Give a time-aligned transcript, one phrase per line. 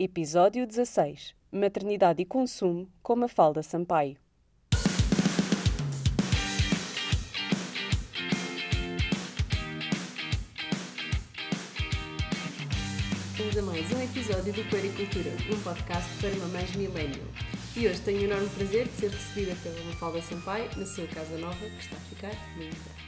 [0.00, 4.16] Episódio 16 Maternidade e Consumo com Mafalda Sampaio.
[13.36, 17.26] Bem-vindos a mais um episódio do Puericultura, um podcast para mamães millennial.
[17.76, 21.36] E hoje tenho o enorme prazer de ser recebida pela Mafalda Sampaio na sua casa
[21.38, 23.07] nova, que está a ficar linda.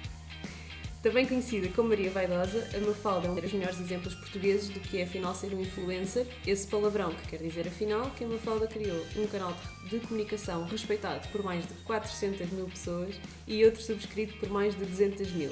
[1.02, 4.98] Também conhecida como Maria Vaidosa, a Mafalda é um dos melhores exemplos portugueses do que
[4.98, 9.02] é afinal ser um influencer, esse palavrão que quer dizer afinal que a Mafalda criou
[9.16, 9.56] um canal
[9.88, 13.14] de comunicação respeitado por mais de 400 mil pessoas
[13.46, 15.50] e outro subscrito por mais de 200 mil.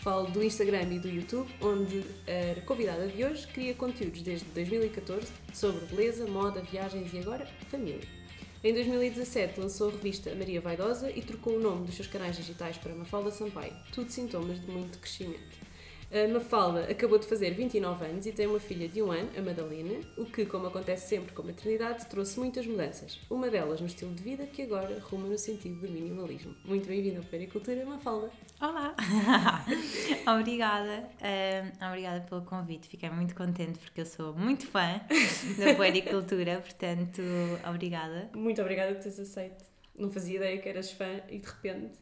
[0.00, 5.28] Falo do Instagram e do YouTube, onde a convidada de hoje cria conteúdos desde 2014
[5.54, 8.17] sobre beleza, moda, viagens e agora família.
[8.62, 12.76] Em 2017 lançou a revista Maria Vaidosa e trocou o nome dos seus canais digitais
[12.76, 15.67] para Mafalda Sampaio, tudo sintomas de muito crescimento.
[16.10, 19.42] A Mafalda acabou de fazer 29 anos e tem uma filha de um ano, a
[19.42, 23.20] Madalena, o que, como acontece sempre com a maternidade, trouxe muitas mudanças.
[23.28, 26.54] Uma delas no estilo de vida que agora ruma no sentido do minimalismo.
[26.64, 28.30] Muito bem-vinda ao Pericultura, Mafalda.
[28.58, 28.96] Olá!
[30.40, 31.10] obrigada.
[31.20, 32.88] Uh, obrigada pelo convite.
[32.88, 35.02] Fiquei muito contente porque eu sou muito fã
[35.58, 37.20] da Pericultura, portanto,
[37.68, 38.30] obrigada.
[38.34, 39.62] Muito obrigada por teres aceito.
[39.94, 41.98] Não fazia ideia que eras fã e de repente,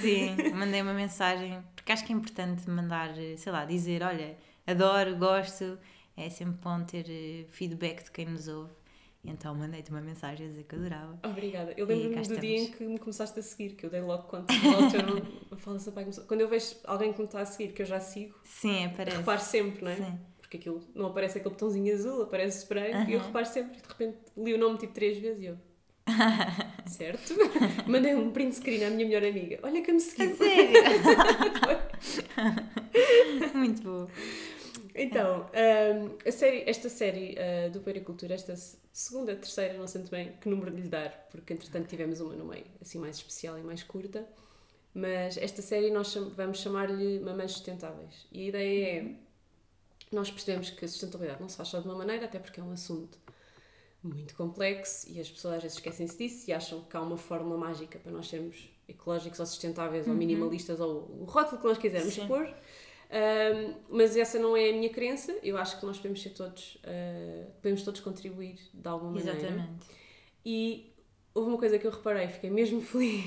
[0.00, 5.16] Sim, mandei uma mensagem, porque acho que é importante mandar, sei lá, dizer, olha, adoro,
[5.16, 5.78] gosto,
[6.16, 8.72] é sempre bom ter eh, feedback de quem nos ouve.
[9.24, 11.18] Então mandei-te uma mensagem a dizer que adorava.
[11.24, 11.72] Obrigada.
[11.76, 12.40] Eu lembro-me do estamos.
[12.40, 14.52] dia em que me começaste a seguir, que eu dei logo conta.
[14.52, 18.00] Logo, fala pai Quando eu vejo alguém que me está a seguir, que eu já
[18.00, 19.18] sigo, Sim, aparece.
[19.18, 19.96] reparo sempre, não é?
[19.96, 20.18] Sim.
[20.40, 23.08] Porque aquilo não aparece aquele botãozinho azul, aparece spray, uh -huh.
[23.08, 25.58] e eu reparo sempre, e de repente li o nome tipo três vezes e eu.
[26.86, 27.34] Certo?
[27.86, 29.58] Mandei um print screen à minha melhor amiga.
[29.62, 30.32] Olha que me seguiu.
[30.32, 30.72] A sério?
[33.54, 34.08] Muito bom.
[34.94, 38.54] Então, um, a série, esta série uh, do Pericultura, esta
[38.92, 42.34] segunda, terceira, não sei muito bem que número de lhe dar, porque entretanto tivemos uma
[42.34, 44.26] no meio, assim mais especial e mais curta.
[44.94, 48.26] Mas esta série nós cham vamos chamar-lhe Mamães Sustentáveis.
[48.30, 49.14] E a ideia é.
[50.10, 52.62] Nós percebemos que a sustentabilidade não se faz só de uma maneira, até porque é
[52.62, 53.16] um assunto
[54.02, 57.56] muito complexo e as pessoas às vezes esquecem-se disso e acham que há uma fórmula
[57.56, 60.12] mágica para nós sermos ecológicos ou sustentáveis uhum.
[60.12, 62.26] ou minimalistas ou o rótulo que nós quisermos Sim.
[62.26, 62.46] pôr.
[63.12, 65.36] Um, mas essa não é a minha crença.
[65.42, 69.38] Eu acho que nós podemos ser todos, uh, podemos todos contribuir de alguma maneira.
[69.38, 69.86] Exatamente.
[70.44, 70.92] E
[71.34, 73.24] houve uma coisa que eu reparei, fiquei mesmo feliz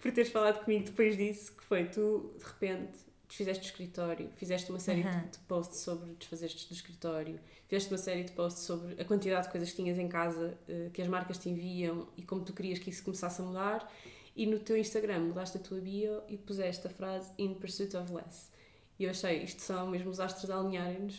[0.00, 2.98] por teres falado comigo depois disso, que foi tu, de repente,
[3.28, 5.28] desfizeste o escritório, fizeste uma série uhum.
[5.30, 9.52] de posts sobre desfazeste do escritório, fizeste uma série de posts sobre a quantidade de
[9.52, 12.78] coisas que tinhas em casa uh, que as marcas te enviam e como tu querias
[12.78, 13.92] que isso começasse a mudar.
[14.34, 18.12] E no teu Instagram mudaste a tua bio e puseste a frase In Pursuit of
[18.12, 18.50] Less.
[18.98, 21.16] E eu achei, isto são mesmo os astros a alinharem-nos.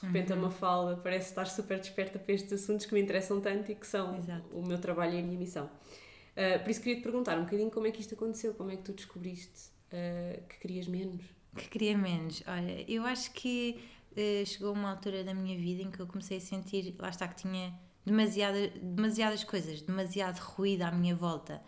[0.00, 0.38] De repente uhum.
[0.38, 3.86] a Mafalda parece estar super desperta para estes assuntos que me interessam tanto e que
[3.86, 4.56] são Exato.
[4.56, 5.64] o meu trabalho e a minha missão.
[5.66, 8.76] Uh, por isso queria te perguntar um bocadinho como é que isto aconteceu, como é
[8.76, 11.37] que tu descobriste uh, que querias menos?
[11.58, 12.42] Que queria menos.
[12.46, 13.78] Olha, eu acho que
[14.12, 17.26] uh, chegou uma altura da minha vida em que eu comecei a sentir, lá está,
[17.28, 17.72] que tinha
[18.04, 21.62] demasiada, demasiadas coisas, demasiado ruído à minha volta.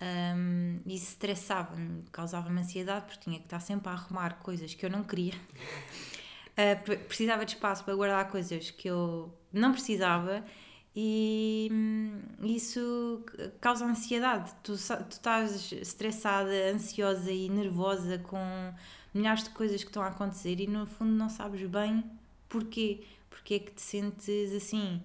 [0.00, 4.90] Um, isso estressava-me, causava-me ansiedade porque tinha que estar sempre a arrumar coisas que eu
[4.90, 5.34] não queria.
[6.58, 10.44] Uh, precisava de espaço para guardar coisas que eu não precisava
[11.00, 13.24] e hum, isso
[13.60, 14.52] causa ansiedade.
[14.64, 18.74] Tu, tu estás estressada, ansiosa e nervosa com
[19.14, 22.04] milhares de coisas que estão a acontecer e no fundo não sabes bem
[22.48, 25.02] porquê, porque é que te sentes assim.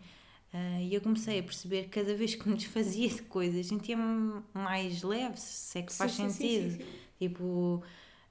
[0.53, 4.41] Uh, e eu comecei a perceber que cada vez que me desfazia de coisas sentia-me
[4.53, 6.71] mais leve, se é que faz sim, sentido.
[6.71, 6.85] Sim, sim,
[7.19, 7.83] tipo,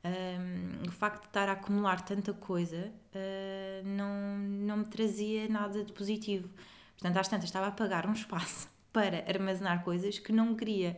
[0.04, 5.84] um, o facto de estar a acumular tanta coisa uh, não, não me trazia nada
[5.84, 6.48] de positivo.
[6.94, 10.96] Portanto, às tantas estava a pagar um espaço para armazenar coisas que não queria.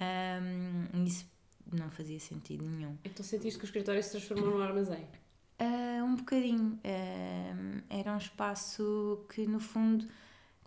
[0.00, 1.26] Um, isso
[1.76, 2.96] não fazia sentido nenhum.
[3.04, 5.06] Então sentiste que o escritório se transformou num armazém?
[5.60, 6.78] Uh, um bocadinho.
[6.84, 10.06] Uh, era um espaço que, no fundo,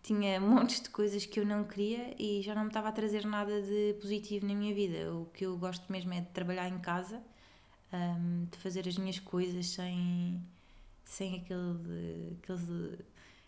[0.01, 3.25] tinha montes de coisas que eu não queria e já não me estava a trazer
[3.25, 5.13] nada de positivo na minha vida.
[5.13, 7.21] O que eu gosto mesmo é de trabalhar em casa,
[7.91, 10.41] um, de fazer as minhas coisas sem,
[11.03, 12.99] sem aquele, aquele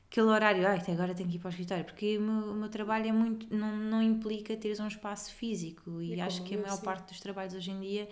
[0.09, 2.55] aquele horário, ai, até agora tenho que ir para o escritório, porque o meu, o
[2.55, 6.55] meu trabalho é muito, não, não implica teres um espaço físico e é acho que
[6.55, 8.09] a maior parte dos trabalhos hoje em dia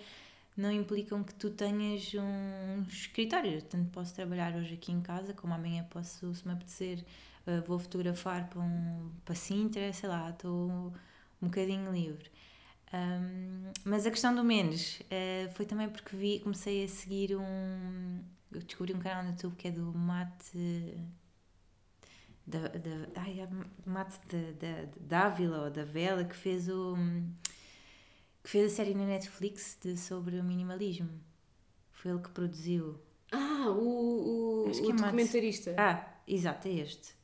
[0.56, 3.60] não implicam que tu tenhas um escritório.
[3.62, 7.04] Tanto posso trabalhar hoje aqui em casa, como amanhã posso, se me apetecer,
[7.46, 10.94] uh, vou fotografar para, um, para Sintra, sei lá, estou
[11.42, 12.30] um bocadinho livre.
[12.92, 18.20] Um, mas a questão do menos uh, foi também porque vi, comecei a seguir um.
[18.50, 20.96] Eu descobri um canal no YouTube que é do Mate
[22.46, 23.48] da, da, ai, a
[23.84, 26.94] Mate da, da, da Ávila ou da Vela que fez o
[28.42, 31.10] que fez a série na Netflix de, sobre o minimalismo.
[31.92, 33.00] Foi ele que produziu.
[33.32, 35.74] Ah, o, o, o é Mate- documentarista.
[35.76, 37.15] Ah, exato, é este.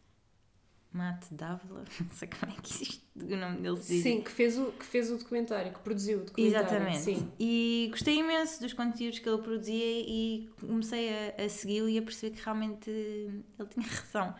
[0.92, 4.02] Mate Dávila, não sei como é que existe o nome dele se diz.
[4.02, 6.66] Sim, que fez, o, que fez o documentário, que produziu o documentário.
[6.66, 6.98] Exatamente.
[6.98, 7.32] Sim.
[7.38, 12.02] E gostei imenso dos conteúdos que ele produzia e comecei a, a segui-lo e a
[12.02, 14.34] perceber que realmente ele tinha razão.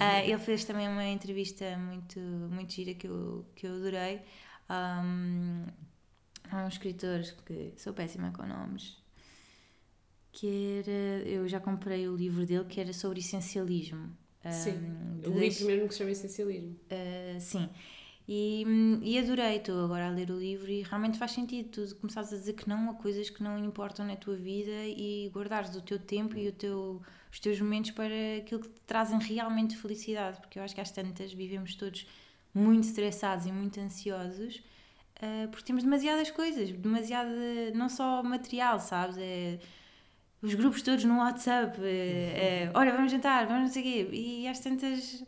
[0.00, 4.22] Ah, ele fez também uma entrevista muito, muito gira que eu, que eu adorei.
[4.70, 5.66] Um,
[6.50, 8.96] há um escritor que sou péssima com nomes.
[10.32, 11.28] Que era.
[11.28, 14.16] Eu já comprei o livro dele que era sobre essencialismo.
[14.50, 14.78] Sim.
[15.26, 16.76] Um, O livro mesmo que se chama Essencialismo.
[16.90, 17.68] Uh, sim.
[18.28, 18.64] E,
[19.02, 22.36] e adorei, estou agora a ler o livro e realmente faz sentido tu começares a
[22.36, 25.98] dizer que não a coisas que não importam na tua vida e guardares o teu
[25.98, 27.00] tempo e o teu,
[27.32, 30.90] os teus momentos para aquilo que te trazem realmente felicidade, porque eu acho que às
[30.90, 32.04] tantas vivemos todos
[32.52, 34.60] muito estressados e muito ansiosos
[35.16, 37.30] uh, porque temos demasiadas coisas, demasiada,
[37.74, 39.16] não só material, sabes?
[39.18, 39.58] É,
[40.42, 44.16] os grupos todos no WhatsApp, é, é, olha, vamos jantar, vamos não sei o quê,
[44.16, 45.24] e às tantas,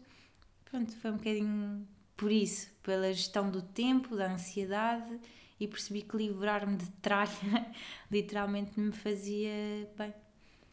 [0.65, 5.19] pronto, foi um bocadinho por isso, pela gestão do tempo, da ansiedade,
[5.59, 7.31] e percebi que livrar-me de tralha
[8.11, 10.13] literalmente me fazia bem.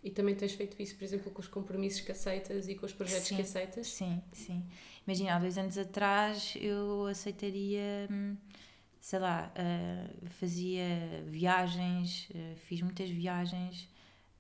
[0.03, 2.93] E também tens feito isso, por exemplo, com os compromissos que aceitas e com os
[2.93, 3.35] projetos Sim.
[3.37, 3.87] que aceitas?
[3.87, 4.63] Sim, sim.
[5.07, 8.07] Imagina, há dois anos atrás eu aceitaria,
[8.99, 12.29] sei lá, ah, fazia viagens,
[12.67, 13.89] fiz muitas viagens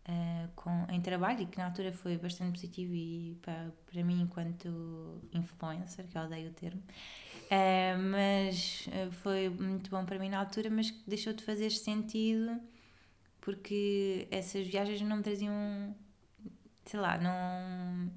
[0.07, 4.21] ah, com, em trabalho e que na altura foi bastante positivo e para, para mim
[4.21, 6.81] enquanto influencer, que eu odeio o termo,
[7.51, 11.69] ah, mas ah, foi muito bom para mim na altura, mas que deixou de fazer
[11.71, 12.59] sentido
[13.41, 15.95] porque essas viagens não me traziam,
[16.83, 18.11] sei lá, não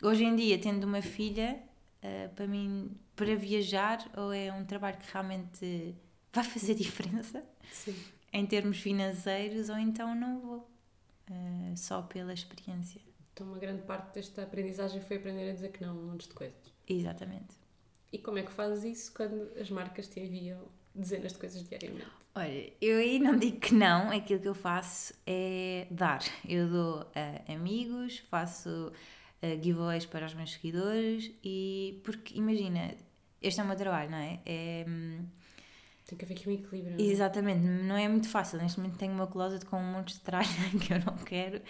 [0.00, 1.60] hoje em dia, tendo uma filha,
[2.00, 5.94] eh, para mim, para viajar, ou é um trabalho que realmente
[6.32, 7.42] vai fazer diferença
[7.72, 7.96] Sim.
[8.32, 10.69] em termos financeiros, ou então não vou,
[11.30, 13.00] eh, só pela experiência.
[13.32, 16.28] Então, uma grande parte desta aprendizagem foi aprender a dizer que não a um monte
[16.28, 16.72] de coisas.
[16.88, 17.54] Exatamente.
[18.12, 20.60] E como é que fazes isso quando as marcas te enviam
[20.94, 22.06] dezenas de coisas diariamente?
[22.34, 26.20] Olha, eu aí não digo que não, aquilo que eu faço é dar.
[26.48, 28.92] Eu dou a amigos, faço
[29.42, 32.94] eh, giveaways para os meus seguidores e porque imagina,
[33.40, 34.40] este é o meu trabalho, não é?
[34.44, 35.24] É hum,
[36.10, 36.96] Tem que haver aqui um equilíbrio.
[36.96, 37.08] não é?
[37.08, 38.58] Exatamente, não é muito fácil.
[38.58, 40.46] Neste momento tenho meu closet com um monte de tralha
[40.84, 41.62] que eu não quero,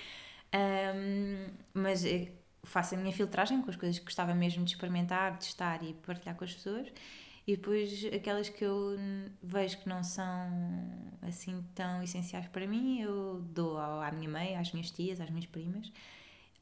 [0.52, 2.32] Ahm, mas eh,
[2.64, 6.34] faço a minha filtragem com as coisas que gostava mesmo de experimentar, testar e partilhar
[6.36, 6.88] com as pessoas.
[7.46, 8.96] E depois aquelas que eu
[9.42, 10.28] vejo que não são
[11.22, 15.46] assim tão essenciais para mim, eu dou à minha mãe, às minhas tias, às minhas
[15.46, 15.92] primas,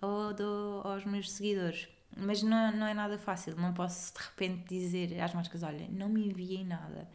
[0.01, 1.89] ou dou aos meus seguidores.
[2.17, 6.09] Mas não, não é nada fácil, não posso de repente dizer às marcas: olha, não
[6.09, 7.09] me enviem nada,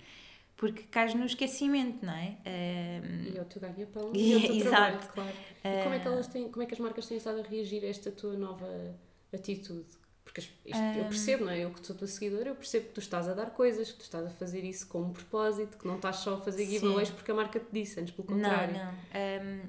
[0.56, 2.38] porque cais no esquecimento, não é?
[2.46, 4.70] Ahm, E é o teu ganha-pão E- e é exato.
[4.70, 5.38] trabalho, claro.
[5.64, 5.84] E Ah.
[5.84, 7.88] como é, que elas têm, como é que as marcas têm estado a reagir a
[7.88, 8.68] esta tua nova
[9.34, 9.86] atitude?
[10.24, 11.08] Porque isto eu Ah.
[11.08, 11.60] percebo, não é?
[11.66, 14.02] Eu que sou tua seguidora, eu percebo que tu estás a dar coisas, que tu
[14.04, 17.30] estás a fazer isso com um propósito, que não estás só a fazer giveaways porque
[17.32, 18.74] a marca te disse, antes pelo Não, contrário.
[18.74, 18.90] não.
[19.14, 19.68] Ahm,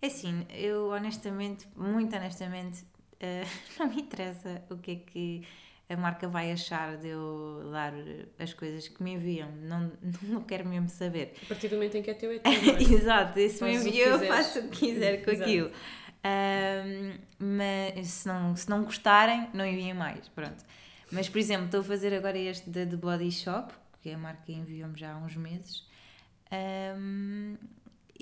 [0.00, 2.84] é assim, eu honestamente, muito honestamente,
[3.20, 3.46] ah,
[3.78, 5.46] não me interessa o que é que
[5.92, 7.92] a marca vai achar de eu dar
[8.38, 9.50] as coisas que me enviam.
[9.62, 11.34] Não, não quero mesmo saber.
[11.42, 12.50] A partir do momento em que é teu, é teu.
[12.52, 12.82] é?
[12.82, 15.42] Exato, e se me enviou, eu faço o que quiser com Exato.
[15.50, 15.70] aquilo.
[16.24, 20.28] Ahm, mas se não, se não gostarem, não enviem mais.
[20.28, 20.64] Pronto.
[21.10, 24.50] Mas, por exemplo, estou a fazer agora este da The Body Shop, que a marca
[24.50, 25.86] enviou-me já há uns meses.
[26.50, 27.56] Ahm,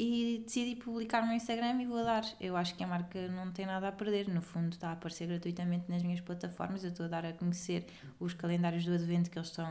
[0.01, 2.25] e decidi publicar no Instagram e vou dar.
[2.41, 4.29] Eu acho que a marca não tem nada a perder.
[4.29, 6.83] No fundo, está a aparecer gratuitamente nas minhas plataformas.
[6.83, 7.85] Eu estou a dar a conhecer
[8.19, 9.67] os calendários do advento que eles estão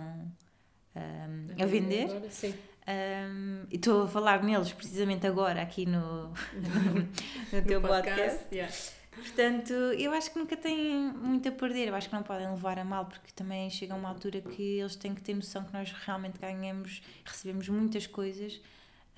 [0.95, 2.11] ahm, a vender.
[2.11, 2.53] Agora, sim.
[2.87, 6.29] Um, e estou a falar neles precisamente agora aqui no,
[7.51, 8.45] no teu No podcast.
[8.53, 8.73] yeah.
[9.11, 11.87] Portanto, eu acho que nunca têm muito a perder.
[11.87, 14.95] Eu acho que não podem levar a mal, porque também chega uma altura que eles
[14.95, 18.61] têm que ter noção que nós realmente ganhamos, recebemos muitas coisas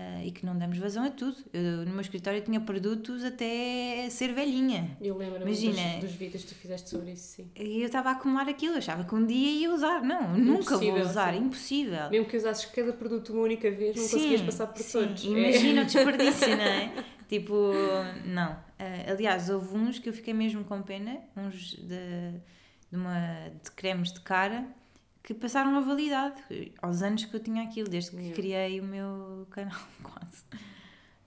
[0.02, 1.36] ah, e que não damos vazão a tudo.
[1.54, 4.98] Eu, no meu escritório tinha produtos até ser velhinha.
[5.00, 6.00] Eu lembro-me Imagina.
[6.00, 7.52] dos, dos vídeos que tu fizeste sobre isso, sim.
[7.56, 10.02] E eu estava a acumular aquilo, eu achava que um dia ia usar.
[10.02, 11.40] Não, nunca vou usar, sim.
[11.40, 12.10] impossível.
[12.10, 15.00] Mesmo que usasses cada produto uma única vez, não conseguias passar por sim.
[15.00, 15.26] todos.
[15.26, 15.28] É.
[15.28, 16.94] Imagina o desperdício, não é?
[17.32, 17.72] Tipo,
[18.26, 18.58] não.
[18.78, 22.42] Ah, aliás, houve uns que eu fiquei mesmo com pena, uns de,
[22.92, 24.68] de, uma, de cremes de cara,
[25.24, 26.42] que passaram a validade
[26.82, 28.36] aos anos que eu tinha aquilo, desde que Yeah.
[28.36, 30.44] criei o meu canal, quase.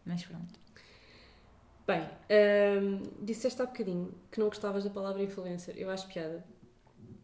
[0.05, 0.59] Mas pronto.
[1.87, 2.01] Bem,
[2.81, 5.75] hum, disseste há bocadinho que não gostavas da palavra influencer.
[5.77, 6.45] Eu acho piada.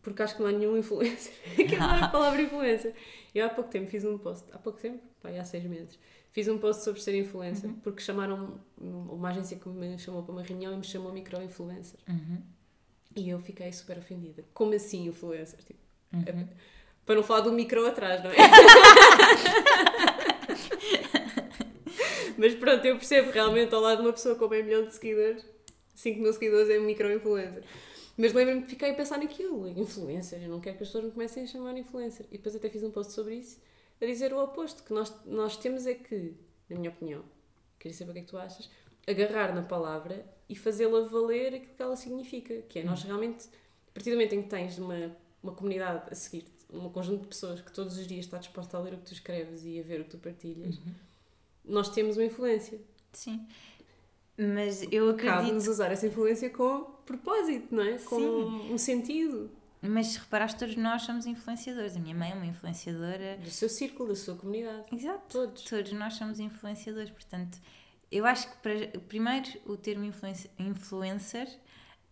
[0.03, 2.95] porque acho que não há nenhum influencer que adora a palavra influencer.
[3.35, 5.99] Eu há pouco tempo fiz um post, há pouco tempo, pai, há seis meses,
[6.31, 10.43] fiz um post sobre ser influencer, porque chamaram uma agência que me chamou para uma
[10.43, 11.99] reunião e me chamou micro-influencer.
[12.09, 12.43] Uhum.
[13.17, 14.45] E eu fiquei super ofendida.
[14.55, 15.59] Como assim influencer?
[15.65, 15.81] Tipo,
[16.12, 16.49] Uhum.
[17.07, 18.35] para não falar do micro atrás, não é?
[22.37, 25.45] Mas pronto, eu percebo realmente ao lado de uma pessoa com meio milhão de seguidores,
[25.95, 27.62] 5 mil seguidores é um micro-influencer.
[28.17, 31.11] Mas lembro-me que fiquei a pensar naquilo, influencer, eu não quero que as pessoas me
[31.11, 32.26] comecem a chamar influencer.
[32.31, 33.61] E depois até fiz um post sobre isso,
[34.00, 36.35] a dizer o oposto, que nós, nós temos é que,
[36.69, 37.23] na minha opinião,
[37.79, 38.71] queria saber o que é que tu achas,
[39.07, 43.47] agarrar na palavra e fazê-la valer aquilo que ela significa, que é nós realmente,
[43.88, 47.28] a partir do momento em que tens uma, uma comunidade a seguir-te, um conjunto de
[47.28, 49.82] pessoas que todos os dias está disposta a ler o que tu escreves e a
[49.82, 50.78] ver o que tu partilhas,
[51.64, 52.80] nós temos uma influência.
[53.12, 53.47] Sim.
[54.38, 55.35] Mas eu acredito.
[55.37, 57.99] Cabe-nos usar essa influência com propósito, não é?
[57.99, 58.73] Com Sim.
[58.73, 59.50] um sentido
[59.82, 61.97] Mas se reparaste, todos nós somos influenciadores.
[61.97, 63.37] A minha mãe é uma influenciadora.
[63.38, 64.85] do seu círculo, da sua comunidade.
[64.94, 65.20] Exato.
[65.28, 65.62] Todos.
[65.64, 67.11] Todos nós somos influenciadores.
[67.11, 67.59] Portanto,
[68.11, 71.49] eu acho que, para, primeiro, o termo influenci- influencer,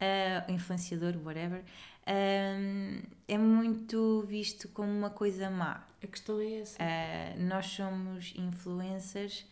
[0.01, 1.65] ah, influenciador, whatever,
[2.11, 5.87] é muito visto como uma coisa má.
[6.03, 6.79] A questão é essa.
[6.81, 9.47] Ah, nós somos influencers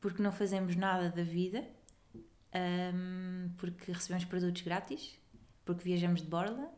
[0.00, 1.66] porque não fazemos nada da vida,
[2.52, 5.18] ahm, porque recebemos produtos grátis,
[5.64, 6.70] porque viajamos de borla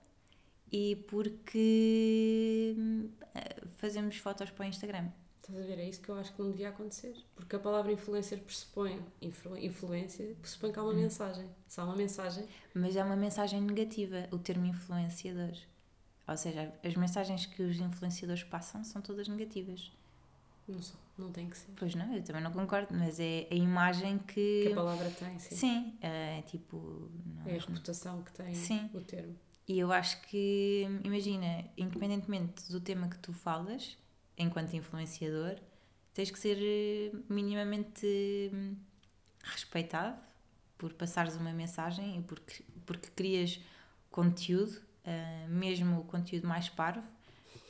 [0.72, 5.10] e porque hum, ah, fazemos fotos para o Instagram.
[5.42, 5.78] Estás a ver?
[5.78, 7.14] É isso que eu acho que não devia acontecer.
[7.34, 11.46] Porque a palavra influencer pressupõe influ- influência, pressupõe que há uma mensagem.
[11.66, 15.56] Se há uma mensagem, Mas é uma mensagem negativa, o termo influenciador.
[16.28, 19.90] Ou seja, as mensagens que os influenciadores passam são todas negativas.
[20.68, 21.66] não sou, não tem que ser.
[21.74, 24.64] Pois não, eu também não concordo, mas é a imagem que.
[24.66, 25.56] Que a palavra tem, sim.
[25.56, 27.10] Sim, é tipo.
[27.46, 28.88] É a nós- reputação que tem Sim.
[28.94, 29.34] o termo.
[29.66, 33.96] E eu acho que, imagina, independentemente do tema que tu falas,
[34.40, 35.56] enquanto influenciador,
[36.14, 38.74] tens que ser eh, minimamente hum,
[39.42, 40.18] respeitado
[40.76, 43.60] por passares uma mensagem e porque, porque crias
[44.10, 47.06] conteúdo, ah, mesmo o conteúdo mais parvo.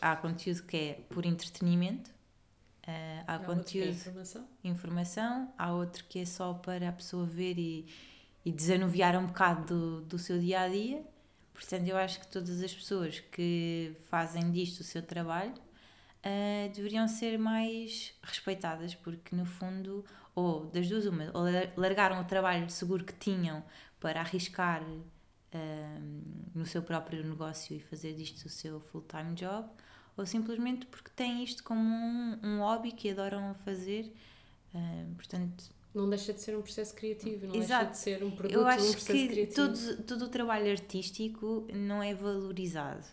[0.00, 2.10] Há conteúdo que é por entretenimento,
[2.86, 4.48] ah, há Há é conteúdo informação.
[4.64, 7.86] informação, há outro que é só para a pessoa ver e,
[8.44, 11.04] e desanuviar um bocado do, do seu dia a dia.
[11.52, 15.52] Portanto, eu acho que todas as pessoas que fazem disto o seu trabalho
[16.24, 22.20] ah, deveriam ser mais respeitadas, porque no fundo, ou das duas, uma, ou lar- largaram
[22.20, 23.62] o trabalho seguro que tinham
[24.00, 24.82] para arriscar
[25.52, 25.98] ah,
[26.54, 29.68] no seu próprio negócio e fazer disto o seu full-time job,
[30.16, 34.12] ou simplesmente porque têm isto como um, um hobby que adoram fazer.
[34.74, 37.86] Ah, portanto, Não deixa de ser um processo criativo, não Exato.
[37.86, 39.54] deixa de ser um produto eu um acho processo que criativo.
[39.68, 43.04] todo, todo o trabalho artístico não é valorizado.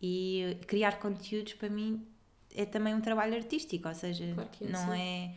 [0.00, 2.06] E eh, criar conteúdos para mim
[2.54, 5.00] é também um trabalho artístico, ou seja, Claro é, não sim.
[5.00, 5.34] é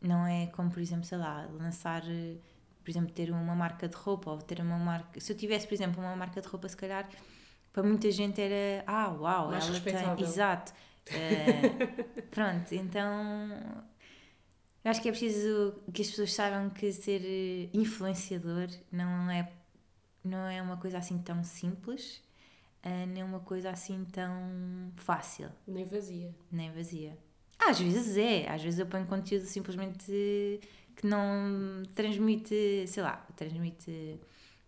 [0.00, 2.02] não é como por exemplo, sei lá, lançar
[2.82, 5.20] por exemplo, ter uma marca de roupa ou ter uma marca.
[5.20, 7.08] Se eu tivesse, por exemplo, uma marca de roupa, se calhar
[7.72, 10.24] para muita gente era ah, uau, Mais ela tem.
[10.24, 10.72] Exato.
[11.06, 13.84] Eh, pronto, então
[14.84, 19.50] eu acho que é preciso que as pessoas saibam que ser eh, influenciador não é,
[20.24, 22.22] não é uma coisa assim tão simples,
[23.06, 26.34] nem uma coisa assim tão fácil, Nem vazia.
[26.50, 27.16] nem vazia.
[27.58, 30.60] Às vezes é, às vezes eu ponho conteúdo simplesmente
[30.96, 34.18] que não transmite, sei lá, transmite,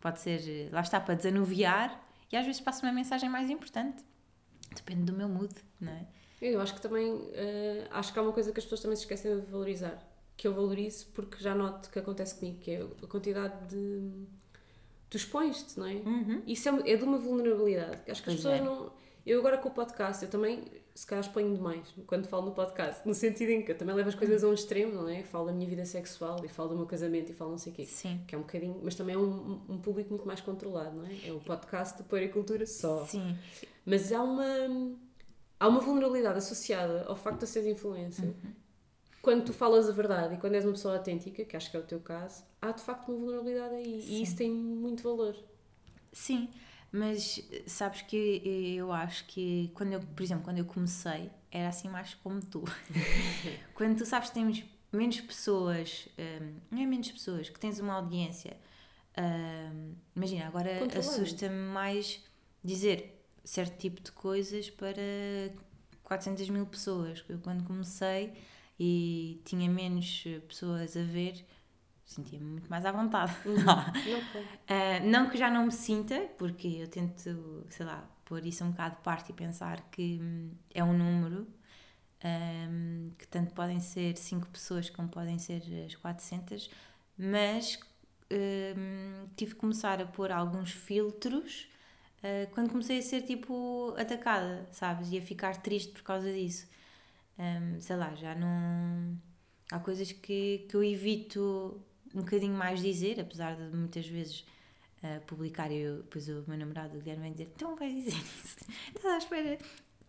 [0.00, 4.02] pode ser, eh, lá está, para desanuviar e às vezes passo uma mensagem mais importante.
[4.74, 6.06] Depende do meu mood, não é?
[6.40, 9.02] Eu acho que também eh, acho que há uma coisa que as pessoas também se
[9.02, 9.98] esquecem de valorizar,
[10.36, 14.26] que eu valorizo porque já noto que acontece comigo, que é a quantidade de
[15.14, 16.02] tu expões-te, não é?
[16.44, 18.00] Isso é, é de uma vulnerabilidade.
[18.08, 18.60] Acho que as Pois pessoas é.
[18.60, 18.92] não.
[19.24, 23.06] Eu agora com o podcast, eu também se calhar exponho demais quando falo no podcast,
[23.06, 25.22] no sentido em que eu também levo as coisas a um extremo, não é?
[25.22, 27.74] Falo da minha vida sexual e falo do meu casamento e falo não sei o
[27.74, 27.84] quê.
[27.84, 28.20] Sim.
[28.26, 31.28] Que é um bocadinho, mas também é um, um público muito mais controlado, não é?
[31.28, 33.06] É o podcast de Poericultura só.
[33.06, 33.36] Sim.
[33.86, 34.44] Mas há uma,
[35.58, 38.26] há uma vulnerabilidade associada ao facto de seres influencer.
[38.26, 38.52] Uhum.
[39.24, 41.80] Quando tu falas a verdade e quando és uma pessoa autêntica, que acho que é
[41.80, 44.02] o teu caso, há de facto uma vulnerabilidade aí.
[44.02, 44.12] Sim.
[44.12, 45.34] E isso tem muito valor.
[46.12, 46.50] Sim,
[46.92, 48.42] mas eh, sabes que
[48.76, 52.64] eu acho que quando eu, por exemplo, quando eu comecei, era assim mais como tu.
[53.74, 54.62] quando tu sabes que temos
[54.92, 58.54] menos pessoas, hum, não é menos pessoas, que tens uma audiência,
[59.16, 62.22] hum, imagina, agora assusta-me mais
[62.62, 65.00] dizer certo tipo de coisas para
[66.02, 67.24] 400 mil pessoas.
[67.26, 68.34] Eu quando comecei
[68.78, 71.44] e tinha menos eh, pessoas a ver,
[72.04, 73.34] sentia-me muito mais à vontade.
[73.44, 73.92] Não, claro.
[73.94, 78.70] Uh, não que já não me sinta, porque eu tento, sei lá, pôr isso um
[78.70, 81.46] bocado de parte e pensar que hum, é um número,
[82.24, 86.70] um, que tanto podem ser 5 pessoas como podem ser as 400,
[87.16, 87.78] mas
[88.32, 91.68] um, tive que começar a pôr alguns filtros
[92.18, 95.12] uh, quando comecei a ser tipo atacada, sabes?
[95.12, 96.66] E a ficar triste por causa disso.
[97.38, 99.16] Um, sei lá, já não.
[99.70, 101.80] Há coisas que, que eu evito
[102.14, 104.44] um bocadinho mais dizer, apesar de muitas vezes
[105.02, 108.56] uh, publicar e eu, depois o meu namorado, Guilherme, vai dizer: Então vais dizer isso?
[108.94, 109.58] Estás à espera?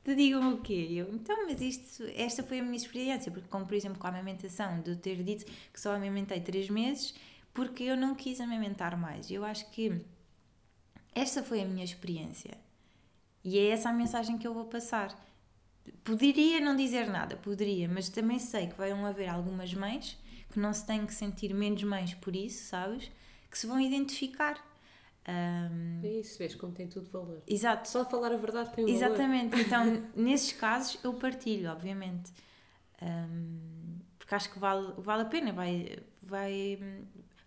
[0.04, 0.88] Te digam o quê?
[0.92, 4.12] Eu, então, mas isto, esta foi a minha experiência, porque, como por exemplo com a
[4.12, 7.16] amamentação, de eu ter dito que só amamentei 3 meses
[7.56, 9.32] porque eu não quis amamentar mais.
[9.32, 10.06] Eu acho que
[11.16, 12.58] esta foi a minha experiência
[13.44, 15.18] e é essa a mensagem que eu vou passar.
[16.04, 20.18] Poderia não dizer nada, poderia, mas também sei que vão haver algumas mães
[20.52, 23.12] que não se têm que sentir menos mães por isso, sabes?
[23.50, 24.56] Que se vão identificar.
[25.28, 27.42] Um, é isso, vês como tem tudo valor.
[27.48, 27.90] Exato.
[27.90, 29.50] Só falar a verdade tem um Exatamente.
[29.50, 29.60] valor.
[29.60, 30.06] Exatamente.
[30.06, 32.32] Então, nesses casos, eu partilho, obviamente.
[33.02, 35.52] Um, porque acho que vale, vale a pena.
[35.52, 36.80] Vai, vai,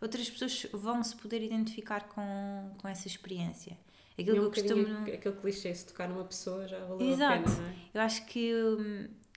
[0.00, 3.78] outras pessoas vão se poder identificar com, com essa experiência.
[4.18, 4.98] Aquilo que eu costumo...
[5.04, 7.34] Aquele clichê, se tocar numa pessoa já valeu Exato.
[7.34, 7.74] a pena, não é?
[7.94, 8.52] Eu acho que,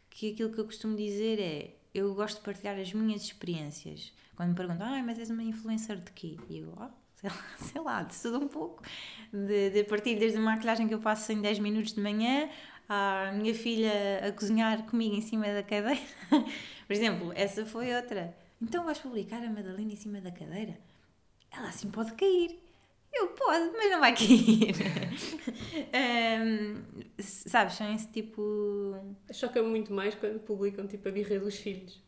[0.10, 4.14] que aquilo que eu costumo dizer é eu gosto de partilhar as minhas experiências.
[4.36, 6.38] Quando me perguntam, ah, mas és uma influencer de quê?
[6.50, 8.84] E eu, oh, sei lá, sei lá, de tudo um pouco.
[9.32, 12.50] De, de partir desde a maquilhagem que eu faço em 10 minutos de manhã,
[12.88, 16.02] à minha filha a cozinhar comigo em cima da cadeira.
[16.88, 18.36] Por exemplo, essa foi outra.
[18.62, 20.78] Então vais publicar a Madalena em cima da cadeira?
[21.52, 22.61] Ela assim pode cair.
[23.14, 24.76] Eu pode, mas não vai cair.
[25.94, 26.82] um,
[27.20, 28.96] sabes, são esse tipo.
[29.32, 32.02] Choca muito mais quando publicam tipo a birra dos filhos.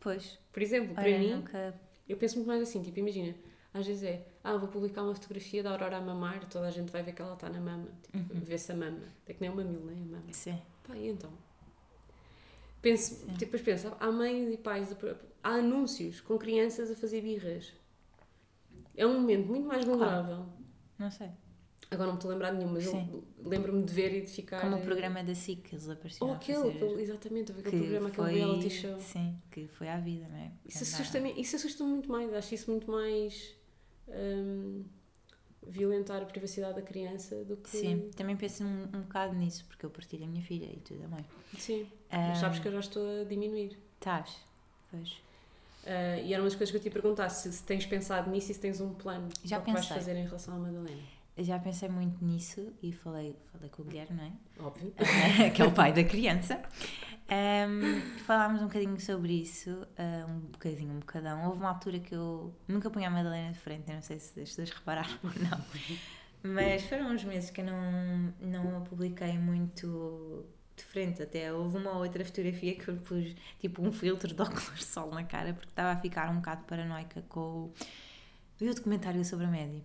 [0.00, 0.38] Pois.
[0.52, 1.80] Por exemplo, para Olha, mim, nunca...
[2.08, 3.34] eu penso muito mais assim, tipo, imagina,
[3.72, 6.90] às vezes é, ah, vou publicar uma fotografia da Aurora a mamar, toda a gente
[6.90, 8.40] vai ver que ela está na mama, tipo, uhum.
[8.40, 9.04] vê-se a mama.
[9.26, 10.32] É que nem o mamilo, nem a mama.
[10.32, 10.60] Sim.
[10.86, 11.30] Pá, e então?
[12.82, 13.34] Penso, Sim.
[13.38, 14.96] depois penso, há mães e pais,
[15.42, 17.72] há anúncios com crianças a fazer birras
[18.98, 20.46] é um momento muito mais vulnerável.
[20.98, 21.30] Não sei.
[21.90, 22.86] Agora não me estou a lembrar de nenhum, mas
[23.38, 24.60] lembro-me de ver e de ficar.
[24.60, 26.28] Como o programa da SIC, eles apareceram.
[26.28, 27.00] Ou aquele, fazer...
[27.00, 29.00] exatamente, aquele programa, foi, aquele reality show.
[29.00, 30.52] Sim, que foi à vida, não é?
[30.66, 33.56] Isso assusta-me isso assusta muito mais, acho isso muito mais.
[34.08, 34.84] Um,
[35.66, 37.70] violentar a privacidade da criança do que.
[37.70, 40.94] Sim, também penso um, um bocado nisso, porque eu partilho a minha filha e tu
[40.94, 41.24] também.
[41.56, 43.78] Sim, um, mas sabes que eu já estou a diminuir.
[43.98, 44.36] Estás,
[44.90, 45.27] pois.
[45.88, 48.30] Uh, e era uma das coisas que eu te ia perguntar, se, se, tens pensado
[48.30, 50.58] nisso e se tens um plano Já para o que vais fazer em relação à
[50.58, 51.00] Madalena.
[51.38, 54.32] Já pensei muito nisso e falei, falei com o Guilherme, não é?
[54.66, 54.92] Óbvio.
[55.54, 56.60] que é o pai da criança.
[57.30, 61.46] Um, falámos um bocadinho sobre isso, uh, um bocadinho, um bocadão.
[61.46, 64.38] Houve uma altura que eu nunca punha a Madalena de frente, eu não sei se
[64.40, 65.64] as pessoas repararam ou não.
[66.42, 70.44] Mas foram uns meses que eu não, não a publiquei muito
[70.78, 71.22] de frente.
[71.22, 75.10] Até houve uma outra fotografia que eu pus tipo um filtro de óculos de sol
[75.10, 77.74] na cara porque estava a ficar um bocado paranoica com o.
[78.58, 79.84] Vi o documentário sobre a Média.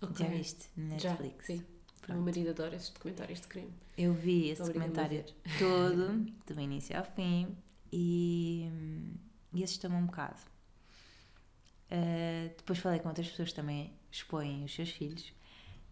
[0.00, 0.26] Okay.
[0.26, 0.70] Já viste?
[0.76, 1.46] Netflix.
[1.46, 1.64] Já, sim.
[2.00, 2.10] Pronto.
[2.10, 3.72] O meu marido adora esses documentários de crime.
[3.96, 5.24] Eu vi esse documentário
[5.58, 7.56] todo, do início ao fim,
[7.92, 8.70] e,
[9.52, 10.40] e assustou-me um bocado.
[11.90, 15.32] Uh, depois falei com outras pessoas que também expõem os seus filhos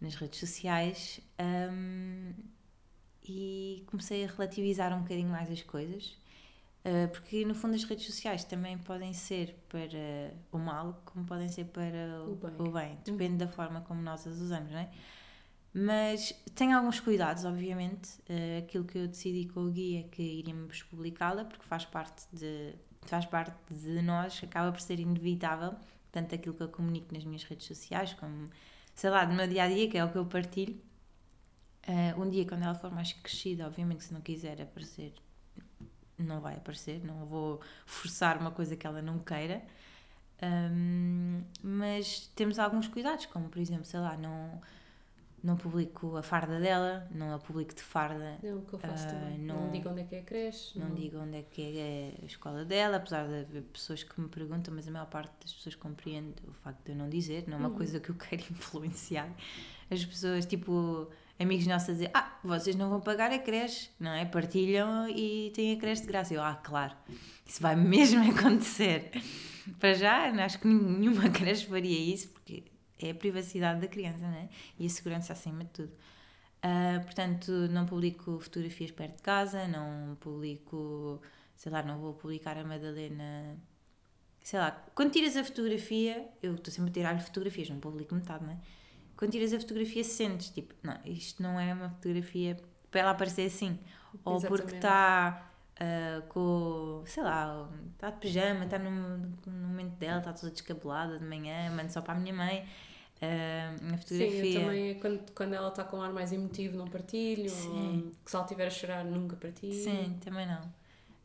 [0.01, 1.19] nas redes sociais.
[1.39, 2.33] Um,
[3.25, 6.17] e comecei a relativizar um bocadinho mais as coisas,
[6.85, 11.47] uh, porque no fundo as redes sociais também podem ser para o mal, como podem
[11.47, 12.97] ser para o, o bem, o bem.
[13.05, 14.89] depende da forma como nós as usamos, não é?
[15.75, 18.09] Mas tenho alguns cuidados, obviamente.
[18.29, 22.27] Uh, aquilo que eu decidi com o Gui é que iríamos publicá-la, porque faz parte
[22.31, 25.73] de faz parte de nós, acaba por ser inevitável,
[26.11, 28.45] tanto aquilo que eu comunico nas minhas redes sociais, como,
[28.95, 30.79] sei lá, do meu dia a dia, que é o que eu partilho
[31.87, 35.13] Uh, um dia, quando ela for mais crescida, obviamente, se não quiser aparecer,
[36.17, 39.61] não vai aparecer, não vou forçar uma coisa que ela não queira.
[40.41, 44.61] Um, mas temos alguns cuidados, como por exemplo, sei lá, não,
[45.43, 48.37] não publico a farda dela, não a publico de farda.
[48.41, 49.37] Não, o que eu faço uh, também.
[49.39, 50.79] Não, não, digo onde é que é a creche.
[50.79, 54.19] Não, não, digo onde é que é a escola dela, apesar de haver pessoas que
[54.19, 57.45] me perguntam, mas a maior parte das pessoas compreende o facto de eu não dizer,
[57.47, 57.75] não é uma uhum.
[57.75, 59.29] coisa que eu quero influenciar.
[59.89, 61.09] As pessoas, tipo
[61.43, 64.25] amigos nossos a dizer: Ah, vocês não vão pagar a creche, não é?
[64.25, 66.33] Partilham e têm a creche de graça.
[66.33, 66.95] Eu, ah, claro,
[67.45, 69.11] isso vai mesmo acontecer.
[69.79, 72.63] Para já, acho que nenhuma creche faria isso, porque
[72.99, 74.49] é a privacidade da criança, não é?
[74.79, 75.93] E a segurança acima de tudo.
[76.63, 81.21] Uh, portanto, não publico fotografias perto de casa, não publico,
[81.57, 83.57] sei lá, não vou publicar a Madalena.
[84.41, 88.45] Sei lá, quando tiras a fotografia, eu estou sempre a tirar-lhe fotografias, não publico metade,
[88.45, 88.57] não é?
[89.23, 92.57] Quando tiras a fotografia sentes, tipo, não, isto não é uma fotografia
[92.91, 93.79] para ela aparecer assim.
[94.25, 94.75] Ou porque Exatamente.
[94.75, 98.91] está ah, com, sei lá, está de pijama, está no,
[99.47, 102.67] no momento dela, está toda descabelada de manhã, mando só para a minha mãe.
[103.21, 104.41] ah, a fotografia.
[104.43, 107.49] Sim, eu também, quando, quando ela está com um ar mais emotivo, não partilho.
[107.49, 108.03] Sim.
[108.07, 109.71] Ou que se ela estiver a chorar, nunca partilho.
[109.71, 110.69] Sim, também não.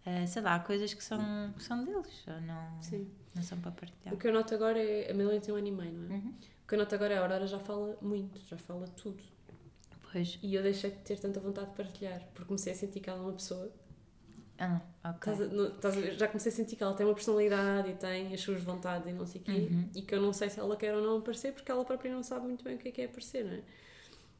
[0.06, 3.10] Ah, sei lá, há coisas que são, que são deles, ou não, Sim.
[3.34, 4.14] não são para partilhar.
[4.14, 5.10] O que eu noto agora é.
[5.10, 6.18] A Melanie tem um ano e meio, não é?
[6.18, 6.34] Uhum.
[6.68, 9.22] Que eu noto agora é a Aurora já fala muito, já fala tudo.
[10.12, 10.38] Pois.
[10.42, 13.18] E eu deixei de ter tanta vontade de partilhar, porque comecei a sentir que ela
[13.18, 13.70] é uma pessoa.
[14.58, 15.32] Ah, ok.
[15.32, 18.34] Estás a- no- estás já comecei a sentir que ela tem uma personalidade e tem
[18.34, 19.52] as suas vontades e não sei o quê.
[19.70, 19.88] Uhum.
[19.94, 22.22] E que eu não sei se ela quer ou não aparecer, porque ela própria não
[22.22, 23.62] sabe muito bem o que é que é aparecer, não é?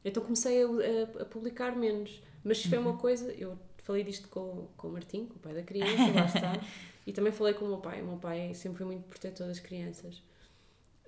[0.05, 2.21] Então comecei a, a- a publicar menos.
[2.43, 2.89] Mas se foi Uhum.
[2.89, 6.25] uma coisa, eu falei disto com, com o Martim, com o pai da criança, lá
[6.25, 6.53] está.
[7.07, 8.01] E também falei com o meu pai.
[8.03, 10.21] O meu pai sempre foi muito protetor das crianças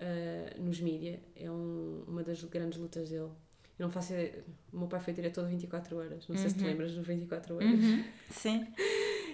[0.01, 1.19] ah, nos mídia.
[1.35, 3.29] É um- uma das grandes lutas dele.
[3.79, 4.43] Eu não faço ideia.
[4.73, 6.27] O meu pai foi diretor de 24 horas.
[6.27, 6.67] Não sei se te Uhum.
[6.69, 7.69] lembras dos 24 horas.
[7.79, 8.03] Uhum.
[8.29, 8.67] Sim.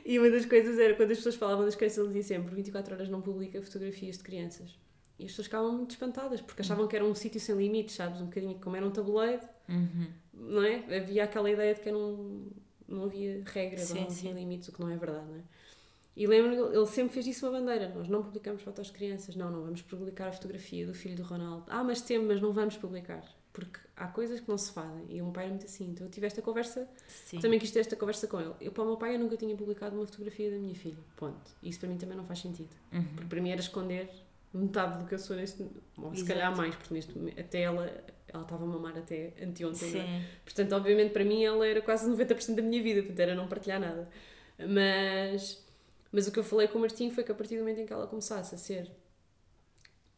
[0.06, 2.94] E uma das coisas era quando as pessoas falavam das crianças, ele dizia sempre: 24
[2.94, 4.78] horas não publica fotografias de crianças.
[5.20, 8.22] E as pessoas ficavam muito espantadas porque achavam que era um sítio sem limites, sabes?
[8.22, 10.08] Um bocadinho como era um tabuleiro, Uhum.
[10.34, 10.98] não é?
[10.98, 12.48] Havia aquela ideia de que era um,
[12.88, 14.34] não havia regras, Sim, não havia sim.
[14.34, 15.42] limites, o que não é verdade, não é?
[16.18, 19.52] E lembro ele sempre fez disso uma bandeira: nós não publicamos fotos de crianças, não,
[19.52, 21.66] não vamos publicar a fotografia do filho do Ronaldo.
[21.68, 23.24] Ah, mas temos, mas não vamos publicar.
[23.54, 25.06] Porque há coisas que não se fazem.
[25.10, 25.92] E o meu pai era muito assim.
[25.92, 27.40] Então eu tive esta conversa Sim.
[27.40, 28.54] também quis ter esta conversa com ele.
[28.60, 30.98] Eu, para o meu pai, eu nunca tinha publicado uma fotografia da minha filha.
[31.16, 31.52] Ponto.
[31.62, 32.70] Isso para mim também não faz sentido.
[32.92, 33.04] Uhum.
[33.04, 34.10] Porque para mim era esconder
[34.54, 35.62] metade do que eu sou neste
[35.98, 36.26] Ou se Exato.
[36.28, 37.86] calhar mais, porque neste momento, até ela,
[38.28, 39.88] ela estava a mamar até anteontem.
[39.90, 39.92] é?
[39.92, 40.26] Sim.
[40.44, 43.80] Portanto, obviamente, para mim ela era quase 90% da minha vida, portanto, era não partilhar
[43.80, 44.08] nada.
[44.60, 45.64] Mas,
[46.18, 47.86] mas o que eu falei com o Martim foi que a partir do momento em
[47.86, 48.92] que ela começasse a ser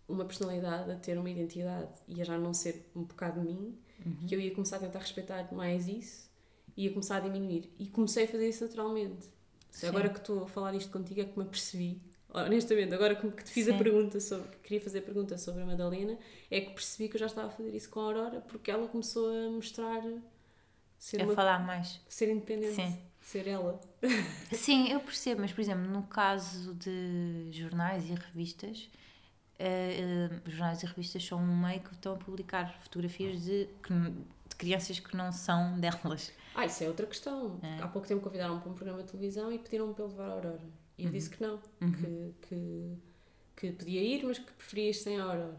[0.07, 3.77] uma personalidade, a ter uma identidade e a já não ser um bocado de mim,
[4.05, 4.27] Uhum.
[4.27, 6.29] que eu ia começar a tentar respeitar mais isso
[6.77, 7.69] e ia começar a diminuir.
[7.77, 9.27] E comecei a fazer isso naturalmente.
[9.69, 9.87] Sim.
[9.87, 12.01] Agora que estou a falar isto contigo é que me apercebi,
[12.33, 13.77] honestamente, agora que te fiz a Sim.
[13.77, 16.17] pergunta sobre, que queria fazer a pergunta sobre a Madalena,
[16.49, 18.87] é que percebi que eu já estava a fazer isso com a Aurora porque ela
[18.87, 20.01] começou a mostrar
[20.97, 21.99] ser, A uma, falar mais.
[22.07, 22.97] ser independente, Sim.
[23.29, 23.79] Ser ela.
[24.53, 28.89] Sim, eu percebo, mas por exemplo, no caso de jornais e revistas,
[29.57, 34.55] eh, eh, jornais e revistas são um meio que estão a publicar fotografias de, de
[34.57, 36.31] crianças que não são delas.
[36.55, 37.59] Ah, isso é outra questão.
[37.61, 37.81] É.
[37.83, 40.61] Há pouco tempo convidaram-me para um programa de televisão e pediram-me para levar a Aurora.
[40.97, 41.13] E eu Uhum.
[41.13, 41.91] disse que não, Uhum.
[41.93, 42.97] que, que,
[43.55, 45.57] que podia ir, mas que preferia ir sem a Aurora.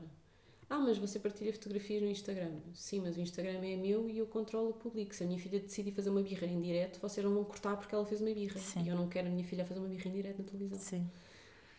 [0.71, 2.53] Ah, mas você partilha fotografias no Instagram.
[2.73, 5.13] Sim, mas o Instagram é meu e eu controlo o público.
[5.13, 7.93] Se a minha filha decidir fazer uma birra em direto, vocês não vão cortar porque
[7.93, 8.57] ela fez uma birra.
[8.57, 8.85] Sim.
[8.85, 10.79] E eu não quero a minha filha fazer uma birra em direto na televisão.
[10.79, 11.11] Sim.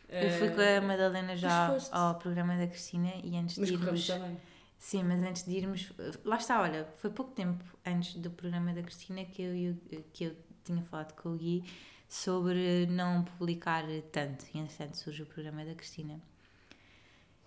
[0.10, 4.06] Eu fui com a Madalena já ao programa da Cristina e antes mas de irmos.
[4.06, 4.38] também.
[4.77, 5.93] Sim, mas antes de irmos.
[6.25, 10.36] Lá está, olha, foi pouco tempo antes do programa da Cristina que eu, que eu
[10.65, 11.63] tinha falado com o Gui
[12.10, 14.45] sobre não publicar tanto.
[14.54, 16.21] E entretanto surge o programa da Cristina.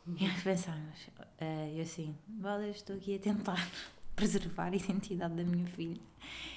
[0.06, 0.98] E pensámos,
[1.38, 3.56] eh, eu assim, vale, eu estou aqui a tentar
[4.14, 6.00] preservar a identidade da minha filha.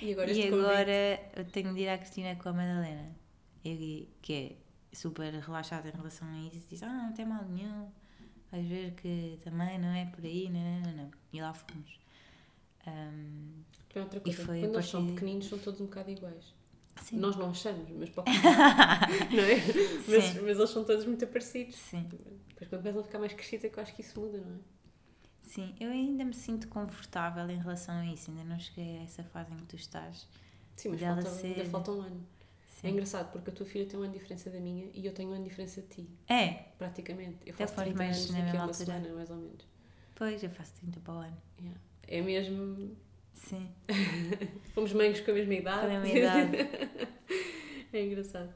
[0.02, 3.16] E agora e agora eu tenho de ir à Cristina com a Madalena.
[3.64, 7.44] E Gui, que é super relaxado em relação a isso, diz: Ah, não tem mal
[7.46, 7.88] nenhum,
[8.52, 11.12] vais ver que também não é por aí, não, não, não.
[11.32, 12.00] E lá fomos.
[12.86, 13.64] Ahm,
[13.96, 14.46] É outra coisa.
[14.46, 16.54] foi Quando eles são partir- pequeninos, são todos um bocado iguais.
[17.02, 17.18] sim.
[17.18, 18.26] Nós não achamos, mas para o
[19.36, 19.56] não é?
[20.08, 21.76] Mas, mas eles são todos muito parecidos.
[21.76, 22.08] Sim,
[22.60, 24.56] Depois quando começam a ficar mais crescidos é que eu acho que isso muda, não
[24.56, 24.60] é?
[25.44, 25.76] sim.
[25.80, 29.54] Eu ainda me sinto confortável em relação a isso, ainda não cheguei a essa fase
[29.54, 30.28] em que tu estás.
[30.76, 32.28] Sim, mas falta, ainda ser- falta um ano.
[32.78, 32.90] É Sim.
[32.90, 35.30] engraçado porque a tua filha tem um ano de diferença da minha e eu tenho
[35.30, 37.38] um ano de diferença de ti, É, praticamente.
[37.46, 38.74] Eu faço fomos 30 mais anos daqui a uma altura.
[38.86, 39.68] semana, mais ou menos.
[40.14, 41.38] pois, eu faço 30 para o ano.
[41.60, 41.80] Yeah.
[42.08, 42.96] É mesmo.
[43.34, 43.70] Sim,
[44.74, 45.88] Fomos mães com a mesma idade.
[45.88, 46.58] com a mesma idade.
[47.94, 48.54] é engraçado.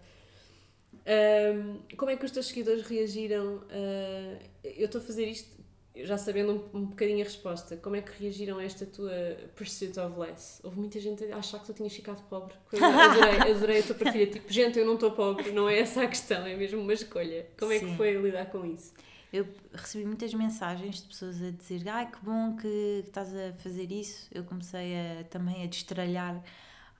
[1.05, 3.63] Ahm, como é que os teus seguidores reagiram?
[3.69, 5.61] ah, eu estou a fazer isto
[5.95, 7.75] já sabendo um, um bocadinho a resposta.
[7.77, 9.11] Como é que reagiram a esta tua
[9.55, 10.59] pursuit of less?
[10.63, 12.55] Houve muita gente a achar que tu tinhas ficado pobre.
[12.73, 14.27] Adorei, adorei a tua partilha.
[14.27, 17.47] Tipo, gente, eu não estou pobre, não é essa a questão, é mesmo uma escolha.
[17.59, 18.93] Como é que foi lidar com isso?
[19.33, 23.89] Eu recebi muitas mensagens de pessoas a dizer ai que bom que estás a fazer
[23.91, 24.27] isso.
[24.33, 26.43] Eu comecei a, também a destralhar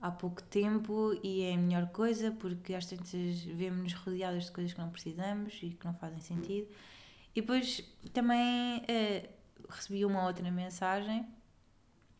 [0.01, 4.73] há pouco tempo e é a melhor coisa porque às tantas vemos-nos rodeadas de coisas
[4.73, 6.67] que não precisamos e que não fazem sentido.
[7.35, 9.29] E depois também eh,
[9.69, 11.25] recebi uma outra mensagem,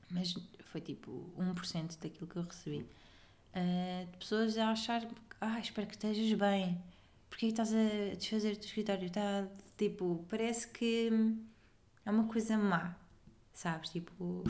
[0.10, 0.34] mas
[0.66, 2.86] foi tipo 1% daquilo que eu recebi,
[3.54, 5.06] eh, de pessoas a achar
[5.42, 6.80] ah, espero que estejas bem.
[7.28, 9.06] Porquê que estás a desfazer o teu escritório?
[9.08, 11.10] Está, tipo, parece que
[12.06, 12.96] é uma coisa má.
[13.54, 13.90] sabes?
[13.90, 14.44] Tipo,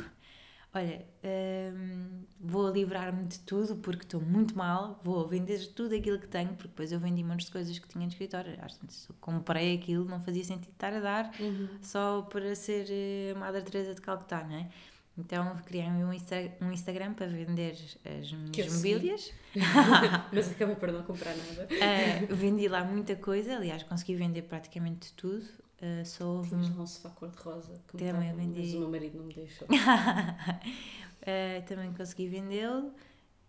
[0.74, 6.28] olha, hum, vou livrar-me de tudo porque estou muito mal, vou vender tudo aquilo que
[6.28, 8.54] tenho, porque depois eu vendi montes de coisas que tinha no escritório.
[8.62, 11.68] Às vezes eu comprei aquilo, não fazia sentido estar a dar Uhum.
[11.82, 14.70] só para ser eh, a Madre Teresa de Calcutá, não é?
[15.18, 19.34] Então criei um, Insta- um Instagram para vender as Que minhas mobílias.
[20.32, 21.68] Mas acabei por não comprar nada.
[21.70, 25.44] Uh, vendi lá muita coisa, aliás, consegui vender praticamente tudo.
[25.82, 28.60] Uh, houve Tinhas um- lá um sofá cor-de-rosa que me Também tava- vendi.
[28.62, 29.68] Mas o meu marido não me deixou.
[29.68, 29.72] Uh,
[31.68, 32.94] também consegui vendê-lo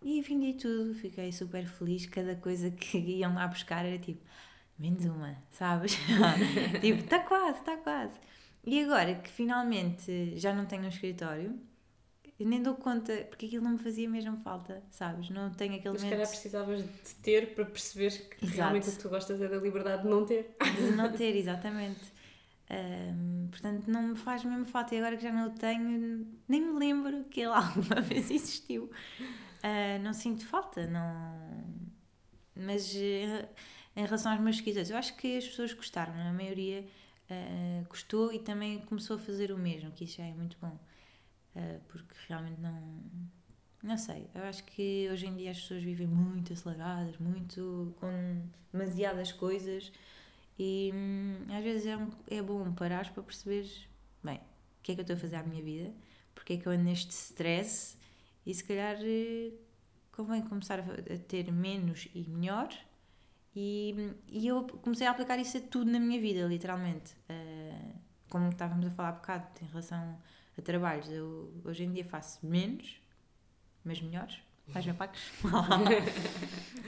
[0.01, 0.93] e vendi tudo.
[0.95, 2.05] Fiquei super feliz.
[2.07, 4.21] Cada coisa que iam lá buscar era tipo,
[4.79, 5.95] menos uma, sabes?
[6.81, 8.19] tipo, está quase, está quase.
[8.65, 11.59] E agora que finalmente já não tenho um escritório,
[12.39, 15.29] nem dou conta, porque aquilo não me fazia mesmo falta, sabes?
[15.29, 18.55] Não tenho aquele Mas momento calhar precisavas de ter para perceberes que Exato.
[18.57, 20.55] realmente o que tu gostas é da liberdade de não ter.
[20.75, 22.12] de não ter, exatamente.
[22.73, 24.95] Ahm, portanto, não me faz mesmo falta.
[24.95, 28.89] E agora que já não o tenho, nem me lembro que ele alguma vez existiu.
[29.61, 31.63] Ah, não sinto falta, não.
[32.55, 33.47] Mas eh,
[33.95, 36.85] em relação aos meus seguidores, eu acho que as pessoas gostaram, a maioria
[37.29, 40.77] ah, gostou e também começou a fazer o mesmo, que isso já é muito bom.
[41.55, 43.03] Ah, porque realmente não.
[43.83, 48.41] Não sei, eu acho que hoje em dia as pessoas vivem muito aceleradas, muito com
[48.71, 49.91] demasiadas coisas
[50.57, 53.87] e hum, às vezes é, um- é bom parares para perceberes,
[54.23, 55.91] bem, o que é que eu estou a fazer à minha vida,
[56.35, 57.97] porque é que eu ando neste stress
[58.45, 59.51] e se calhar eh,
[60.11, 62.69] convém começar a, ter menos e melhor
[63.55, 63.95] e,
[64.27, 67.15] e eu comecei a aplicar isso a tudo na minha vida, literalmente.
[67.29, 67.93] Eh,
[68.29, 70.17] como estávamos a falar há bocado em relação
[70.57, 72.99] a trabalhos, eu hoje em dia faço menos,
[73.83, 75.19] mas melhores, mais bem pagos,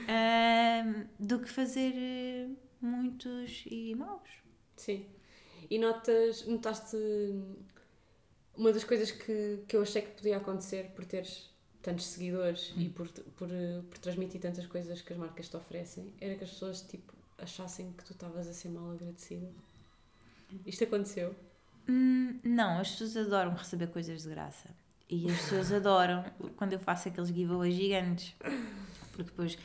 [0.08, 2.48] Ahm, do que fazer eh,
[2.80, 4.28] muitos e maus.
[4.76, 5.06] Sim.
[5.70, 6.96] E notas, notaste
[8.56, 11.50] uma das coisas que, que eu achei que podia acontecer por teres
[11.82, 13.48] tantos seguidores e por, por,
[13.88, 17.92] por transmitir tantas coisas que as marcas te oferecem, era que as pessoas tipo, achassem
[17.92, 19.48] que tu estavas a ser mal agradecida.
[20.64, 21.34] Isto aconteceu.
[21.88, 24.68] Hum, não, as pessoas adoram receber coisas de graça.
[25.08, 26.24] E as pessoas adoram
[26.56, 28.34] quando eu faço aqueles giveaways gigantes.
[29.12, 29.58] Porque depois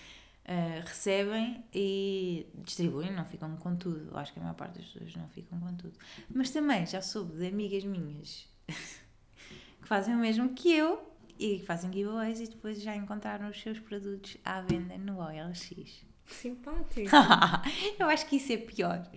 [0.46, 4.18] ah, recebem e distribuem, não ficam com tudo.
[4.18, 5.94] Acho que a maior parte das pessoas não ficam com tudo.
[6.34, 11.66] Mas também já soube de amigas minhas que fazem o mesmo que eu e que
[11.66, 16.06] fazem giveaways e depois já encontraram os seus produtos à venda no OLX.
[16.26, 17.10] Simpático.
[18.00, 19.10] eu acho que isso é pior.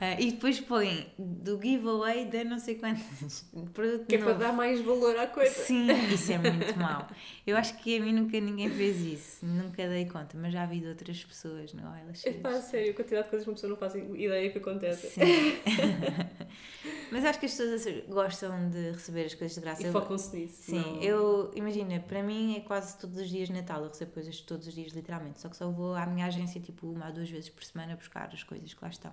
[0.00, 4.38] Ah, e depois põem do giveaway de não sei quantos produto Que é para novo.
[4.40, 5.54] dar mais valor à coisa.
[5.54, 7.06] Sim, isso é muito mau.
[7.46, 10.80] Eu acho que a mim nunca ninguém fez isso, nunca dei conta, mas já vi
[10.80, 12.26] de outras pessoas OLX.
[12.26, 15.08] É pá, sério, a quantidade de coisas que uma pessoa não faz ideia que acontece.
[15.10, 15.22] Sim.
[17.10, 19.86] mas acho que as pessoas gostam de receber as coisas de graça.
[19.86, 20.62] E focam-se nisso.
[20.62, 24.40] Sim, não- eu imagina, para mim é quase todos os dias Natal, eu recebo coisas
[24.40, 25.40] todos os dias, literalmente.
[25.40, 28.28] Só que só vou à minha agência tipo uma ou duas vezes por semana buscar
[28.32, 29.12] as coisas que lá estão.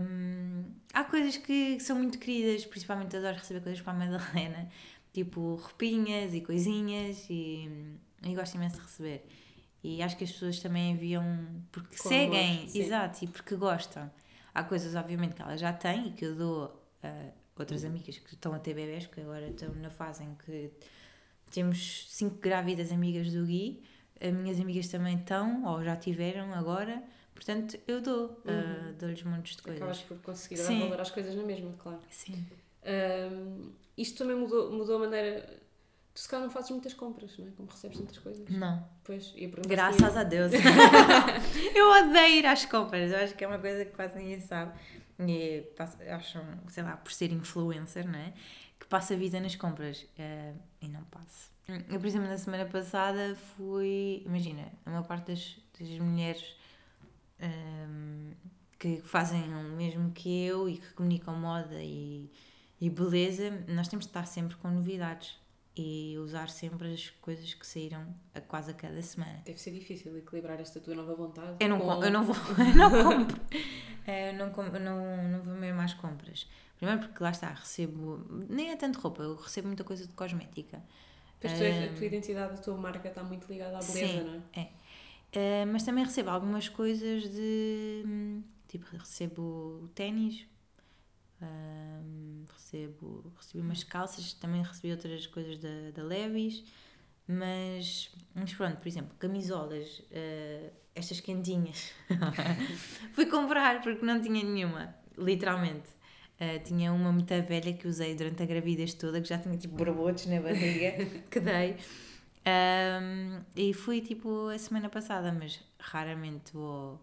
[0.00, 4.68] Hum, há coisas que, são muito queridas, principalmente adoro receber coisas para a Madalena,
[5.12, 7.68] tipo roupinhas e coisinhas, e,
[8.22, 9.26] e gosto imenso de receber.
[9.82, 11.24] E acho que as pessoas também enviam
[11.70, 12.80] porque Com seguem, sim.
[12.80, 14.10] exato, e porque gostam.
[14.54, 18.34] Há coisas, obviamente, que elas já têm e que eu dou a outras amigas que
[18.34, 20.70] estão a ter bebés, que agora estão na fase em que
[21.50, 23.82] temos cinco grávidas amigas do Gui,
[24.20, 27.02] as minhas amigas também estão, ou já tiveram agora,
[27.38, 29.80] portanto eu dou, ah, dou-lhes montes de coisas.
[29.80, 30.80] Acabas por conseguir dar Sim.
[30.80, 32.00] valor às coisas na mesma, claro.
[32.10, 32.44] Sim.
[33.96, 35.60] Isto também mudou, mudou a maneira.
[36.14, 37.50] Tu se calhar não fazes muitas compras, não é?
[37.52, 38.48] Como recebes tantas coisas.
[38.48, 40.50] Não, Pois, se graças a Deus.
[41.74, 44.76] eu odeio ir às compras, eu acho que é uma coisa que quase ninguém sabe.
[45.20, 45.64] E
[46.10, 48.32] acham, sei lá, por ser influencer, não é?
[48.78, 50.06] Que passa a vida nas compras.
[50.18, 51.50] ah, e não passo.
[51.68, 54.22] Eu, por exemplo, na semana passada fui.
[54.24, 56.56] Imagina, a maior parte das, das mulheres
[57.40, 58.32] ahm,
[58.78, 62.30] que fazem o mesmo que eu e que comunicam moda e,
[62.80, 65.36] e beleza, nós temos de estar sempre com novidades
[65.76, 69.42] e usar sempre as coisas que saíram a quase a cada semana.
[69.44, 71.56] Deve ser difícil equilibrar esta tua nova vontade.
[71.60, 73.40] Eu não, com- com- eu não vou, eu não compro.
[74.06, 76.48] Eh, Eu não, com- não, não vou mesmo às compras.
[76.76, 80.80] Primeiro porque lá está, recebo, nem é tanto roupa, eu recebo muita coisa de cosmética.
[81.40, 84.24] Pois tu a tua identidade, a tua marca está muito ligada à beleza, Sim.
[84.24, 84.68] não é?
[85.32, 88.42] Eh, mas também recebo algumas coisas de.
[88.66, 90.46] Tipo, recebo ténis,
[91.40, 96.64] hum, recebo, recebi umas calças, também recebi outras coisas da, da Levis,
[97.26, 101.92] mas, mas pronto, por exemplo, camisolas, eh, estas quentinhas,
[103.12, 105.96] fui comprar porque não tinha nenhuma, literalmente.
[106.40, 109.74] Uh, tinha uma muito velha que usei durante a gravidez toda, que já tinha tipo
[109.74, 110.92] borbotos na barriga,
[111.28, 111.76] que dei.
[113.02, 117.00] Um, e fui tipo a semana passada, mas raramente vou,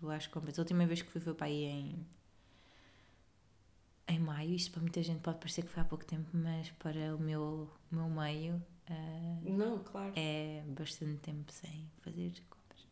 [0.00, 0.58] vou às compras.
[0.58, 2.06] A última vez que fui foi para aí em,
[4.08, 4.54] em maio.
[4.54, 7.70] Isto para muita gente pode parecer que foi há pouco tempo, mas para o meu,
[7.90, 8.54] meu meio
[8.88, 10.12] uh, Não, claro.
[10.16, 12.86] é bastante tempo sem fazer compras.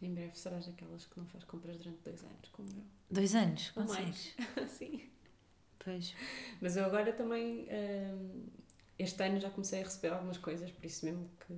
[0.00, 2.84] Em breve serás daquelas que não faz compras durante dois anos, como eu.
[3.10, 4.34] Dois anos, Ou consegues?
[4.56, 4.70] mais.
[4.70, 5.08] Sim.
[5.84, 6.14] Pois.
[6.60, 8.46] Mas eu agora também, hum,
[8.98, 11.52] este ano já comecei a receber algumas coisas, por isso mesmo que.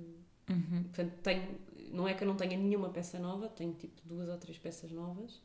[0.51, 0.83] Uhum.
[0.83, 1.59] Portanto, tenho,
[1.91, 4.91] não é que eu não tenha nenhuma peça nova, tenho tipo duas ou três peças
[4.91, 5.41] novas,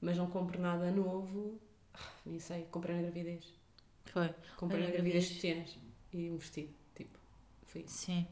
[0.00, 1.60] mas não compro nada novo.
[1.92, 3.44] Ah, Nem sei, comprei na gravidez.
[4.06, 4.34] Foi.
[4.56, 5.78] Comprei na na gravidez sutiãs
[6.12, 6.74] e um vestido.
[6.94, 7.18] Tipo,
[7.66, 7.98] foi isso.
[7.98, 8.26] Sim.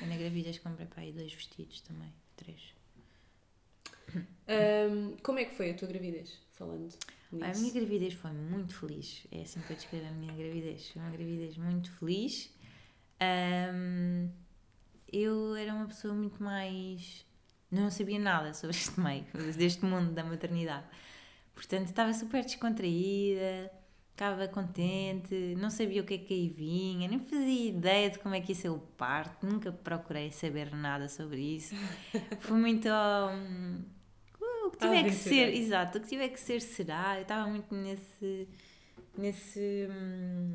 [0.00, 2.12] Eu na gravidez comprei para aí dois vestidos também.
[2.36, 2.74] Três.
[4.14, 6.38] Hum, como é que foi a tua gravidez?
[6.52, 6.94] Falando
[7.32, 9.26] A minha gravidez foi muito feliz.
[9.30, 10.90] É assim que eu descrevo a minha gravidez.
[10.90, 12.50] Foi uma gravidez muito feliz.
[13.20, 14.30] Ahm,
[15.12, 17.26] eu era uma pessoa muito mais.
[17.70, 20.86] Não sabia nada sobre este meio, deste mundo da maternidade.
[21.54, 23.70] Portanto, estava super descontraída,
[24.12, 28.34] estava contente, não sabia o que é que aí vinha, nem fazia ideia de como
[28.34, 31.74] é que ia ser o parto, nunca procurei saber nada sobre isso.
[32.40, 32.88] Foi muito.
[32.88, 33.84] hum,
[34.68, 37.16] o que tiver que ser, exato, o que tiver que ser será.
[37.16, 38.48] Eu estava muito nesse.
[39.16, 39.88] nesse.
[39.90, 40.54] hum,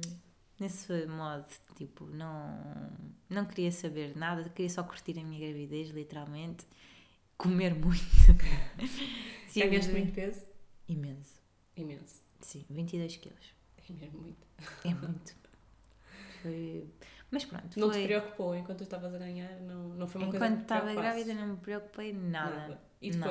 [0.60, 1.45] nesse modo,
[1.76, 2.89] tipo, não,
[3.30, 6.65] não queria saber nada, queria só curtir a minha gravidez, literalmente.
[7.38, 7.99] Comer muito.
[9.56, 10.45] Ganhaste Tive- muito peso?
[10.88, 11.41] Imenso.
[11.76, 12.21] Imenso.
[12.39, 13.54] Sim, 22 quilos.
[13.89, 14.47] É mesmo muito.
[14.86, 15.36] É muito.
[16.41, 16.88] Foi...
[17.32, 18.06] Mas pronto, Não te foi.
[18.06, 19.60] preocupou enquanto estavas a ganhar?
[19.62, 22.80] Não, não foi uma coisa Enquanto que te estava grávida não me preocupei nada.
[23.02, 23.28] E Não.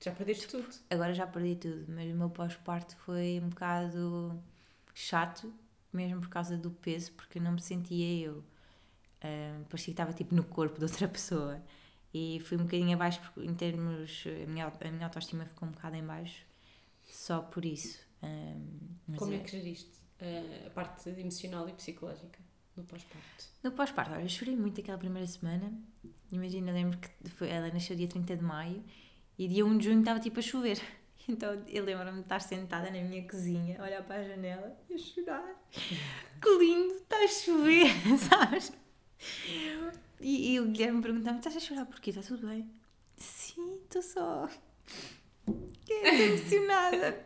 [0.00, 0.68] Já perdeste tudo?
[0.90, 4.40] Agora já perdi tudo, mas o meu pós-parto foi um bocado
[4.94, 5.52] chato,
[5.92, 8.44] mesmo por causa do peso, porque não me sentia eu.
[9.22, 11.62] Ah, parecia que estava tipo no corpo de outra pessoa.
[12.14, 14.24] E fui um bocadinho abaixo porque, em termos.
[14.44, 16.44] A minha, a minha autoestima ficou um bocado em baixo,
[17.04, 18.00] só por isso.
[18.22, 18.54] Ah,
[19.16, 22.38] Como é é- que geriste uh, a parte emocional e psicológica
[22.76, 23.44] no pós-parto?
[23.62, 25.72] No pós-parto, olha, eu chorei muito aquela primeira semana.
[26.30, 28.82] Imagina, lembro que foi, ela nasceu dia 30 de maio
[29.38, 30.80] e dia 1 de junho estava tipo a chover.
[31.28, 34.96] Então eu lembro-me de estar sentada na minha cozinha, olhar para a janela e a
[34.96, 35.60] chorar.
[36.40, 37.86] Que lindo, está a chover,
[38.30, 38.72] sabes?
[40.20, 42.10] E, e o Guilherme perguntava-me: estás a chorar porquê?
[42.10, 42.70] Está tudo bem?
[43.16, 44.48] Sim, estou só.
[45.48, 47.24] Estou emocionada.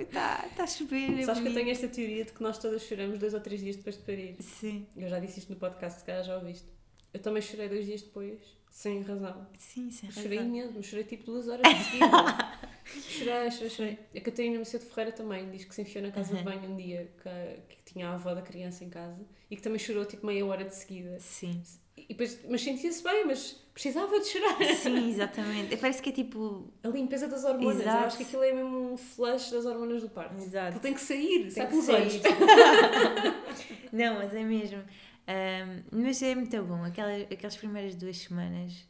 [0.00, 1.18] Está está a chover.
[1.18, 3.40] é Sabes que eu bonito." tenho esta teoria de que nós todas choramos dois ou
[3.40, 4.36] três dias depois de parir.
[4.40, 6.68] Sim, Eu já disse isto no podcast, se calhar já ouviste.
[7.14, 8.38] Eu também chorei dois dias depois,
[8.80, 9.46] sem razão.
[9.58, 10.54] sim, sem Chorei razão.
[10.54, 12.06] imenso, chorei tipo duas horas de seguida.
[12.86, 13.98] chorei, chorei, chorei.
[14.16, 16.44] A Catarina Macedo Ferreira também diz que se enfiou na casa de Uhum.
[16.44, 19.80] banho um dia que, que tinha a avó da criança em casa e que também
[19.80, 21.18] chorou tipo meia hora de seguida.
[21.18, 21.60] Sim.
[21.96, 24.56] E depois, mas sentia-se bem, mas precisava de chorar.
[24.76, 25.76] Sim, exatamente.
[25.76, 26.72] Parece que é tipo.
[26.84, 27.80] A limpeza das hormonas.
[27.80, 27.98] Exato.
[28.02, 30.36] Eu acho que aquilo é mesmo um flush das hormonas do parto.
[30.40, 30.68] Exato.
[30.68, 31.96] Aquilo tem que sair, Tem sai que pelos sair.
[32.02, 32.14] olhos.
[33.92, 34.82] Não, mas é mesmo.
[35.28, 36.82] Ahm, mas é muito bom.
[36.84, 38.86] Aquelas, aquelas primeiras duas semanas.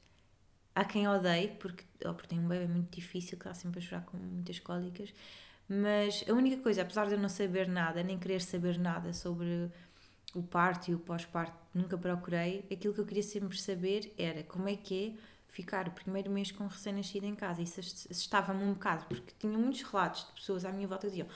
[0.74, 3.82] Há quem odeie, porque, oh, porque tem um bebê muito difícil, que está sempre a
[3.82, 5.12] chorar com muitas cólicas.
[5.68, 9.70] Mas a única coisa, apesar de eu não saber nada, nem querer saber nada sobre
[10.34, 14.68] o parto e o pós-parto, nunca procurei, aquilo que eu queria sempre saber era como
[14.68, 17.60] é que é ficar o primeiro mês com um recém-nascido em casa.
[17.60, 21.28] Isso assustava-me um bocado, porque tinha muitos relatos de pessoas à minha volta que diziam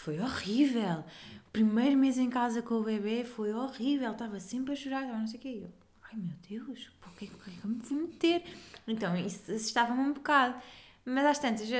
[0.00, 1.04] foi horrível,
[1.46, 5.18] o primeiro mês em casa com o bebê foi horrível, estava sempre a chorar, estava
[5.18, 5.60] não sei o quê.
[5.62, 5.70] Eu,
[6.02, 8.42] ai meu Deus, por que é que eu me fui meter?
[8.88, 10.60] Então, isso assustava-me um bocado.
[11.04, 11.78] Mas às tantas, já,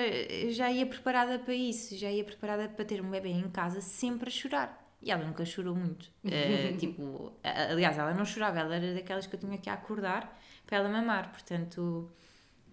[0.50, 4.28] já ia preparada para isso, já ia preparada para ter um bebê em casa sempre
[4.28, 4.94] a chorar.
[5.02, 6.10] E ela nunca chorou muito.
[6.24, 10.76] Eh, tipo, aliás, ela não chorava, ela era daquelas que eu tinha que acordar para
[10.76, 11.30] ela mamar.
[11.32, 12.10] Portanto,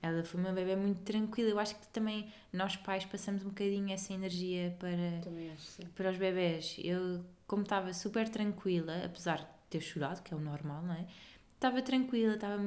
[0.02, 1.50] ela foi uma bebê muito tranquila.
[1.50, 5.22] Eu acho que também nós pais passamos um bocadinho essa energia para,
[5.54, 6.76] acho, para os bebés.
[6.84, 11.06] Eu, como estava super tranquila, apesar de ter chorado, que é o normal, não é?
[11.54, 12.58] Estava tranquila, estava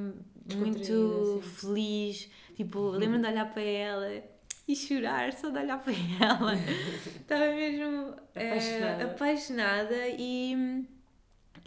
[0.56, 2.28] muito feliz.
[2.56, 4.22] Tipo, lembro-me de olhar para ela
[4.66, 6.52] e chorar só de olhar para ela.
[7.20, 9.04] estava mesmo eh, Apaixonada.
[9.04, 10.84] apaixonada e,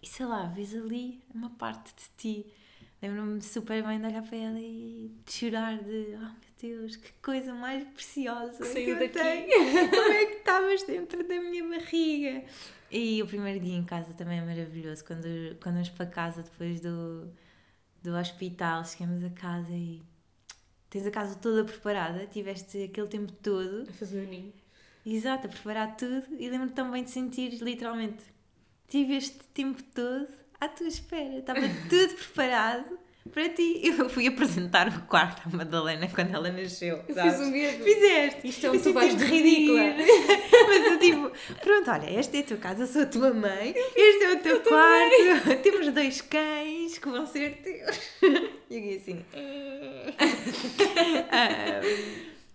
[0.01, 2.53] e sei lá, vês ali uma parte de ti.
[3.03, 7.11] Lembro-me super bem de olhar para ela e de chorar de, oh meu Deus, que
[7.21, 9.89] coisa mais preciosa Que que, eu daqui." tenho.
[9.89, 12.45] Como é que estavas dentro da minha barriga?
[12.89, 15.03] E o primeiro dia em casa também é maravilhoso.
[15.03, 15.27] Quando,
[15.61, 17.29] quando vamos para casa depois do,
[18.01, 20.01] do hospital, chegamos a casa e
[20.89, 23.85] tens a casa toda preparada, tiveste aquele tempo todo.
[23.89, 24.53] A fazer o ninho.
[25.05, 28.23] Exato, a preparar tudo e lembro-me também de sentir literalmente.
[28.87, 32.97] Tive este tempo todo à tua espera, estava tudo preparado
[33.31, 33.81] para ti.
[33.83, 37.01] Eu fui apresentar o quarto à Madalena quando ela nasceu.
[37.07, 37.37] Eu sabes?
[37.37, 37.83] fiz o mesmo.
[37.83, 38.47] Fizeste!
[38.47, 39.81] Isto é um Eu tu vais de ridícula.
[40.67, 43.73] Mas eu tipo, pronto, olha, esta é a tua casa, eu sou a tua mãe,
[43.95, 47.99] este é o teu quarto, temos dois cães que vão ser teus.
[48.69, 49.23] E eu assim.
[49.33, 50.13] "Eh."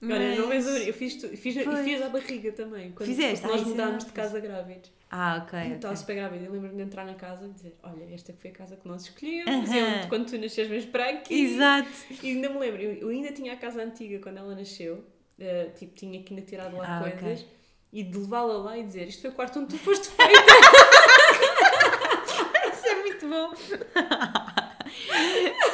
[0.00, 2.92] Ah, Olha, não mas- és a- eu fiz, tu, fiz, fiz a barriga também.
[2.92, 3.40] Quando Fizeste?
[3.40, 4.92] porque nós Ah, mudámos de casa grávidos.
[5.10, 5.58] Ah, ok.
[5.58, 5.74] Eu.
[5.76, 8.52] Estava super grávida e lembro-me de entrar na casa e dizer: Olha, esta foi a
[8.52, 9.68] casa que nós escolhemos.
[9.70, 9.76] Aham.
[9.76, 11.34] E eu, quando tu nasces, vens para aqui.
[11.34, 11.88] Exato.
[12.22, 15.04] E ainda me lembro, eu, eu ainda tinha a casa antiga quando ela nasceu,
[15.40, 17.44] eh, tipo, tinha que ainda tirado lá Ah, coisas
[17.92, 20.30] e de levá-la lá e dizer: Isto foi o quarto onde tu foste feita.
[22.72, 23.52] Isso é muito bom.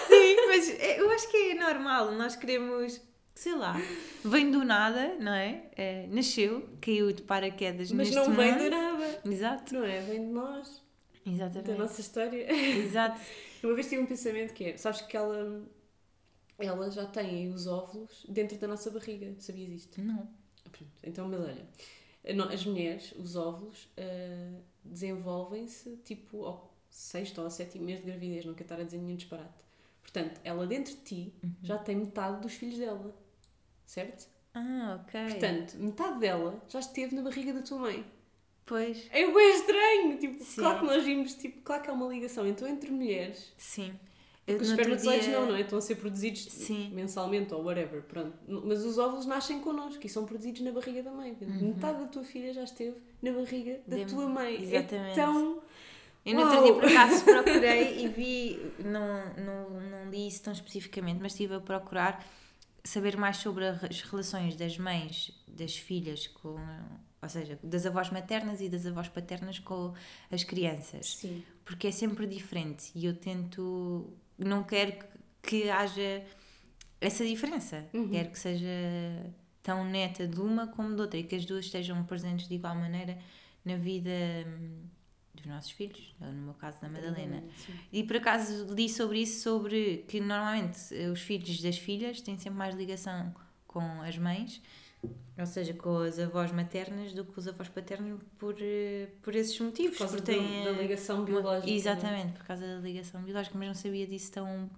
[0.09, 2.13] Sim, mas é- eu acho que é normal.
[2.13, 3.01] Nós queremos,
[3.35, 3.77] sei lá,
[4.25, 5.69] vem do nada, não é?
[5.77, 9.21] É, nasceu, caiu de paraquedas Mas neste não vem de nada.
[9.25, 10.01] Exato, Não é?
[10.03, 10.83] Vem de nós,
[11.25, 11.79] da exatamente.
[11.79, 12.53] nossa história.
[12.53, 13.21] Exato.
[13.63, 15.65] Uma vez tive um pensamento que é: Sabes que ela,
[16.59, 19.35] ela já tem os óvulos dentro da nossa barriga.
[19.39, 20.01] Sabias isto?
[20.01, 20.29] Não.
[20.71, 21.67] Pronto, Então, mas olha,
[22.53, 28.45] as mulheres, os óvulos, ah, desenvolvem-se tipo ao sexto ou ao sétimo mês de gravidez,
[28.45, 29.53] não quero estar a dizer nenhum disparate.
[30.03, 33.15] Portanto, ela dentro de ti já tem metade dos filhos dela,
[33.87, 34.27] certo?
[34.55, 35.21] Ah, ok.
[35.31, 38.05] Portanto, metade dela já esteve na barriga da tua mãe.
[38.67, 40.61] pois, É bem estranho, tipo, Sim.
[40.63, 43.53] claro que nós vimos, tipo, claro que há uma ligação então entre mulheres.
[43.57, 43.93] sim.
[44.47, 45.63] Porque os espermatozoides dia- não, não é?
[45.63, 46.91] Estão a ser produzidos Sim.
[46.93, 48.37] mensalmente ou whatever, pronto.
[48.47, 51.35] Mas os óvulos nascem connosco e são produzidos na barriga da mãe.
[51.41, 54.57] Metade da tua filha já esteve na barriga da Da- tua mãe.
[54.59, 54.63] Uhum.
[54.65, 55.11] Exatamente.
[55.19, 55.63] É tão...
[56.27, 56.51] Eu no Uau!
[56.51, 61.33] outro dia por acaso procurei e vi, não, não, não li isso tão especificamente, mas
[61.33, 62.23] estive a procurar
[62.85, 66.57] saber mais sobre as relações das mães, das filhas com,
[67.23, 69.95] ou seja, das avós maternas e das avós paternas com
[70.31, 71.43] as crianças, Sim.
[71.65, 74.93] porque é sempre diferente e eu tento, não quero
[75.43, 76.25] que, haja
[77.01, 78.69] essa diferença, quero que seja
[79.63, 82.75] tão neta de uma como de outra e que as duas estejam presentes de igual
[82.75, 83.19] maneira
[83.65, 84.11] na vida
[84.47, 84.83] hum,
[85.45, 87.43] dos nossos filhos, no meu caso da Madalena.
[87.67, 87.73] Sim.
[87.93, 90.79] E por acaso li sobre isso, sobre que normalmente
[91.13, 93.35] os filhos das filhas têm sempre mais ligação
[93.67, 94.61] com as mães,
[95.39, 99.59] ou seja, com as avós maternas, do que os avós paternos por, eh, por esses
[99.61, 99.99] motivos.
[99.99, 101.75] Por causa da- têm, da ligação biológica, é?
[101.75, 104.71] Exatamente, por causa da ligação biológica, mas não sabia disso tão,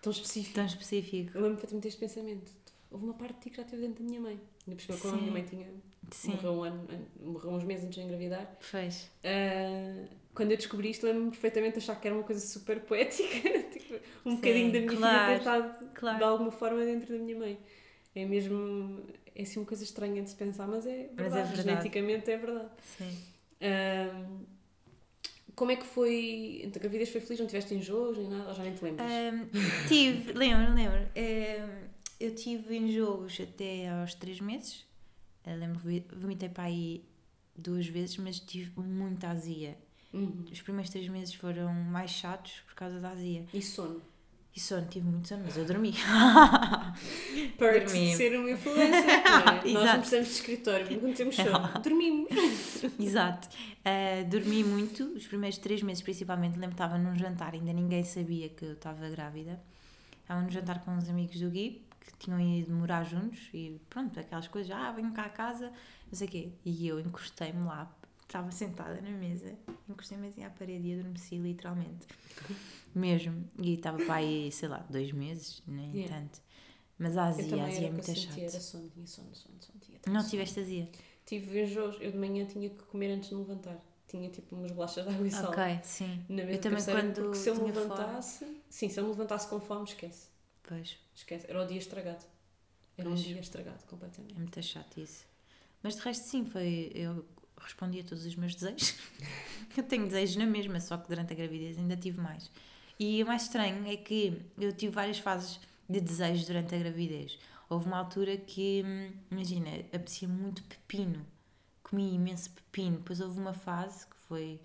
[0.00, 0.54] Tão específico.
[0.54, 1.36] tão específico.
[1.36, 2.52] Eu lembro perfeitamente deste pensamento.
[2.90, 4.40] Houve uma parte de ti que já esteve dentro da minha mãe.
[4.66, 5.66] Ainda por cima, quando a minha mãe tinha...
[6.10, 6.88] Sim, Morreu, um ano,
[7.20, 8.56] morreu uns meses antes de engravidar.
[8.60, 9.10] fez.
[9.22, 13.28] Ah, quando eu descobri isto, lembro-me perfeitamente de achar que era uma coisa super poética.
[13.70, 16.16] tipo, um Sim, bocadinho da minha claro, filha ter estado claro.
[16.18, 17.58] de alguma forma dentro da minha mãe.
[18.14, 19.02] É mesmo.
[19.34, 21.48] É assim uma coisa estranha de se pensar, mas é Mas é verdade.
[21.48, 21.62] verdade.
[21.62, 22.70] Geneticamente é verdade.
[22.96, 23.18] Sim.
[23.60, 24.26] Ah,
[25.54, 26.62] como é que foi?
[26.74, 27.40] A gravidez foi feliz?
[27.40, 28.48] Não tiveste enjoos nem nada?
[28.48, 29.10] Ou já nem te lembras?
[29.10, 29.44] Ahm,
[29.88, 31.00] tive, lembro, lembro.
[31.16, 31.87] Ahm,
[32.20, 34.84] eu tive enjoos até aos 3 meses.
[35.46, 35.80] Eu lembro,
[36.16, 37.04] vomitei para aí
[37.56, 39.76] duas vezes, mas tive muita azia.
[40.12, 40.44] Uhum.
[40.50, 43.44] Os primeiros 3 meses foram mais chatos por causa da azia.
[43.52, 44.02] E sono?
[44.58, 45.94] E sono, tive muito sono, mas eu dormi.
[47.56, 48.10] Dormi.
[48.10, 49.22] de ser uma influencer.
[49.24, 49.68] não é?
[49.72, 51.68] Nós não precisamos de escritório, quando temos sono.
[51.80, 52.28] Dormimos.
[52.98, 53.48] Exato.
[53.84, 56.54] Ah, dormi muito, os primeiros três meses principalmente.
[56.54, 59.62] Lembro que estava num jantar, ainda ninguém sabia que eu estava grávida.
[60.22, 61.80] Estava num jantar com uns amigos do Gui,
[62.12, 65.68] que tinham ido morar juntos e pronto, aquelas coisas, ah, venho cá a casa,
[66.10, 66.52] não sei o quê.
[66.64, 69.54] E eu encostei-me lá, estava sentada na mesa,
[69.88, 72.06] encostei-me assim à parede e adormeci literalmente.
[72.94, 73.44] Mesmo.
[73.60, 76.16] E estava para aí, sei lá, dois meses, nem Yeah.
[76.16, 76.40] tanto.
[76.98, 78.38] Mas a azia, a azia é muito chato.
[78.40, 79.78] era sono, tinha sono, sono, sono.
[79.80, 80.30] Tinha Não sono.
[80.30, 80.88] tiveste azia?
[81.24, 83.78] Tive enjoos, eu de manhã tinha que comer antes de me levantar.
[84.08, 85.50] Tinha tipo umas bolachas de água e sal.
[85.50, 86.24] Ok, sim.
[86.28, 87.88] Na mesa Eu também quando porque se eu me tinha fome.
[87.90, 90.28] levantasse, sim, se eu me levantasse com fome, esquece.
[90.66, 90.96] Pois.
[91.18, 91.46] Esquece.
[91.48, 92.24] Era o dia estragado.
[92.96, 93.24] Era um Pois.
[93.24, 94.34] dia estragado completamente.
[94.36, 95.24] É muito chato isso.
[95.82, 96.90] Mas de resto, sim, foi.
[96.94, 97.24] Eu
[97.60, 98.94] respondi a todos os meus desejos.
[99.76, 102.50] eu tenho desejos na mesma, só que durante a gravidez ainda tive mais.
[102.98, 107.38] E o mais estranho é que eu tive várias fases de desejos durante a gravidez.
[107.68, 111.24] Houve uma altura que, hum, imagina, apetecia muito pepino.
[111.82, 112.98] Comi imenso pepino.
[112.98, 114.60] Depois houve uma fase, que foi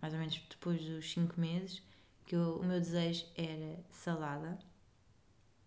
[0.00, 1.82] mais ou menos depois dos 5 meses,
[2.26, 4.58] que eu- o meu desejo era salada,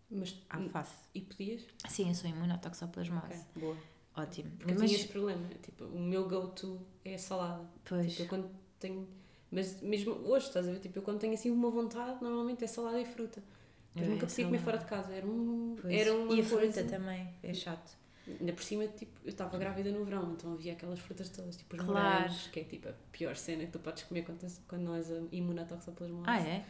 [0.10, 0.96] Mas, alface.
[1.14, 1.62] e podias?
[1.90, 3.26] Sim, eu sou imune à toxoplasmose.
[3.26, 3.78] Ok, boa.
[4.16, 4.52] Ótimo.
[4.58, 5.48] Porque Mas- tinha esse problema.
[5.62, 7.66] Tipo, o meu go-to é salada.
[7.86, 8.12] Pois.
[8.12, 8.50] Tipo, eu quando
[8.80, 9.08] tenho...
[9.52, 10.80] Mas mesmo hoje, estás a ver?
[10.80, 13.44] Tipo, eu quando tenho assim uma vontade, normalmente é salada e fruta.
[13.94, 15.94] Mas Eu- nunca podia comer fora de casa, era, um, Pois.
[15.94, 16.74] era uma E a coisa...
[16.74, 17.96] fruta também, é chato.
[18.28, 21.78] Ainda por cima, tipo, eu estava grávida no verão, então havia aquelas frutas todas, tipo
[21.78, 21.94] os Claro.
[22.20, 25.08] morangos, que é tipo a pior cena que tu podes comer quando, quando não és
[25.32, 26.24] imune à toxoplasmose.
[26.28, 26.66] Ah, é?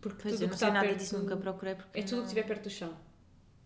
[0.00, 2.00] Porque Pois tudo eu que não sei está nada perto disso, nunca procurei porque.
[2.00, 2.96] É tudo o que estiver perto do chão.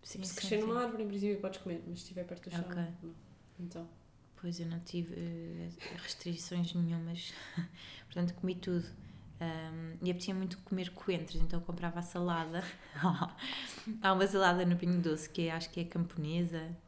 [0.03, 0.67] Sim, se sim, crescer sim.
[0.67, 2.75] numa árvore, em princípio podes comer, mas se estiver perto do chão, Ok.
[2.75, 3.15] não.
[3.59, 3.87] Então,
[4.35, 5.69] Pois eu não tive eh,
[6.03, 7.33] restrições nenhumas,
[8.05, 8.85] portanto comi tudo.
[9.41, 12.63] Um, e apetecia muito comer coentros, então eu comprava a salada.
[14.01, 16.84] Há uma salada no Pinho Doce que é, acho que é camponesa, que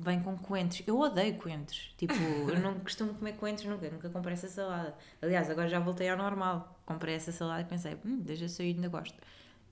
[0.00, 0.82] vem com coentros.
[0.86, 1.94] Eu odeio coentros.
[1.96, 4.94] Tipo, eu não costumo comer coentros nunca, nunca comprei essa salada.
[5.20, 6.80] Aliás, agora já voltei ao normal.
[6.86, 9.16] Comprei essa salada e pensei, hum, desde eu sair ainda gosto.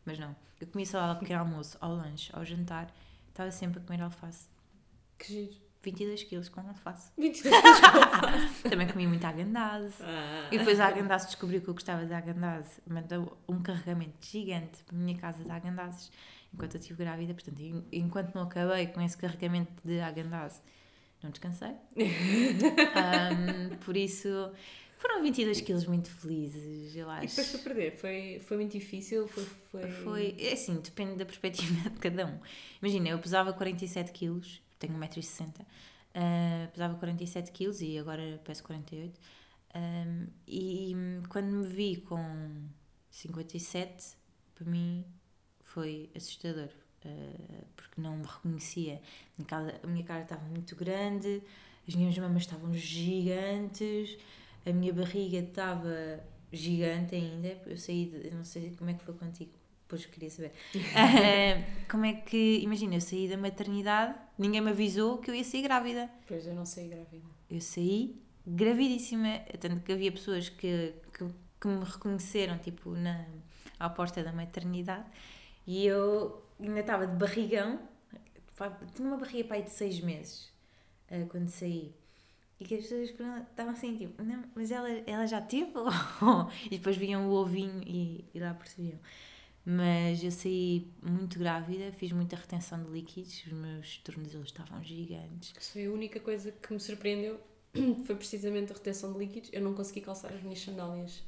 [0.05, 2.93] Mas não, eu comi salada ao pequeno almoço, ao lanche, ao jantar,
[3.29, 4.49] estava sempre a comer alface.
[5.19, 5.69] que giro.
[5.81, 7.13] 22 quilos com alface.
[7.17, 9.95] 22 anos Também comi muito agandase.
[10.03, 10.49] ah.
[10.51, 12.81] E depois a Agandaz descobriu que eu gostava de Agandaz.
[12.85, 16.11] Mandou um carregamento gigante para a minha casa de Agandazes
[16.53, 17.35] enquanto eu estive grávida.
[17.35, 20.63] Portanto, en- enquanto não acabei com esse carregamento de Agandaz,
[21.23, 21.73] não descansei.
[22.95, 24.29] Ahm, por isso,
[24.99, 27.27] foram 22 quilos muito felizes, eu E acho.
[27.37, 29.45] depois para perder, foi, foi muito difícil, foi...
[29.71, 32.39] Foi, Foi, é assim, depende da perspectiva de cada um.
[32.83, 39.21] Imagina, eu pesava 47 quilos, tenho 1,60m, uh, pesava 47 quilos e agora peso 48.
[39.75, 40.95] Um, e
[41.29, 42.67] quando me vi com
[43.11, 44.17] 57,
[44.55, 45.05] para mim
[45.79, 46.71] foi assustador,
[47.05, 48.95] uh, porque não me reconhecia.
[48.95, 51.41] A minha cara, a minha cara estava muito grande,
[51.87, 54.19] as minhas mamas estavam gigantes,
[54.67, 56.21] a minha barriga estava
[56.53, 57.57] gigante ainda.
[57.65, 59.53] Eu saí, de, não sei como é que foi contigo,
[59.83, 60.53] depois eu queria saber.
[60.97, 65.45] Ah, como é que, imagina, eu saí da maternidade, ninguém me avisou que eu ia
[65.45, 66.11] sair grávida.
[66.27, 67.25] Pois eu não sei grávida.
[67.49, 71.25] Eu saí gravidíssima, tanto que havia pessoas que, que,
[71.61, 73.25] que me reconheceram, tipo, na,
[73.79, 75.07] à porta da maternidade,
[75.69, 77.79] e eu ainda estava de barrigão,
[78.95, 80.51] tinha uma barriga para aí de seis meses,
[81.11, 81.95] ah, quando saí.
[82.59, 85.71] E que as pessoas estavam assim, tipo, não, mas ela, ela já teve?
[86.65, 88.99] e depois viam o ovinho e, e lá percebiam.
[89.63, 95.53] Mas eu saí muito grávida, fiz muita retenção de líquidos, os meus tornozelos estavam gigantes.
[95.61, 97.39] Isso foi a única coisa que me surpreendeu,
[98.07, 99.51] foi precisamente a retenção de líquidos.
[99.53, 101.23] Eu não consegui calçar as minhas sandálias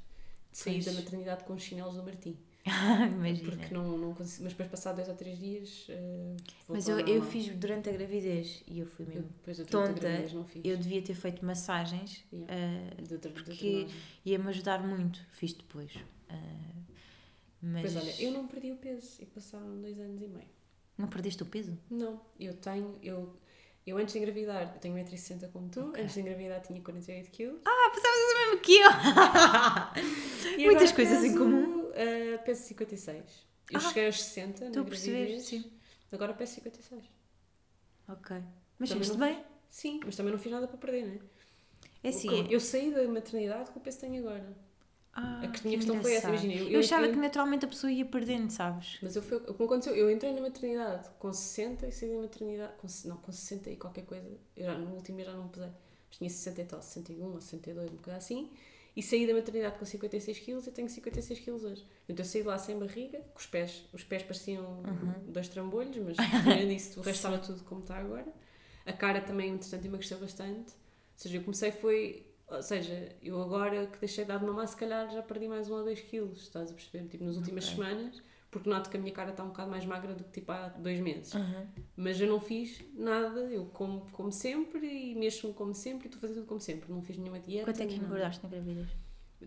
[0.51, 2.39] de sair da maternidade com os chinelos do Martim.
[3.13, 3.51] Imagina.
[3.57, 6.37] Porque não, não consegui, mas depois passado dois ou três dias eh,
[6.69, 9.93] Mas eu, eu fiz durante a gravidez e eu fui mesmo eu tonta.
[9.95, 10.63] gravidez não fiz.
[10.65, 12.55] Eu devia ter feito massagens, Yeah.
[12.55, 13.87] ah, De- porque
[14.25, 15.19] ia-me ajudar muito.
[15.33, 15.93] Fiz depois.
[16.29, 16.35] Ah,
[17.63, 20.49] mas Pois olha, eu não perdi o peso e passaram dois anos e meio.
[20.99, 21.77] não perdeste o peso?
[21.91, 23.35] Não, eu tenho, eu,
[23.87, 26.03] eu antes de engravidar, eu tenho 1,60m como tu, Ok.
[26.03, 27.57] antes de engravidar tinha 48 kg.
[27.65, 30.67] Ah, pensavas o mesmo que eu!
[30.67, 31.80] Muitas coisas em comum.
[31.95, 33.49] Eh, peso 56.
[33.71, 35.73] Eu Ah, cheguei aos 60 na Estou a perceber, gravidez, sim.
[36.13, 37.05] agora peso 56.
[38.09, 38.37] Ok.
[38.79, 39.45] Mas não bem?
[39.69, 41.19] Sim, mas também não fiz nada para perder, não é?
[42.03, 42.29] É assim.
[42.47, 44.57] Que- Eu saí da maternidade com o peso que tenho agora.
[45.13, 46.55] Ah, a que minha questão foi essa, imagina.
[46.55, 48.99] Eu, Eu, achava eu- que naturalmente a pessoa ia perdendo, sabes?
[49.03, 52.19] Mas eu foi, o que aconteceu, eu entrei na maternidade com 60 e saí da
[52.23, 54.29] maternidade com, não, com 60 e qualquer coisa.
[54.57, 55.69] Eu já, no último mês já não pesei.
[56.09, 58.51] Mas tinha 60 e tal, 61 ou 62, um bocado assim.
[59.01, 61.87] E saí da maternidade com 56 quilos e tenho 56 quilos hoje.
[62.07, 63.83] Então eu saí de lá sem barriga, com os pés.
[63.95, 65.33] Os pés pareciam Uhum.
[65.33, 68.27] dois trambolhos, mas tirando isso, o resto estava tudo como está agora.
[68.85, 70.73] A cara também, entretanto, emagreceu bastante.
[70.73, 72.27] Ou seja, eu comecei foi...
[72.47, 75.71] Ou seja, eu agora que deixei de dar de mamar, se calhar já perdi mais
[75.71, 77.09] um ou dois quilos, estás a perceber?
[77.09, 77.77] Tipo, nas últimas Ok.
[77.77, 80.51] semanas, porque noto que a minha cara está um bocado mais magra do que tipo
[80.53, 81.33] há dois meses.
[81.35, 81.67] Uhum.
[81.97, 86.19] Mas eu não fiz nada, eu como, como sempre e mexo-me como sempre e estou
[86.19, 86.93] a fazer tudo como sempre.
[86.93, 87.65] Não fiz nenhuma dieta.
[87.65, 88.89] Quanto é que engordaste na gravidez?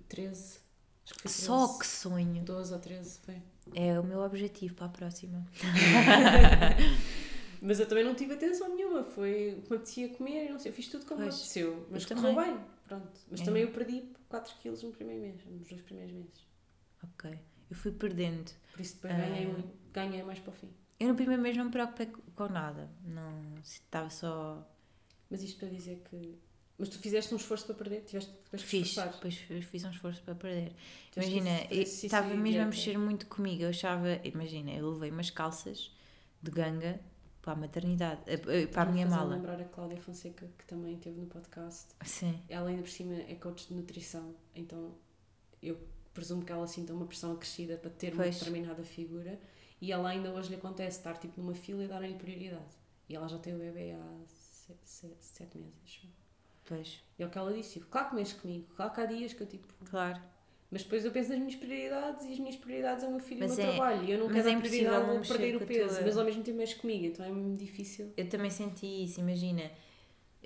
[0.08, 0.60] 13.
[1.06, 1.46] Acho que foi 13.
[1.46, 2.44] Só que sonho!
[2.44, 3.42] 12 ou 13, foi.
[3.76, 5.46] É o meu objetivo para a próxima.
[7.62, 10.60] Mas eu também não tive atenção nenhuma, foi o que me apetecia comer e não
[10.60, 11.88] sei, eu fiz tudo como me Pois, apeteceu.
[11.90, 13.12] Mas eu correu bem, pronto.
[13.32, 13.46] Mas É.
[13.46, 16.46] também eu perdi 4 quilos no primeiro mês, nos dois primeiros meses.
[17.04, 17.40] Ok.
[17.70, 18.52] Eu fui perdendo.
[18.72, 19.18] Por isso depois Ah.
[19.18, 20.70] ganhei, muito, ganhei mais para o fim.
[21.00, 22.90] Eu no primeiro mês não me preocupei com- nada.
[23.04, 24.68] Não, estava só.
[25.30, 26.38] Mas isto para dizer que.
[26.78, 28.02] Mas tu fizeste um esforço para perder?
[28.02, 29.36] Tiveste depois Fiz, depois
[29.66, 30.74] fiz um esforço para perder.
[31.12, 33.64] Tiveste Imagina, estava mesmo a mexer muito comigo.
[33.64, 35.92] Eu achava, imagina, eu levei umas calças
[36.42, 37.00] de ganga
[37.42, 39.36] para a maternidade, eh, eh, para a minha mala.
[39.36, 41.90] lembrar a Cláudia Fonseca, que também esteve no podcast.
[42.04, 44.96] Sim, Ela ainda por cima é coach de nutrição, então
[45.62, 45.78] eu
[46.14, 48.38] presumo que ela sinta uma pressão acrescida para ter uma Pois.
[48.38, 49.40] determinada figura
[49.82, 52.76] e ela ainda hoje lhe acontece estar tipo numa fila e darem-lhe prioridade.
[53.10, 55.74] E ela já tem o bebê há se- se- sete meses.
[55.84, 56.08] acho
[56.66, 59.06] pois, E é o que ela disse, tipo, claro que mexes comigo, claro que há
[59.06, 60.20] dias que eu tipo, claro.
[60.72, 63.44] Mas depois eu penso nas minhas prioridades e as minhas prioridades é o meu filho
[63.44, 64.04] e o meu é- trabalho.
[64.06, 66.26] E eu não quero é a impossível prioridade de perder o peso, tua- mas ao
[66.26, 68.12] mesmo tempo mexe comigo, então é muito difícil.
[68.18, 69.70] Eu também senti isso, imagina.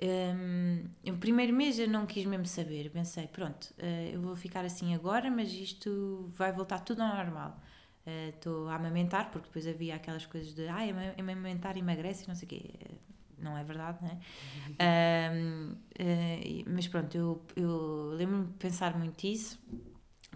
[0.02, 2.86] Hum, o primeiro mês eu não quis mesmo saber.
[2.86, 7.14] Eu Pensei, pronto, eh, eu vou ficar assim agora, mas isto vai voltar tudo ao
[7.16, 7.58] normal.
[8.06, 12.28] Eh, Estou a amamentar, porque depois havia aquelas coisas de ah, ama- amamentar emagrece e
[12.28, 12.70] não sei o quê.
[12.80, 12.94] Eh,
[13.38, 14.18] Não é verdade, não é?
[15.98, 19.58] E- mas pronto, eu, eu lembro-me de pensar muito isso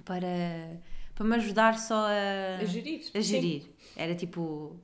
[0.05, 0.81] para,
[1.15, 3.11] para me ajudar só a, A gerir.
[3.15, 3.63] a gerir.
[3.97, 4.77] Era tipo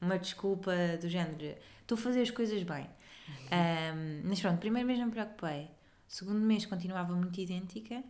[0.00, 2.86] uma desculpa do género: estou a fazer as coisas bem.
[3.50, 5.70] Ahm, mas pronto, primeiro mês não me preocupei.
[6.06, 8.02] Segundo mês continuava muito idêntica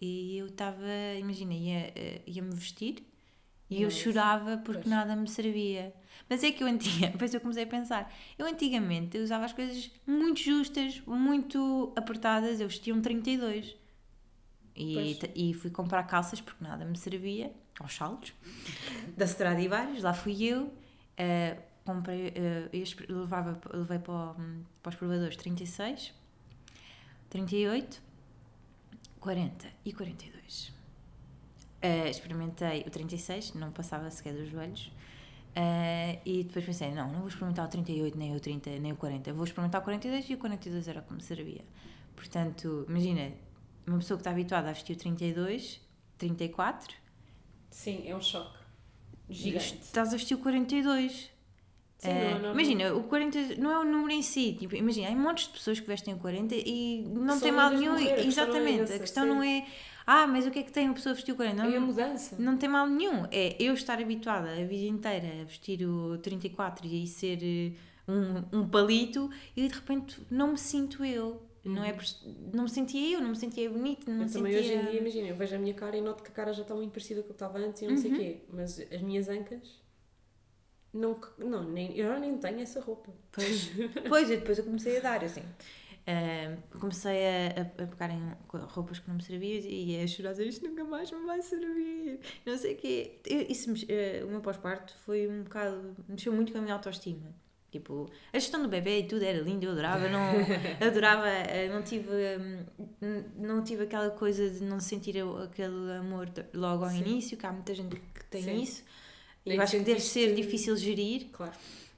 [0.00, 0.84] e eu estava,
[1.18, 3.04] imagina, ia, eh, ia-me vestir
[3.68, 4.90] e eu chorava porque pois.
[4.90, 5.92] nada me servia.
[6.28, 9.52] Mas é que eu antiga, depois eu comecei a pensar, eu antigamente eu usava as
[9.52, 13.76] coisas muito justas, muito apertadas, eu vestia um 32.
[14.78, 15.30] E, Pois.
[15.34, 17.50] e fui comprar calças porque nada me servia,
[17.80, 18.34] aos saltos,
[19.16, 20.72] da Stradivarius, lá fui eu,
[21.16, 21.56] eh,
[21.86, 24.36] comprei, eh, este- levava, levei para, o-
[24.82, 26.12] para os provadores 36,
[27.30, 28.02] 38,
[29.20, 30.72] 40 e 42.
[31.82, 34.90] Eh, experimentei o 36, não passava sequer dos joelhos.
[35.58, 38.96] eh, e depois pensei, não, não vou experimentar o 38, nem o 30, nem o
[38.96, 39.32] 40.
[39.32, 41.64] Vou experimentar o 42 e o 42 era como servia.
[42.14, 43.32] Portanto, imagina,
[43.86, 45.80] uma pessoa que está habituada a vestir o 32,
[46.18, 46.94] 34,
[47.70, 48.54] Sim, é um choque.
[49.30, 49.78] Gigante.
[49.80, 51.30] estás a vestir o 42.
[51.98, 54.54] Sim, Eh, não, não, imagina, o 40 não é o número em si.
[54.58, 57.92] Tipo, imagina, há montes de pessoas que vestem o 40 e não tem mal nenhum.
[57.92, 58.80] morrer, a questão não é Exatamente.
[58.82, 59.66] essa, a questão não é,
[60.06, 61.62] ah, mas o que é que tem uma pessoa a vestir o 40?
[61.62, 62.36] Não, É a mudança.
[62.38, 63.24] não tem mal nenhum.
[63.30, 67.72] É eu estar habituada a vida inteira a vestir o 34 e ser eh,
[68.06, 71.42] um, um palito e de repente não me sinto eu.
[71.64, 72.04] Não, é, por-
[72.54, 74.22] não me sentia eu, não me sentia bonita, não Uhum.
[74.22, 74.76] Eu me também sentia...
[74.78, 76.62] hoje em dia, imagina, eu vejo a minha cara e noto que a cara já
[76.62, 78.20] está muito parecida com o que estava antes e não sei o Uhum.
[78.20, 78.36] quê.
[78.52, 79.82] Mas as minhas ancas,
[80.92, 83.10] não, não nem, eu nem tenho essa roupa.
[83.32, 83.70] Pois,
[84.08, 85.42] pois, e depois eu comecei a dar, assim.
[86.08, 88.32] Ah, comecei a, a, a pegar em
[88.68, 92.56] roupas que não me serviam e a chorar, isto nunca mais me vai servir, não
[92.56, 93.18] sei o quê.
[93.26, 97.34] Eu- isso, eh, o meu pós-parto foi um bocado, mexeu muito com a minha autoestima.
[97.72, 100.20] Tipo, a gestão do bebê e tudo era lindo, eu adorava, não,
[100.80, 102.08] adorava, eh, não tive,
[103.02, 107.00] hum, não tive aquela coisa de não sentir aquele amor logo ao Sim.
[107.00, 108.62] início, que há muita gente que tem Sim.
[108.62, 108.84] isso.
[109.46, 111.28] Nem eu acho que deve sentiste- ser difícil gerir.
[111.32, 111.52] Claro.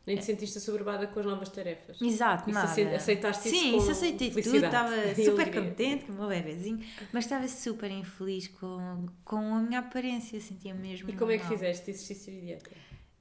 [0.07, 2.01] Nem te sentiste assoberbada com as novas tarefas.
[2.01, 2.71] Exato, Isso nada.
[2.81, 6.83] ace- aceitaste isso Sim, isso aceitei tudo, estava super contente com o meu bebezinho,
[7.13, 11.45] mas estava super infeliz com, com a minha aparência, sentia mesmo E como é que
[11.45, 11.53] mal.
[11.53, 12.71] fizeste exercício de dieta?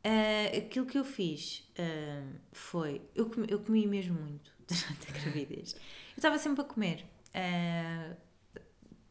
[0.01, 2.23] Ah, aquilo que eu fiz ah,
[2.53, 5.73] foi, eu comi, eu comi mesmo muito durante a gravidez.
[5.73, 5.79] Eu
[6.15, 7.03] estava sempre a comer.
[7.33, 8.15] Ah,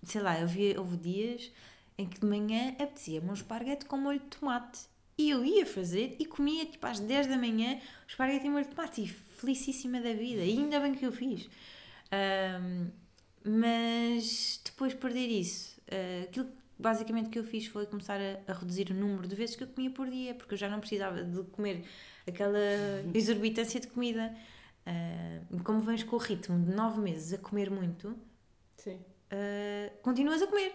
[0.02, 1.52] sei lá, havia, houve dias
[1.98, 4.80] em que de manhã apetecia-me um esparguete com molho de tomate.
[5.18, 8.64] E eu ia fazer e comia tipo às 10 da manhã o esparguete em molho
[8.64, 10.42] de tomate e felicíssima da vida.
[10.42, 11.48] E ainda bem que eu fiz.
[12.10, 12.90] Ahm,
[13.44, 16.48] mas depois de perder isso, ah, aquilo
[16.78, 19.68] basicamente que eu fiz foi começar a, a reduzir o número de vezes que eu
[19.68, 21.84] comia por dia, porque eu já não precisava de comer
[22.26, 22.58] aquela
[23.14, 24.34] exorbitância de comida.
[24.84, 28.16] Ah, como vens com o ritmo de 9 meses a comer muito,
[29.30, 30.72] ah, continuas a comer.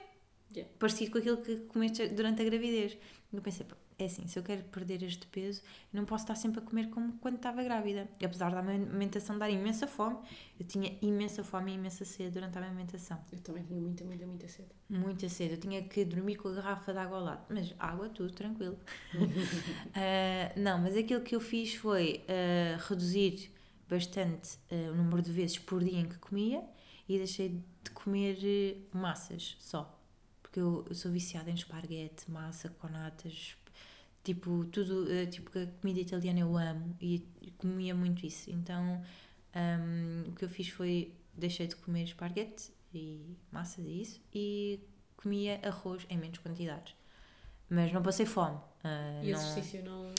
[0.54, 0.72] Yeah.
[0.80, 2.98] Parecido com aquilo que comeste durante a gravidez.
[3.32, 3.66] Eu pensei,
[4.02, 5.62] é assim, se eu quero perder este peso,
[5.94, 8.10] não posso estar sempre a comer como quando estava grávida.
[8.20, 10.18] E apesar da amamentação dar imensa fome,
[10.60, 13.20] eu tinha imensa fome e imensa sede durante a amamentação.
[13.32, 14.70] Eu também tinha muita, muita, muita sede.
[14.90, 15.54] Muita sede.
[15.54, 17.46] Eu tinha que dormir com a garrafa de água ao lado.
[17.50, 18.78] Mas água, tudo tranquilo.
[19.94, 23.52] Ah, não, mas aquilo que eu fiz foi ah, reduzir
[23.88, 26.64] bastante ah, o número de vezes por dia em que comia
[27.08, 27.50] e deixei
[27.84, 30.01] de comer massas só.
[30.52, 33.56] Porque eu, eu sou viciada em esparguete, massa, com natas,
[34.22, 37.26] tipo, tudo, eh, tipo, a comida italiana eu amo e
[37.58, 38.52] comia muito isso.
[38.52, 39.02] Então,
[39.56, 44.80] ahm, o que eu fiz foi, deixei de comer esparguete e massas e isso e
[45.16, 46.94] comia arroz em menos quantidades.
[47.70, 48.60] Mas não passei fome.
[48.84, 50.14] ah, E não- exercício não.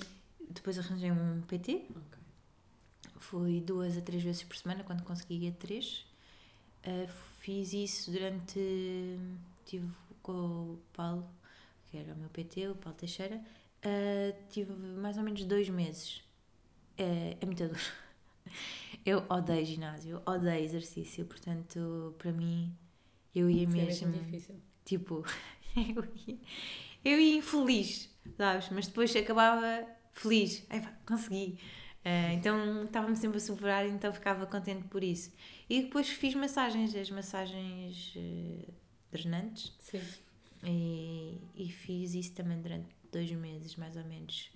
[0.49, 2.19] Depois arranjei um PT, Ok.
[3.19, 6.07] Fui duas a três vezes por semana, quando conseguia três.
[6.85, 7.07] Uh,
[7.41, 8.59] fiz isso durante.
[9.65, 9.87] Tive
[10.23, 11.29] com o Paulo,
[11.87, 13.37] que era o meu PT, o Paulo Teixeira.
[13.85, 16.23] uh, tive mais ou menos dois meses.
[16.97, 17.81] É, é muito duro.
[19.05, 22.73] Eu odeio ginásio, odeio exercício, portanto, para mim,
[23.35, 24.09] eu ia é mesmo.
[24.09, 24.55] mesmo difícil.
[24.85, 25.25] Tipo,
[25.75, 26.39] eu ia,
[27.05, 28.69] eu ia infeliz, sabes?
[28.71, 30.65] Mas depois acabava feliz.
[30.71, 31.59] Ai, pá, consegui.
[32.05, 35.33] Ah, então estava-me sempre a superar, então ficava contente por isso.
[35.69, 38.69] E depois fiz massagens, as massagens eh,
[39.13, 39.73] drenantes.
[39.79, 40.03] Sim.
[40.65, 44.51] E, e fiz isso também durante dois meses, mais ou menos.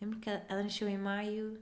[0.00, 1.60] Lembro que ela, ela nasceu em maio,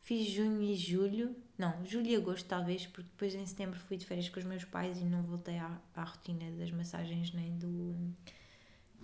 [0.00, 4.06] fiz junho e julho, não, julho e agosto talvez, porque depois em setembro fui de
[4.06, 7.94] férias com os meus pais e não voltei à, à rotina das massagens nem do,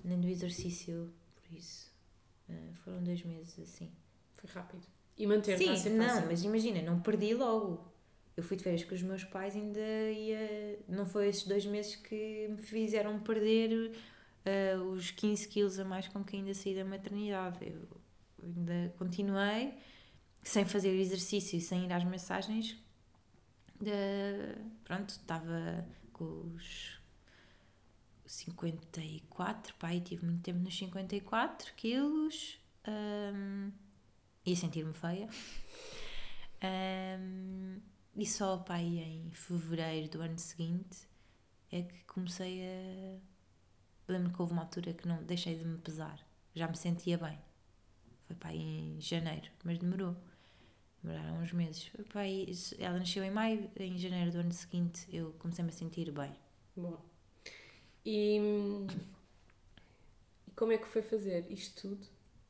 [0.05, 1.93] nem do exercício, por isso.
[2.49, 3.91] Uh, foram dois meses assim.
[4.35, 4.87] Foi rápido.
[5.17, 7.92] E manter Sim, não, mas imagina, não perdi logo.
[8.37, 9.81] Eu fui de férias com os meus pais, ainda
[10.11, 10.79] ia.
[10.89, 13.93] Não foi esses dois meses que me fizeram perder
[14.47, 17.59] uh, os 15 quilos a mais com que ainda saí da maternidade.
[17.61, 17.89] Eu
[18.43, 19.75] ainda continuei
[20.43, 22.77] sem fazer exercício e sem ir às massagens.
[23.81, 23.91] De,
[24.85, 27.01] pronto, estava com os
[28.25, 32.59] 54, pai, tive muito tempo nos 54 quilos
[32.89, 33.71] um,
[34.47, 35.29] e sentir-me feia.
[36.65, 37.81] Um,
[38.15, 41.09] e só pai em fevereiro do ano seguinte
[41.71, 43.19] é que comecei a.
[44.13, 47.39] Lembro que houve uma altura que não deixei de me pesar, já me sentia bem.
[48.27, 50.17] Foi pai em janeiro, mas demorou.
[51.03, 51.91] Demoraram uns meses.
[52.13, 52.47] Pai,
[52.79, 56.33] ela nasceu em maio, em janeiro do ano seguinte eu comecei-me a sentir bem.
[56.77, 57.01] Bom.
[58.05, 58.39] E,
[60.47, 62.07] e como é que foi fazer isto tudo?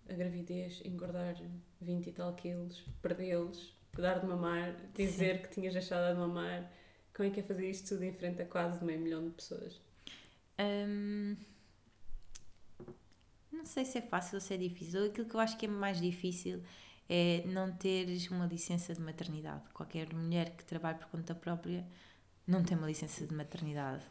[0.08, 1.36] A gravidez, engordar
[1.80, 5.42] 20 e tal quilos, perdê-los, dar de mamar, dizer Sim.
[5.42, 6.70] que tinhas deixado de mamar.
[7.14, 9.78] Como é que é fazer isto tudo em frente a quase meio milhão de pessoas?
[10.58, 11.36] Um,
[13.52, 15.06] não sei se é fácil ou se é difícil.
[15.06, 16.62] Aquilo que eu acho que é mais difícil
[17.08, 19.68] é não teres uma licença de maternidade.
[19.74, 21.86] Qualquer mulher que trabalhe por conta própria
[22.46, 24.04] não tem uma licença de maternidade.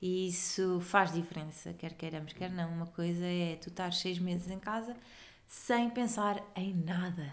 [0.00, 2.72] E isso faz diferença, quer queiramos, quer não.
[2.72, 4.96] Uma coisa é tu estar seis meses em casa
[5.46, 7.30] sem pensar em nada.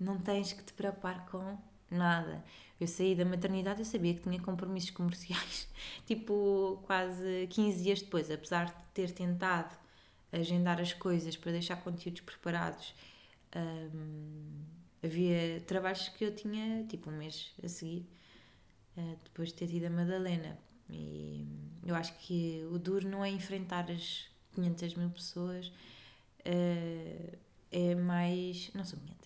[0.00, 1.58] Não tens que te preocupar com
[1.90, 2.42] nada.
[2.80, 5.68] Eu saí da maternidade, eu sabia que tinha compromissos comerciais,
[6.06, 9.76] tipo quase 15 dias depois, apesar de ter tentado
[10.32, 12.94] agendar as coisas para deixar conteúdos preparados.
[13.54, 14.62] Um,
[15.02, 18.06] havia trabalhos que eu tinha tipo um mês a seguir,
[18.96, 20.58] uh, depois de ter tido a Madalena.
[20.88, 21.46] E
[21.84, 27.38] eu acho que o duro não é enfrentar as 500 mil pessoas, uh,
[27.72, 28.70] é mais.
[28.74, 29.19] Não são 500.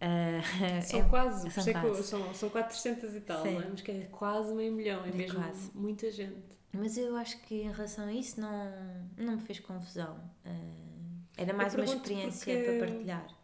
[0.00, 2.02] Uh, são é, quase, são, quase.
[2.04, 3.66] São, são 400 e tal, não é?
[3.68, 5.70] mas que é quase meio milhão, é, é mesmo quase.
[5.74, 6.58] muita gente.
[6.72, 10.16] Mas eu acho que em relação a isso não, não me fez confusão.
[10.46, 10.90] Uh,
[11.36, 12.78] era mais uma experiência porque...
[12.78, 13.40] para partilhar.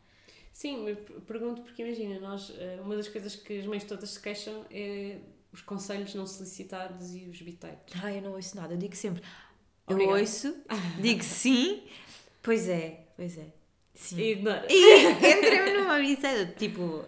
[0.53, 0.97] Sim,
[1.27, 5.19] pergunto porque imagina, nós, eh, uma das coisas que as mães todas se queixam é
[5.53, 7.85] os conselhos não solicitados e os biteiros.
[8.03, 9.23] Ah, eu não ouço nada, eu digo sempre,
[9.87, 10.57] eu ouço,
[10.99, 11.87] digo sim,
[12.43, 13.53] pois é, pois é.
[13.97, 14.21] Sim.
[14.21, 14.67] E ignora.
[14.71, 17.07] E entrei numa biceda, tipo, uh,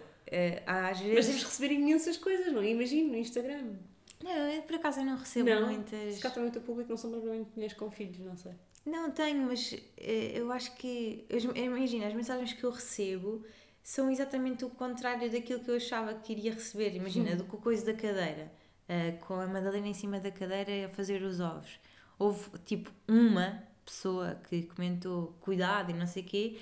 [0.65, 1.15] às vezes.
[1.15, 2.63] Mas deves receber imensas coisas, não?
[2.63, 3.75] Imagino, no Instagram.
[4.21, 6.15] Não, eu, por acaso eu não recebo não, muitas.
[6.15, 8.51] Se cá também o teu público não são provavelmente mulheres com filhos, não sei.
[8.85, 11.25] Não, tenho, mas eh, eu acho que.
[11.55, 13.45] Imagina, as mensagens que eu recebo
[13.81, 16.95] são exatamente o contrário daquilo que eu achava que iria receber.
[16.95, 17.37] Imagina, hum.
[17.37, 18.51] do que a coisa da cadeira,
[18.89, 21.79] uh, com a Madalena em cima da cadeira a fazer os ovos.
[22.17, 26.57] Houve tipo uma pessoa que comentou cuidado e não sei o quê,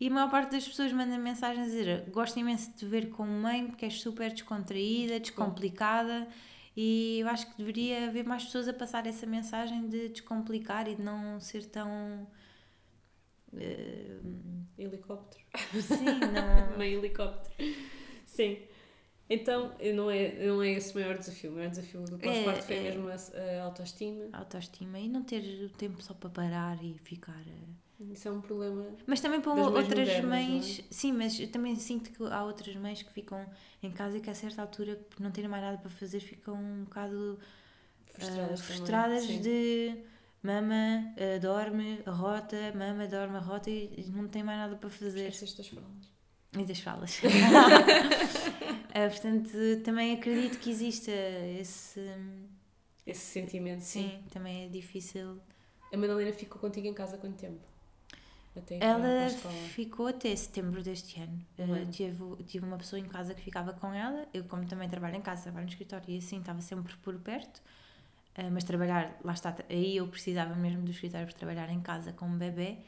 [0.00, 3.10] e a maior parte das pessoas manda mensagens a dizer gosto imenso de te ver
[3.10, 6.28] como mãe porque és super descontraída, descomplicada.
[6.76, 10.94] E eu acho que deveria haver mais pessoas a passar essa mensagem de descomplicar e
[10.94, 12.28] de não ser tão.
[13.52, 14.68] Uh...
[14.78, 15.42] Helicóptero.
[15.82, 16.78] Sim, não.
[16.78, 17.74] Meio helicóptero.
[18.24, 18.58] Sim.
[19.30, 21.50] Então, não é, não é esse o maior desafio.
[21.50, 24.24] O maior desafio do pós-parto é, foi é, mesmo a, a, autoestima.
[24.32, 27.44] A autoestima e não ter o tempo só para parar e ficar.
[28.00, 28.86] Isso é um problema.
[29.06, 30.78] Mas também para outras modernas, mães.
[30.78, 30.84] É?
[30.90, 33.44] Sim, mas eu também sinto que há outras mães que ficam
[33.82, 36.54] em casa e que a certa altura, por não terem mais nada para fazer, ficam
[36.54, 37.38] um bocado
[38.14, 40.04] frustradas, uh, frustradas de
[40.42, 45.28] mama, uh, dorme, rota, mama, dorme, rota e não tem mais nada para fazer.
[45.28, 46.17] Esqueceste das falas.
[46.52, 47.18] Das falas.
[47.18, 47.28] uh,
[49.10, 49.50] portanto,
[49.84, 51.10] também acredito que exista
[51.60, 52.00] esse.
[53.06, 53.80] Esse sentimento.
[53.82, 55.38] Sim, sim, também é difícil.
[55.92, 57.60] A Madalena ficou contigo em casa há quanto tempo?
[58.56, 59.28] Até ela
[59.70, 61.40] ficou até setembro deste ano.
[61.58, 64.26] Uh, tive, tive uma pessoa em casa que ficava com ela.
[64.34, 67.58] Eu, como também trabalho em casa, trabalho no escritório e assim estava sempre por perto.
[68.36, 72.12] Uh, mas trabalhar, lá está, aí eu precisava mesmo do escritório para trabalhar em casa
[72.12, 72.78] com um bebê.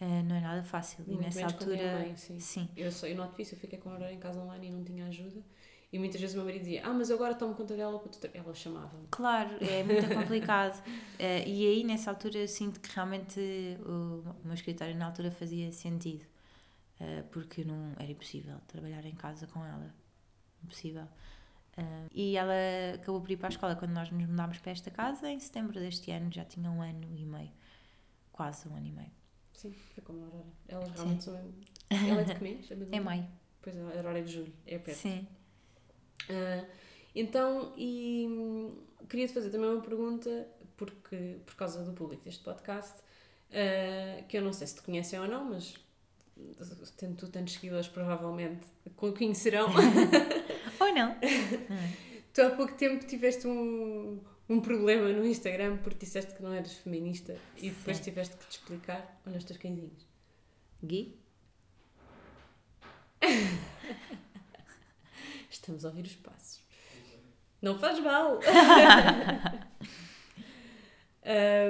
[0.00, 1.04] Uh, não é nada fácil.
[1.06, 1.98] Muito e nessa altura.
[1.98, 2.38] Mãe, sim.
[2.40, 2.68] sim.
[2.76, 5.06] Eu, sou, eu noto isso, eu fiquei com ela em casa online e não tinha
[5.06, 5.42] ajuda.
[5.92, 8.30] E muitas vezes o meu marido dizia: Ah, mas agora tomo conta dela para.
[8.34, 9.06] Ela chamava-me.
[9.12, 10.76] Claro, é muito complicado.
[10.80, 13.38] uh, e aí, nessa altura, eu sinto que realmente
[13.86, 16.24] o, o meu escritório, na altura, fazia sentido.
[17.00, 19.94] Uh, porque não era impossível trabalhar em casa com ela.
[20.64, 21.04] Impossível.
[21.78, 22.54] Uh, e ela
[22.94, 25.78] acabou por ir para a escola quando nós nos mudámos para esta casa, em setembro
[25.78, 27.52] deste ano, já tinha um ano e meio.
[28.32, 29.23] Quase um ano e meio.
[29.54, 30.44] Sim, foi como a Aurora.
[30.68, 31.34] Ela realmente são.
[31.90, 32.66] Ela é de que mês?
[32.92, 33.26] É maio.
[33.62, 34.98] Pois é, a Aurora é de julho, é perto.
[34.98, 35.26] Sim.
[36.28, 36.66] Uh,
[37.14, 38.76] então, e hum,
[39.08, 40.46] queria-te fazer também uma pergunta,
[40.76, 45.18] porque, por causa do público deste podcast, uh, que eu não sei se te conhecem
[45.18, 45.74] ou não, mas
[46.96, 49.68] tendo tu tantos seguidores, provavelmente conhecerão.
[50.80, 51.16] ou não.
[52.34, 56.74] tu há pouco tempo tiveste um, um problema no Instagram porque disseste que não eras
[56.74, 58.02] feminista e depois Sim.
[58.04, 59.20] tiveste que te explicar.
[59.26, 60.06] Olha os teus cãezinhos.
[60.82, 61.18] Gui?
[65.50, 66.62] Estamos a ouvir os passos.
[67.62, 68.38] Não faz mal!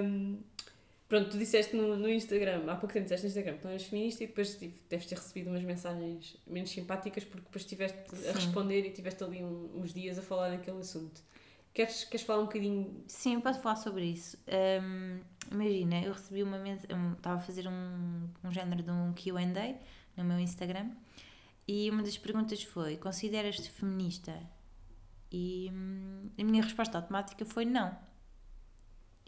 [0.04, 0.42] um,
[1.08, 3.84] pronto, tu disseste no, no Instagram, há pouco tempo disseste no Instagram que não eras
[3.84, 7.98] feminista e depois tipo, deves ter recebido umas mensagens menos simpáticas porque depois estiveste
[8.28, 11.22] a responder e tiveste ali um, uns dias a falar daquele assunto.
[11.74, 13.04] Queres, queres falar um bocadinho?
[13.08, 14.38] Sim, posso falar sobre isso.
[14.80, 15.20] Um,
[15.50, 19.44] imagina, eu recebi uma mensagem, estava a fazer um, um género de um QA
[20.16, 20.92] no meu Instagram
[21.66, 24.40] e uma das perguntas foi: Consideras-te feminista?
[25.32, 27.98] E hum, a minha resposta automática foi não.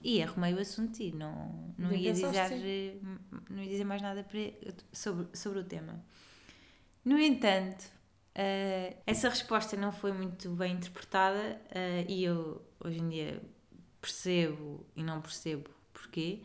[0.00, 3.00] E arrumei o assunto e não, não, ia, dizer,
[3.50, 4.24] não ia dizer mais nada
[4.92, 6.00] sobre, sobre o tema.
[7.04, 7.90] No entanto,
[8.36, 13.42] uh, essa resposta não foi muito bem interpretada uh, e eu hoje em dia
[14.00, 16.42] percebo e não percebo porquê.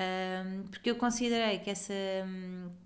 [0.00, 1.92] Um, porque eu considerei que, essa,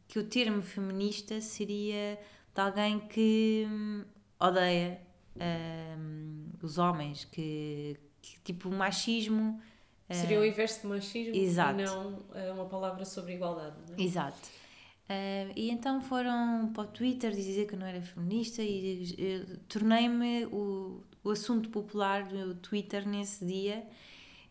[0.09, 2.19] que o termo feminista seria
[2.53, 4.05] de alguém que hum,
[4.41, 5.01] odeia
[5.37, 9.61] um, os homens, que, que tipo o machismo.
[10.11, 11.81] Seria o inverso de machismo exato.
[11.81, 13.77] e não uma palavra sobre igualdade.
[13.89, 14.03] Não é?
[14.03, 14.64] Exato.
[15.05, 20.47] Uh, e então foram para o Twitter dizer que eu não era feminista e tornei-me
[20.47, 23.87] o, o assunto popular do Twitter nesse dia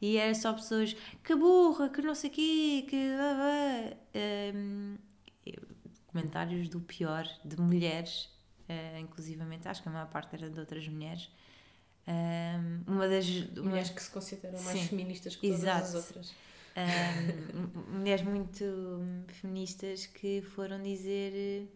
[0.04, 2.97] e era só pessoas que burra, que não sei o quê, que.
[4.54, 4.97] Um,
[6.08, 8.30] comentários do pior de mulheres,
[8.70, 11.32] uh, inclusivamente, acho que a maior parte era de outras mulheres.
[12.06, 13.26] Um, uma das.
[13.56, 13.95] Mulheres uma...
[13.95, 16.34] que se consideram mais Sim, feministas que todas as outras.
[16.76, 18.65] Um, mulheres muito
[19.28, 21.69] feministas que foram dizer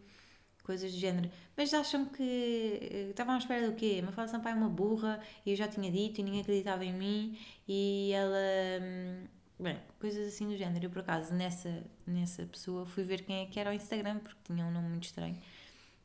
[0.68, 1.30] coisas do género.
[1.56, 4.02] Mas acham que eh, estavam à espera do quê?
[4.02, 7.38] Mafalda Sampaio é uma burra e eu já tinha dito e ninguém acreditava em mim
[7.66, 8.36] e ela.
[8.82, 9.24] Hum,
[9.58, 10.84] bem, coisas assim do género.
[10.84, 14.38] Eu, por acaso, nessa, nessa pessoa fui ver quem é que era o Instagram, porque
[14.44, 15.38] tinha um nome muito estranho.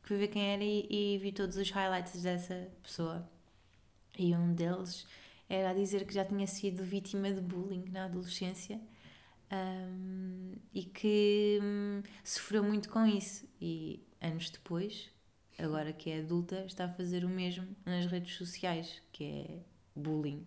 [0.03, 3.27] Fui ver quem era e, e vi todos os highlights dessa pessoa.
[4.17, 5.05] E um deles
[5.49, 8.79] era a dizer que já tinha sido vítima de bullying na adolescência
[9.51, 13.47] um, e que hum, sofreu muito com isso.
[13.61, 15.09] E anos depois,
[15.57, 19.59] agora que é adulta, está a fazer o mesmo nas redes sociais, que é
[19.95, 20.45] bullying.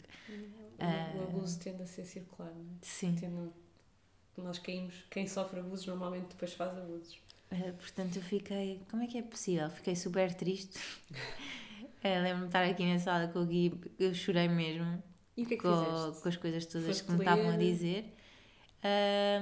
[0.78, 2.78] O, o abuso tende a ser circular, não é?
[2.82, 3.14] Sim.
[3.18, 3.52] Tendo,
[4.36, 7.18] nós caímos, quem sofre abusos normalmente depois faz abusos.
[7.50, 8.82] Uh, portanto, eu fiquei.
[8.90, 9.70] Como é que é possível?
[9.70, 10.78] Fiquei super triste.
[12.04, 15.02] uh, Lembro-me de estar aqui na sala com o Gui, eu chorei mesmo.
[15.36, 16.22] E o que é que com, fizeste?
[16.22, 18.14] com as coisas todas Foste que me estavam a dizer.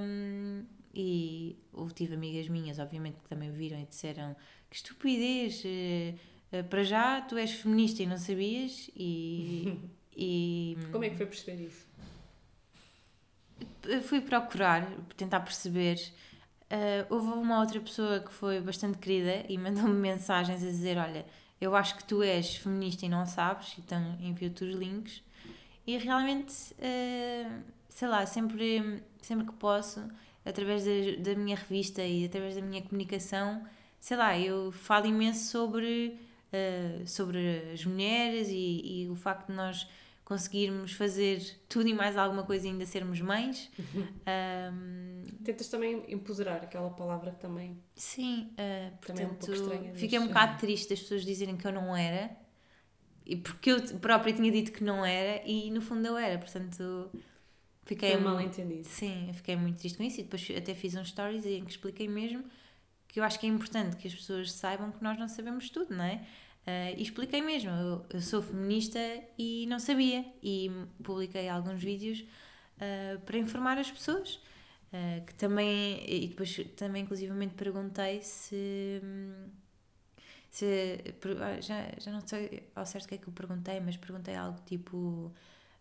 [0.01, 4.37] Um, e houve, tive amigas minhas, obviamente, que também viram e disseram
[4.71, 9.79] que estupidez, uh, para já tu és feminista e não sabias e,
[10.17, 10.77] e...
[10.93, 11.87] Como é que foi perceber isso?
[14.05, 15.97] Fui procurar, tentar perceber.
[16.65, 21.27] Uh, houve uma outra pessoa que foi bastante querida e mandou-me mensagens a dizer, olha,
[21.61, 25.23] eu acho que tu és feminista e não sabes, então envio-te os links.
[25.87, 30.07] E realmente, uh, sei lá, sempre, sempre que posso,
[30.45, 33.67] através da, da minha revista e através da minha comunicação,
[34.01, 36.19] sei lá, eu falo imenso sobre,
[36.53, 39.87] uh, sobre as mulheres e, e, o facto de nós
[40.25, 43.71] conseguirmos fazer tudo e mais alguma coisa e ainda sermos mães.
[44.27, 47.79] Um, Tentas também empoderar aquela palavra que também.
[47.95, 51.73] Sim, uh, também portanto, é um fiquei um bocado triste as pessoas dizerem que eu
[51.73, 52.31] não era.
[53.27, 57.11] E porque eu própria tinha dito que não era e no fundo eu era, portanto
[57.85, 58.85] Fiquei Foi mal entendido.
[58.85, 61.71] Sim, eu fiquei muito triste com isso e depois até fiz uns stories em que
[61.71, 62.45] expliquei mesmo
[63.07, 65.95] que eu acho que é importante que as pessoas saibam que nós não sabemos tudo,
[65.95, 66.27] não é?
[66.67, 68.99] Uh, e expliquei mesmo, eu, eu, sou feminista
[69.37, 70.71] e não sabia e
[71.03, 74.37] publiquei alguns vídeos uh, para informar as pessoas
[74.91, 78.99] uh, que também, e depois também inclusivamente perguntei se,
[80.51, 80.99] se
[81.61, 84.59] já, já não sei ao certo o que é que eu perguntei, mas perguntei algo
[84.65, 85.31] tipo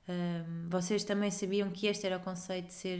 [0.08, 3.00] um, vocês também sabiam que este era o conceito de ser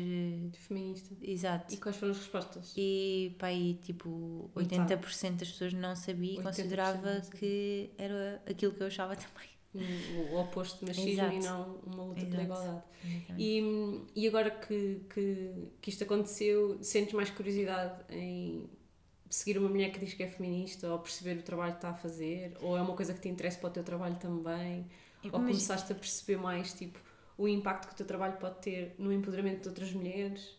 [0.54, 1.14] feminista?
[1.22, 1.74] Exato.
[1.74, 2.74] E quais foram as respostas?
[2.78, 8.82] E pá, aí, tipo 80% das pessoas não sabia e considerava que era aquilo que
[8.82, 9.50] eu achava também.
[10.32, 11.36] o oposto de machismo Exato.
[11.36, 12.84] e não uma luta pela igualdade.
[13.38, 18.70] E, e agora que, que, que isto aconteceu, sentes mais curiosidade em
[19.30, 21.96] seguir uma mulher que diz que é feminista ou perceber o trabalho que está a
[21.96, 22.56] fazer?
[22.62, 24.88] Ou é uma coisa que te interessa para o teu trabalho também?
[25.32, 27.00] Ou Imagina- começaste a perceber mais tipo,
[27.38, 30.58] o impacto que o teu trabalho pode ter no empoderamento de outras mulheres?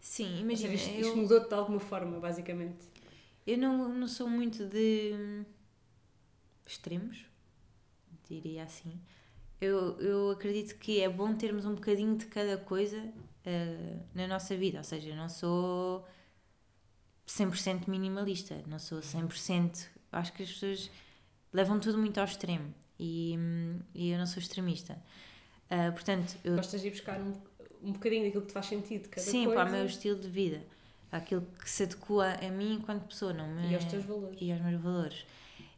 [0.00, 2.86] Sim, Ou seja, imagina, isto, isto mudou-te de alguma forma, basicamente.
[3.46, 5.44] eu não, não sou muito de hum,
[6.66, 7.24] extremos,
[8.28, 9.00] diria assim.
[9.60, 13.02] Eu, eu acredito que é bom termos um bocadinho de cada coisa
[13.44, 16.04] eh, na nossa vida, ou seja, eu não sou
[17.26, 19.88] 100% minimalista, não sou 100%.
[20.12, 20.90] Acho que as pessoas
[21.52, 23.36] levam tudo muito ao extremo e,
[23.94, 24.96] e eu não sou extremista.
[25.70, 27.34] Ah, portanto, eu Gostas de ir buscar um,
[27.82, 30.28] um bocadinho daquilo que te faz sentido cada Sim, coisa para o meu estilo de
[30.28, 30.62] vida.
[31.10, 33.70] Aquilo que se adequa a mim enquanto pessoa, não me...
[33.70, 34.38] e aos teus valores.
[34.40, 35.26] e aos meus valores.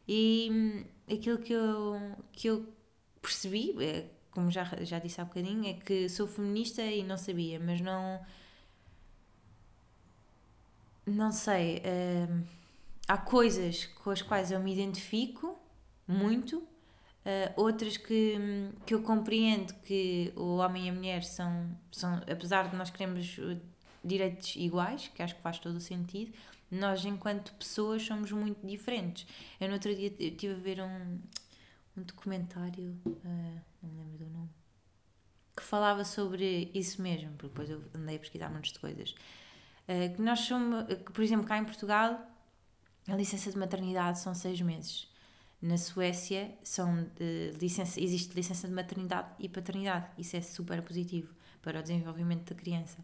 [0.07, 2.65] E hum, aquilo que eu, que eu
[3.21, 7.59] percebi, é, como já, já disse há bocadinho, é que sou feminista e não sabia,
[7.59, 8.19] mas não.
[11.05, 11.81] Não sei.
[12.29, 12.43] hum,
[13.07, 15.57] há coisas com as quais eu me identifico
[16.07, 16.63] muito,
[17.25, 18.37] ah, outras que,
[18.85, 23.37] que eu compreendo que o homem e a mulher são, são, apesar de nós queremos
[23.37, 23.59] uh,
[24.03, 26.33] direitos iguais, que acho que faz todo o sentido,
[26.71, 29.27] nós enquanto pessoas somos muito diferentes.
[29.59, 31.19] Eu no outro dia estive a ver um,
[31.97, 34.49] um documentário, ah, não me lembro do nome,
[35.55, 39.13] que falava sobre isso mesmo, porque depois eu andei a pesquisar muitas coisas.
[39.87, 42.25] Ah, que nós somos, que, por exemplo, cá em Portugal,
[43.07, 45.08] a licença de maternidade são seis meses.
[45.61, 47.07] Na Suécia são
[47.59, 50.07] licença, existe licença de maternidade e paternidade.
[50.17, 52.97] Isso é super positivo para o desenvolvimento da criança.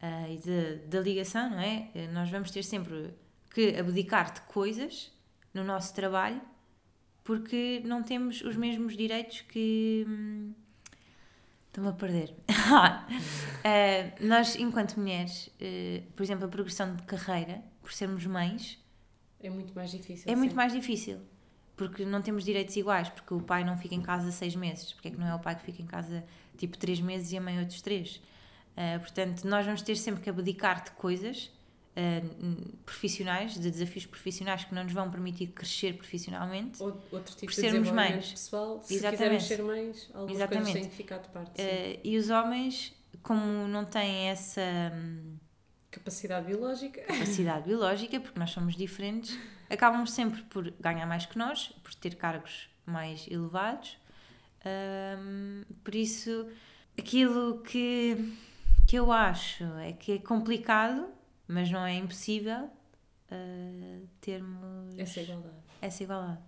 [0.00, 1.90] Ah, e de- da ligação, não é?
[1.94, 3.12] Eh, Nós vamos ter sempre
[3.52, 5.10] que abdicar de coisas
[5.52, 6.40] no nosso trabalho
[7.24, 10.04] porque não temos os mesmos direitos que.
[10.08, 10.52] hum,
[11.68, 12.34] Estou-me a perder.
[13.64, 18.78] Ah, nós, enquanto mulheres, eh, por exemplo, a progressão de carreira, por sermos mães,
[19.40, 20.30] É muito mais difícil.
[20.30, 20.56] é muito sim.
[20.56, 21.18] mais difícil.
[21.78, 24.92] Porque não temos direitos iguais, porque o pai não fica em casa seis meses.
[24.92, 26.22] Porque é que não é o pai que fica em casa
[26.58, 28.20] tipo três meses e a mãe outros três?
[28.76, 31.50] Ah, portanto, nós vamos ter sempre que abdicar de coisas
[31.96, 36.82] n- profissionais, de desafios profissionais que não nos vão permitir crescer profissionalmente.
[36.82, 38.30] Ou- Outro tipo Por de sermos mães.
[38.30, 39.38] pessoal, se Exatamente.
[39.38, 40.64] quiserem ser mães, algumas Exatamente.
[40.64, 41.60] coisas têm que ficar de parte.
[41.60, 44.60] Ah, e os homens, como não têm essa
[44.94, 45.36] hum,
[45.90, 47.00] Capacidade biológica.
[47.02, 49.36] capacidade biológica, porque nós somos diferentes,
[49.70, 53.96] acabam sempre por ganhar mais que nós, por ter cargos mais elevados.
[54.64, 56.48] Ahm, por isso,
[56.98, 58.34] aquilo que,
[58.86, 61.08] que eu acho é que é complicado,
[61.46, 62.70] mas não é impossível
[63.30, 65.54] ah, termos Essa igualdade.
[65.82, 66.38] essa igualdade.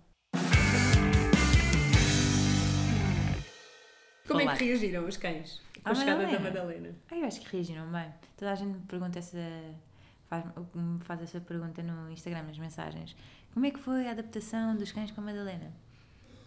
[4.27, 4.57] Como é Falar.
[4.57, 6.49] que reagiram os cães com a À chegada da Madalena.
[6.61, 6.95] Madalena?
[7.09, 8.13] Ah, eu acho que reagiram bem.
[8.37, 9.37] Toda a gente me pergunta essa.
[10.31, 13.13] Faz, me faz essa pergunta no Instagram, nas mensagens.
[13.53, 15.73] Como é que foi a adaptação dos cães com a Madalena?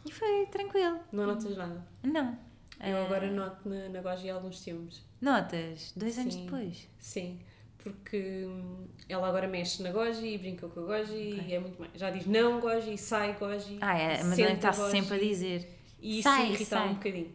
[0.06, 1.00] E foi tranquilo.
[1.12, 1.86] Não notas nada?
[2.02, 2.34] Não.
[2.82, 5.02] Eu agora noto na, na alguns ciúmes.
[5.20, 5.92] Notas?
[5.94, 6.44] Dois anos Sim.
[6.46, 6.88] depois.
[6.98, 7.38] Sim,
[7.76, 11.44] porque hum, ela agora mexe na Goji e brinca com a Goji Ok.
[11.46, 11.92] e é muito mais.
[11.94, 13.76] Já diz não Goji, sai Goji.
[13.82, 15.78] Ah, é, a senta Madalena está Goji, sempre a dizer.
[16.00, 16.88] E isso Sai, irrita sai.
[16.88, 17.32] um bocadinho.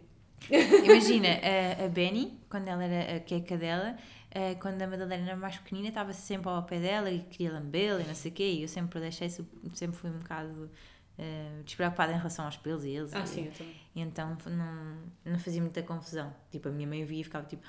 [0.83, 3.95] Imagina, a, a Benny, quando ela era a queca dela,
[4.31, 8.01] eh, quando a Madalena era mais pequenina, estava sempre ao pé dela e queria lambê-la
[8.01, 10.69] e não sei o quê, e eu sempre deixei, sempre fui um bocado
[11.17, 13.13] eh, despreocupada em relação aos pelos e eles.
[13.13, 13.75] Ah, e, sim, também.
[13.95, 16.33] e então não, não fazia muita confusão.
[16.51, 17.67] Tipo, a minha mãe via e ficava tipo,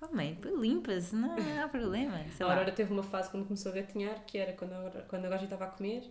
[0.00, 2.18] oh mãe, limpa-se, não, não há problema.
[2.36, 2.54] Sei A lá.
[2.54, 5.44] Aurora teve uma fase quando começou a gatinhar, que era quando a, quando a Goji
[5.44, 6.10] estava a comer,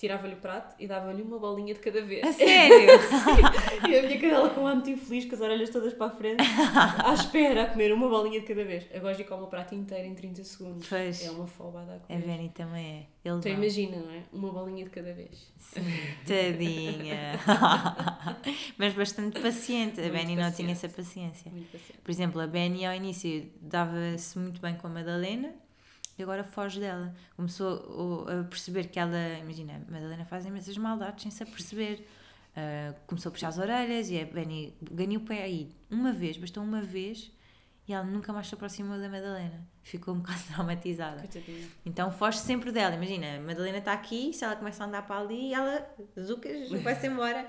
[0.00, 2.26] tirava-lhe o prato e dava-lhe uma bolinha de cada vez.
[2.26, 2.88] A sério?
[3.88, 6.10] E a minha cadela com um ar muito infeliz, com as orelhas todas para a
[6.16, 6.42] frente,
[7.04, 8.86] à espera a comer uma bolinha de cada vez.
[8.94, 10.88] A Goji come o prato inteiro em 30 segundos.
[10.88, 11.24] Pois.
[11.24, 12.22] É uma fobada a A comer.
[12.22, 13.06] Benny também é.
[13.28, 13.58] Ele Então não.
[13.58, 14.22] imagina, não é?
[14.32, 15.52] Uma bolinha de cada vez.
[15.58, 15.80] Sim,
[16.26, 17.38] tadinha.
[18.78, 20.00] Mas bastante paciente.
[20.00, 21.50] A Muito Benny não tinha essa paciência.
[21.50, 22.00] Muito paciente.
[22.02, 25.52] Por exemplo, a Benny ao início dava-se muito bem com a Madalena
[26.20, 27.14] e agora foge dela.
[27.36, 32.04] Começou a perceber que ela, imagina, a Madalena faz imensas maldades sem se aperceber.
[32.56, 36.36] Ah, começou a puxar as orelhas e a Benny ganhou o pé aí uma vez,
[36.36, 37.30] bastou uma vez
[37.86, 39.66] e ela nunca mais se aproximou da Madalena.
[39.82, 41.20] Ficou um bocado traumatizada.
[41.20, 41.68] Coitadinha.
[41.86, 42.94] Então foge sempre dela.
[42.94, 45.88] Imagina, a Madalena está aqui, se ela começa a andar para ali, ela,
[46.20, 47.48] zucas, vai-se embora.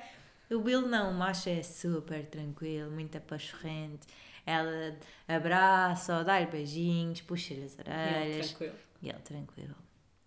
[0.49, 4.05] O Bill não, o macho é super tranquilo, muito apachorrente.
[4.45, 8.47] Ela abraça, dá-lhe beijinhos, puxa-lhe as E ele orelhas.
[8.49, 8.75] tranquilo.
[9.01, 9.75] E ele tranquilo.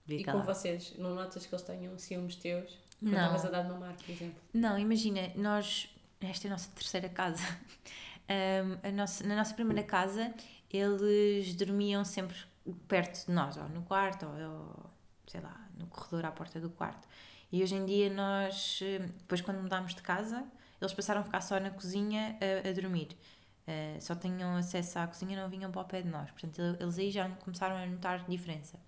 [0.06, 2.78] Vê E com ela- vocês, não notas que eles tenham ciúmes teus?
[3.00, 3.12] Não.
[3.12, 4.40] estavas a dar de mamar, por exemplo.
[4.52, 5.88] Não, imagina, nós,
[6.20, 7.42] esta é a nossa terceira casa.
[8.28, 10.32] Ahm, a nossa, na nossa primeira casa,
[10.70, 12.36] eles dormiam sempre
[12.88, 14.90] perto de nós, ou no quarto, ou, ou,
[15.26, 17.06] sei lá, no corredor à porta do quarto.
[17.52, 20.42] E hoje em dia, nós, eh, depois quando mudámos de casa,
[20.80, 23.08] eles passaram a ficar só na cozinha a, a dormir.
[23.66, 26.30] Eh, só tinham acesso à cozinha, não vinham para o pé de nós.
[26.30, 28.78] Portanto, ele- eles aí já começaram a notar diferença.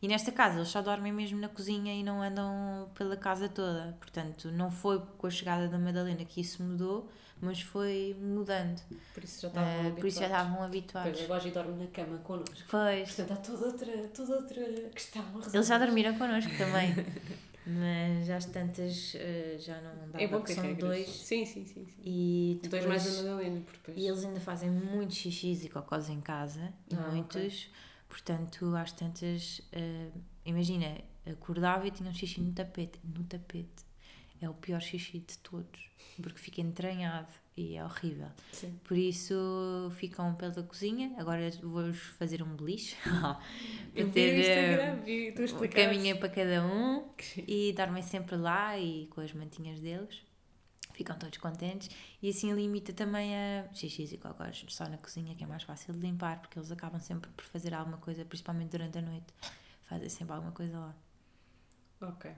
[0.00, 3.96] E nesta casa eles só dormem mesmo na cozinha e não andam pela casa toda.
[3.98, 8.80] Portanto, não foi com a chegada da Madalena que isso mudou, mas foi mudando.
[9.12, 10.46] Por isso já estavam Ah, por isso já habituados.
[10.46, 11.10] estavam habituados.
[11.12, 12.68] Pois, agora já dorme na cama connosco.
[12.70, 13.12] Pois.
[13.12, 15.56] Portanto, há toda outra, toda outra questão a resolver.
[15.56, 16.94] Eles já dormiram connosco também.
[17.68, 20.80] mas às tantas eh, já não dá É bom porque são regras.
[20.88, 21.08] dois.
[21.08, 21.84] Sim, sim, sim.
[21.84, 21.92] sim.
[22.02, 23.96] E Dois depois, mais a Madalena, depois...
[23.96, 27.68] E eles ainda fazem muitos xixis e cocós em casa, Ah, muitos.
[28.08, 30.08] Portanto, às tantas, eh,
[30.46, 30.98] imagina,
[31.30, 32.98] acordava e tinha um xixi no tapete.
[33.04, 33.84] No tapete.
[34.40, 35.90] É o pior xixi de todos,
[36.22, 37.28] porque fica entranhado
[37.58, 38.28] e é horrível.
[38.52, 38.78] Sim.
[38.84, 41.12] Por isso ficam pela cozinha.
[41.18, 42.96] Agora vou-vos fazer um beliche.
[43.94, 49.20] Para ter no eh, um caminho para cada um e dormem sempre lá e com
[49.20, 50.22] as mantinhas deles.
[50.94, 51.90] Ficam todos contentes
[52.22, 55.94] e assim limita também a xixis e cocós só na cozinha, que é mais fácil
[55.94, 59.34] de limpar, porque eles acabam sempre por fazer alguma coisa, principalmente durante a noite.
[59.88, 60.94] Fazem sempre alguma coisa lá.
[62.00, 62.30] Ok.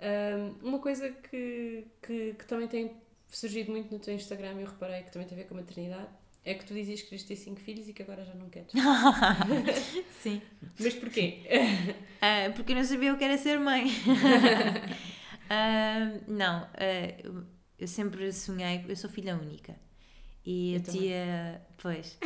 [0.00, 5.02] Ahm, uma coisa que, que, que também tem surgido muito no teu Instagram, eu reparei
[5.02, 6.08] que também tem a ver com a maternidade,
[6.44, 8.72] é que tu dizias que querias ter cinco filhos e que agora já não queres.
[10.22, 10.40] Sim.
[10.78, 11.42] Mas porquê?
[12.20, 13.86] Ah, porque eu não sabia o que era ser mãe.
[15.50, 17.44] Ah, não, ah,
[17.78, 19.74] eu- sempre sonhei, eu sou filha única.
[20.44, 22.18] E Eu a tia, pois,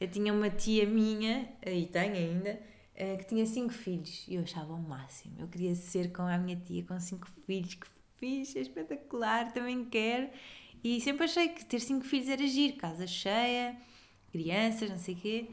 [0.00, 2.60] eu tinha uma tia minha, e tenho ainda,
[3.18, 4.24] que tinha cinco filhos.
[4.28, 5.34] E eu achava o máximo.
[5.40, 7.86] Eu queria ser com a minha tia com cinco filhos, que
[8.18, 10.28] fixe, é espetacular, também quero.
[10.82, 13.76] E sempre achei que ter cinco filhos era giro, casa cheia,
[14.30, 15.48] crianças, não sei o quê.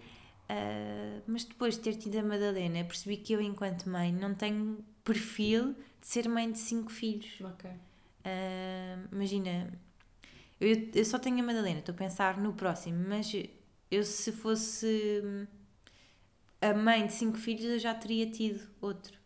[0.47, 4.84] Ah, mas depois de ter tido a Madalena, percebi que eu, enquanto mãe, não tenho
[5.03, 7.41] perfil de ser mãe de cinco filhos.
[7.41, 7.70] ok.
[8.24, 9.72] Ah, imagina,
[10.59, 13.32] eu, eu só tenho a Madalena, estou a pensar no próximo, mas
[13.91, 15.47] eu, se fosse
[16.61, 19.18] a mãe de cinco filhos, eu já teria tido outro.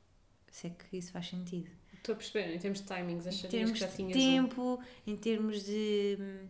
[0.51, 1.78] Se é que isso faz sentido.
[2.00, 4.80] Estou a perceber, em termos de timings, Em acharia termos que já de tinhas tempo,
[5.06, 6.18] em termos de.
[6.20, 6.47] hum,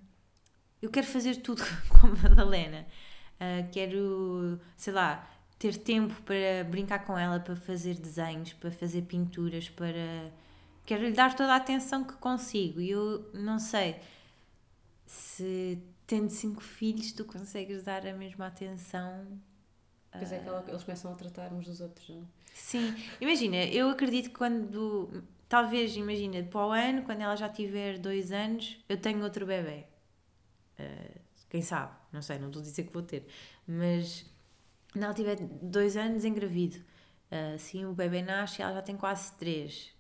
[0.82, 2.88] Eu quero fazer tudo com a Madalena.
[3.39, 9.02] Ah, quero, sei lá, ter tempo para brincar com ela, para fazer desenhos, para fazer
[9.04, 10.32] pinturas, para.
[10.86, 12.80] Quero lhe dar toda a atenção que consigo.
[12.82, 14.00] E eu não sei
[15.06, 19.26] se, tendo cinco filhos, tu consegues dar a mesma atenção
[20.12, 22.26] Pois é, aquela, eles começam a tratar uns dos outros, não é?
[22.54, 27.97] Sim, imagina, eu acredito que quando, talvez, imagina, para o ano, quando ela já tiver
[27.97, 29.86] dois anos, eu tenho outro bebê.
[30.80, 31.20] Uh,
[31.50, 33.28] quem sabe, não sei, não estou a dizer que vou ter,
[33.68, 34.24] mas
[34.93, 36.78] quando ela tiver dois anos, engravido.
[37.32, 39.91] Uh, assim, o bebê nasce e ela já tem quase três.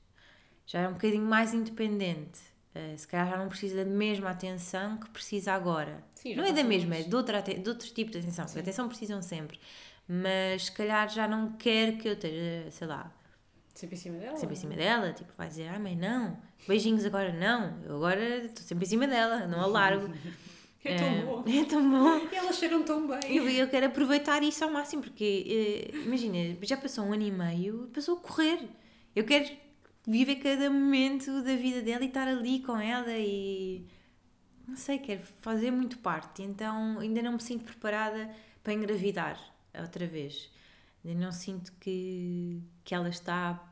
[0.65, 2.39] Já é um bocadinho mais independente.
[2.75, 6.03] Uh, se calhar já não precisa da mesma atenção que precisa agora.
[6.13, 8.45] Sim, não é da mesma, é de, outra, de outro tipo de atenção.
[8.45, 9.59] porque atenção precisam sempre.
[10.07, 13.11] Mas se calhar já não quer que eu esteja, sei lá,
[13.79, 14.35] Sempre em cima dela?
[14.35, 15.13] sempre em não cima dela.
[15.13, 16.37] Tipo, vai dizer, ah, mãe, não.
[16.67, 17.81] Beijinhos agora não.
[17.85, 20.13] Eu agora estou sempre em cima dela, não a largo.
[20.81, 21.43] É tão bom.
[21.45, 22.27] É tão bom.
[22.31, 23.35] E elas cheiram tão bem.
[23.35, 27.31] Eu, eu quero aproveitar isso ao máximo, porque, eh, imagina, já passou um ano e
[27.31, 28.61] meio, passou a correr.
[29.13, 29.49] Eu quero
[30.07, 33.85] viver cada momento da vida dela e estar ali com ela e.
[34.65, 36.43] Não sei, quero fazer muito parte.
[36.43, 38.29] Então, ainda não me sinto preparada
[38.63, 39.37] para engravidar
[39.77, 40.49] outra vez.
[41.03, 43.68] Ainda não sinto que, que ela está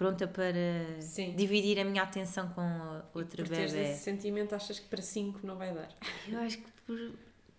[0.00, 1.34] pronta para Sim.
[1.36, 2.62] dividir a minha atenção com
[3.12, 3.90] outra Por bebê.
[3.90, 5.94] esse sentimento, achas que para 5 não vai dar?
[6.26, 7.12] Eu acho que por...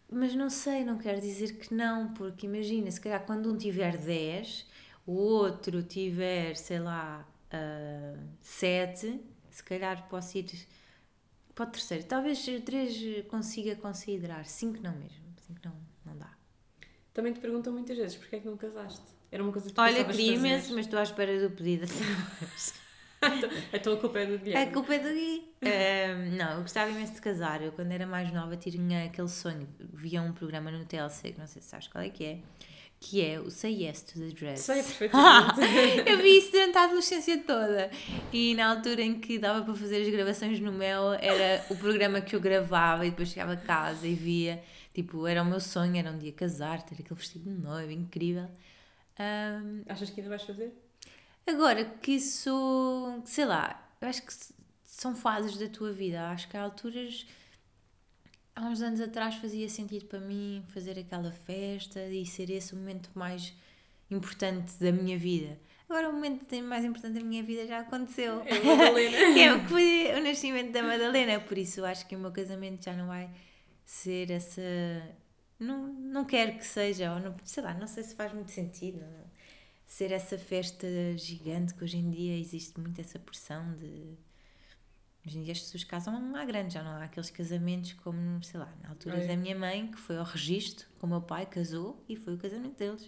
[0.10, 3.96] Mas não sei, não quero dizer que não, porque imagina, se calhar quando um tiver
[3.96, 4.66] 10,
[5.06, 7.28] o outro tiver, sei lá,
[8.42, 10.68] 7, se calhar posso ir
[11.54, 12.06] para o terceiro.
[12.06, 16.36] Talvez o 3 consiga considerar, 5 não mesmo, 5 não, não dá.
[17.14, 19.21] Também te perguntam muitas vezes porquê é que não casaste?
[19.32, 21.86] Era uma coisa que tu Olha, queria imenso, mas estou à espera do pedido.
[23.72, 24.74] Então a culpa é do A Guilherme.
[24.74, 25.44] culpa é do Gui.
[26.36, 27.62] Não, eu gostava imenso de casar.
[27.62, 29.68] Eu, quando era mais nova, tinha aquele sonho.
[29.94, 32.40] Via um programa no TLC, que não sei se sabes qual é que é,
[33.00, 34.64] que é o Say Yes to the Dress.
[34.64, 36.10] Sei perfeitamente.
[36.10, 37.92] eu vi isso durante a adolescência toda.
[38.34, 42.22] E na altura em que dava para fazer as gravações no Mel, era o programa
[42.22, 44.64] que eu gravava e depois chegava a casa e via.
[44.96, 48.50] Tipo, era o meu sonho, era um dia casar, ter aquele vestido de noiva incrível.
[49.22, 50.72] Ahm, Achas que ainda vais fazer?
[51.46, 54.34] Agora que isso, sei lá, eu acho que
[54.84, 56.30] são fases da tua vida.
[56.30, 57.26] Acho que há alturas.
[58.56, 62.78] Há uns anos atrás fazia sentido para mim fazer aquela festa e ser esse o
[62.78, 63.54] momento mais
[64.10, 65.58] importante da minha vida.
[65.90, 68.42] Agora o momento mais importante da minha vida já aconteceu.
[68.46, 69.34] É a Madalena.
[69.34, 71.40] que é o, que foi o nascimento da Madalena.
[71.40, 73.30] Por isso acho que o meu casamento já não vai
[73.86, 74.62] ser essa.
[75.62, 79.06] Não, não quero que seja, ou não, sei lá, não sei se faz muito sentido.
[79.86, 84.18] Ser essa festa gigante que hoje em dia existe muito essa pressão de.
[85.24, 88.60] Hoje em dia as pessoas casam à grande, já não há aqueles casamentos como, sei
[88.60, 92.04] lá, na altura da minha mãe, que foi ao registro, com o meu pai, casou
[92.10, 93.08] e foi o casamento deles.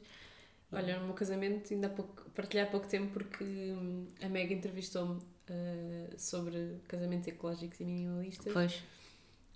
[0.71, 4.53] Olha, no meu casamento, ainda há pouco, partilhei há pouco tempo porque hum, a Meg
[4.53, 8.53] entrevistou-me uh, sobre casamentos ecológicos e minimalistas.
[8.53, 8.75] Pois.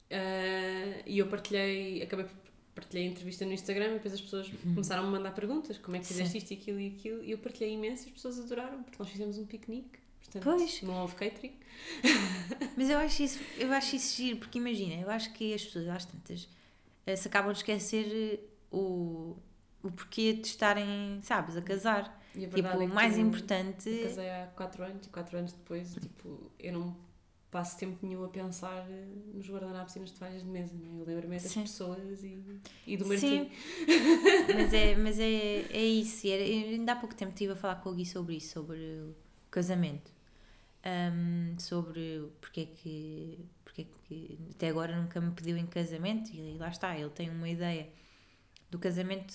[0.09, 2.46] Uh, e eu partilhei, acabei por
[2.77, 5.97] partilhei a entrevista no Instagram e depois as pessoas começaram a me mandar perguntas, como
[5.97, 6.37] é que fizeste Sim.
[6.37, 9.09] isto e aquilo e aquilo, e eu partilhei imenso e as pessoas adoraram, porque nós
[9.09, 10.81] fizemos um piquenique, portanto Pois.
[10.83, 11.53] não houve catering.
[12.77, 15.87] Mas eu acho isso, eu acho isso giro, porque imagina, eu acho que as pessoas,
[15.89, 16.47] às tantas,
[17.05, 18.39] eh, se acabam de esquecer eh,
[18.71, 19.35] o,
[19.83, 22.15] o porquê de estarem, sabes, a casar.
[22.35, 23.89] E a Tipo, verdade o é que mais eu importante.
[24.03, 26.95] casei há 4 anos e 4 anos depois, tipo, eu não
[27.51, 31.01] passo tempo nenhum a pensar eh, nos guardanapos e nas toalhas de mesa, não é?
[31.01, 31.61] Eu lembro-me das Sim.
[31.63, 32.37] pessoas e,
[32.85, 33.51] e do Sim, Martim.
[34.55, 36.27] mas é, mas é, é isso.
[36.27, 38.77] E era- ainda há pouco tempo estive a falar com o Gui sobre isso, sobre
[38.79, 39.15] o
[39.49, 40.11] casamento.
[40.83, 46.31] Ahm, sobre porque é que, porque é que até agora nunca me pediu em casamento
[46.33, 47.89] e lá está, ele tem uma ideia
[48.69, 49.33] do casamento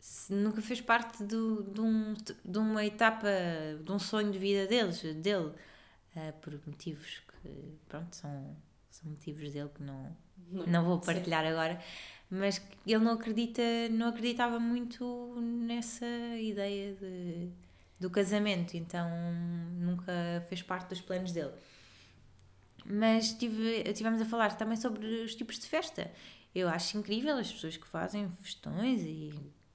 [0.00, 2.14] se nunca fez parte do, de, um,
[2.44, 3.28] de uma etapa,
[3.82, 5.52] de um sonho de vida deles, dele,
[6.16, 8.56] ah, por motivos que, pronto, são,
[8.90, 10.16] são motivos dele que não,
[10.66, 11.06] não vou Sim.
[11.06, 11.80] partilhar agora,
[12.30, 16.06] mas ele não acredita, não acreditava muito nessa
[16.38, 17.50] ideia de,
[18.00, 19.08] do casamento, então
[19.78, 20.12] nunca
[20.48, 21.52] fez parte dos planos dele.
[22.84, 26.10] Mas tive, tivemos a falar também sobre os tipos de festa.
[26.54, 29.32] Eu acho incrível as pessoas que fazem festões e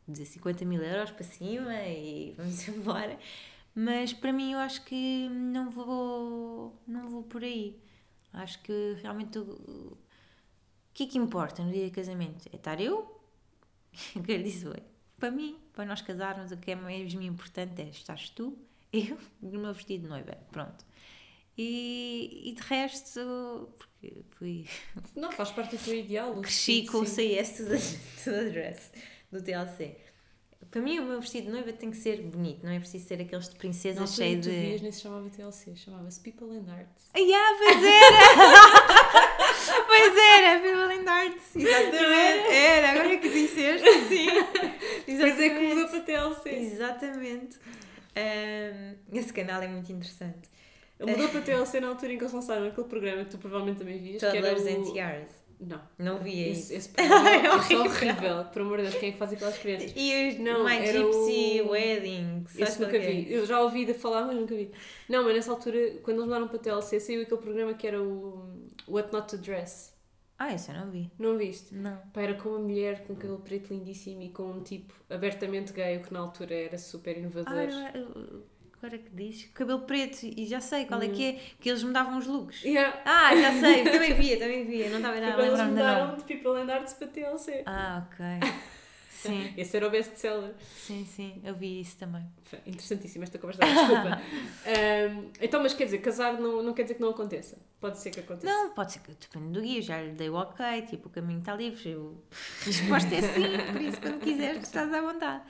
[0.07, 3.17] de 50 mil euros para cima e vamos embora.
[3.79, 7.79] Mas para mim eu acho que não vou, não vou por aí.
[8.33, 9.95] Acho que realmente o,
[10.95, 12.49] que é que importa no dia de casamento?
[12.51, 13.21] É estar eu,
[14.25, 14.83] quero dizer, bem,
[15.19, 18.57] para mim, para nós casarmos, o que é mesmo importante é estás tu,
[18.91, 20.83] eu, no meu vestido de noiva, pronto.
[21.55, 24.65] E, e de resto, porque fui,
[25.15, 26.33] Não, faz parte do teu ideal.
[26.41, 27.05] cresci com o.
[27.05, 27.59] CS
[28.25, 28.91] do, do dress,
[29.31, 30.06] do TLC.
[30.69, 33.21] Para mim, o meu vestido de noiva tem que ser bonito, não é preciso ser
[33.21, 34.49] aqueles de princesa altura cheio de.
[34.49, 37.09] vias, nem se chamava TLC, chamava-se People and Arts.
[37.13, 38.17] Ai, ah, pois era!
[39.87, 42.47] pois era, People and Arts, exatamente.
[42.51, 44.27] Era, agora é que disseste, sim.
[45.07, 46.49] Depois é que mudou para TLC.
[46.49, 47.59] Exatamente.
[48.17, 50.49] Um, esse canal é muito interessante.
[50.99, 54.15] Mudou para TLC na altura em que eles lançaram aquele programa que tu provavelmente também
[54.15, 55.46] era Toddlers and Tiaras.
[55.59, 55.81] Não.
[55.97, 56.73] Não via Esse, isso.
[56.75, 57.85] esse programa É é horrível.
[57.85, 58.45] horrível.
[58.53, 59.91] Por amor de Deus, quem é que faz aquelas crianças?
[59.95, 62.43] E os Não, My Gypsy o- Wedding.
[62.55, 62.99] qual nunca é?
[62.99, 63.33] vi.
[63.33, 64.71] Eu já ouvi de falar, mas nunca vi.
[65.09, 68.47] Não, mas nessa altura, quando eles mudaram para TLC, saiu aquele programa que era o
[68.87, 69.93] What Not to Dress.
[70.39, 71.11] Ah, isso eu não vi.
[71.17, 71.73] Não viste?
[71.73, 71.97] Não.
[72.13, 75.97] Pá, era com uma mulher com cabelo preto lindíssimo e com um tipo abertamente gay,
[75.97, 77.53] o que na altura era super inovador.
[77.55, 78.43] Ah, eu-
[78.77, 79.45] agora que diz.
[79.53, 81.11] Cabelo preto, e já sei qual é Hum.
[81.13, 81.33] que é.
[81.59, 82.63] Que eles mudavam os looks.
[82.63, 83.01] Yeah.
[83.05, 83.83] Ah, já sei.
[83.89, 84.89] também via, também via.
[84.89, 87.63] Não estava Foi a lembrar-me do mudaram de People and Arts para TLC.
[87.65, 88.25] Ah, ok.
[89.17, 90.53] Sim, Esse era o best-seller.
[90.75, 91.41] sim, sim.
[91.43, 92.23] Eu vi isso também.
[92.43, 94.21] Foi Interessantíssima esta conversa, desculpa.
[94.63, 97.57] Ahm, então, mas quer dizer, casar não, não quer dizer que não aconteça.
[97.81, 98.45] Pode ser que aconteça.
[98.45, 101.39] Não, pode ser que depende do guia, já lhe dei o ok, tipo, o caminho
[101.39, 101.89] está livre.
[101.89, 102.23] Eu...
[102.61, 105.41] A resposta é sim, por isso quando quiseres estás à vontade.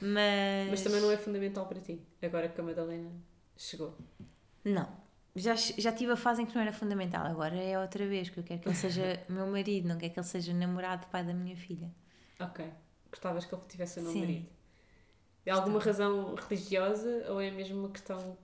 [0.00, 0.70] Mas.
[0.70, 3.10] Mas também não é fundamental para ti, agora que a Madalena
[3.56, 3.96] chegou.
[4.64, 4.88] Não.
[5.36, 8.38] Já, já tive a fase em que não era fundamental, agora é outra vez, que
[8.38, 11.32] eu quero que ele seja meu marido, não quero que ele seja namorado, pai da
[11.32, 11.90] minha filha.
[12.40, 12.64] Ok.
[13.10, 14.20] Gostavas que ele tivesse o Sim.
[14.20, 14.48] marido.
[15.46, 18.36] É alguma razão religiosa ou é mesmo uma questão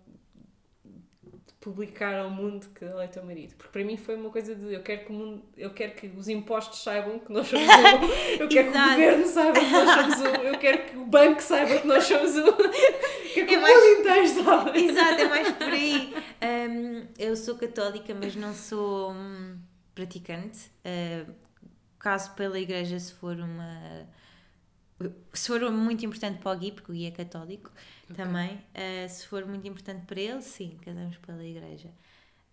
[1.67, 3.57] publicar ao mundo que ele é teu marido?
[3.57, 6.07] Porque para mim foi uma coisa de eu quero que o mundo, eu quero que
[6.07, 8.07] os impostos saibam que nós somos um,
[8.39, 11.43] eu quero que o governo saiba que nós somos um, eu quero que o banco
[11.43, 12.45] saiba que nós somos um,
[13.35, 14.79] quero que É o mais- mundo inteiro saiba.
[14.79, 16.15] Exato, é mais por aí.
[16.71, 19.59] Hum, eu sou católica, mas não sou hum,
[19.93, 20.71] praticante.
[20.87, 21.33] Uh,
[21.99, 24.07] caso pela igreja, se for uma.
[25.35, 27.73] Se for muito importante para o Gui, porque o Gui é católico
[28.15, 31.91] também, uh, se for muito importante para ele, sim, casamos pela igreja.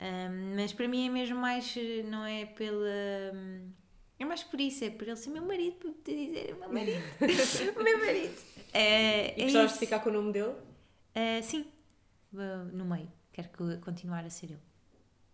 [0.02, 2.88] Hum, mas para mim é mesmo mais, eh, não é pela.
[3.34, 3.72] hum,
[4.20, 7.04] É mais por isso, é por ele ser meu marido, por poder dizer meu marido.
[7.84, 8.42] meu marido.
[8.74, 9.80] É, E é gostavas isso.
[9.80, 10.50] de ficar com o nome dele?
[11.16, 11.66] Uh, sim,
[12.74, 13.12] no meio.
[13.32, 14.60] Quero que- continuar a ser eu.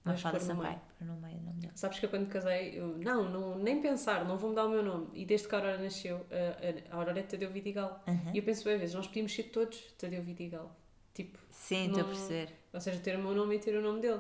[0.10, 1.14] Vais Mafalda no Sampaio, meio.
[1.14, 1.40] no meio.
[1.76, 4.84] Sabes que eu quando casei, eu, não, não, nem pensar, não vou mudar o meu
[4.84, 5.08] nome.
[5.14, 8.04] E desde que a Aurora nasceu, a, a Aurora é Tadeu Vidigal.
[8.08, 8.32] Aham.
[8.34, 10.76] E eu penso bem vezes, nós podíamos ser todos Tadeu Vidigal.
[11.14, 12.50] Tipo, Sim, estou a Não- perceber.
[12.74, 14.20] ou seja, ter o meu nome e ter o nome dele.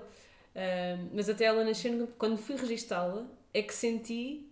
[0.55, 4.49] Ahm, mas até ela nascer, quando fui registá-la, é que senti,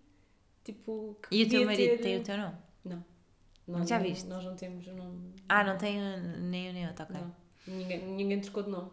[0.64, 2.55] tipo, que E o teu marido ter- tem o teu nome?
[3.68, 4.27] Nós Já não- viste?
[4.27, 5.34] Nós não temos o nome.
[5.49, 7.15] Ah, não tem o- nem o nem outro, ok.
[7.19, 7.35] Não,
[7.68, 8.89] ninguém, ninguém trocou de nome.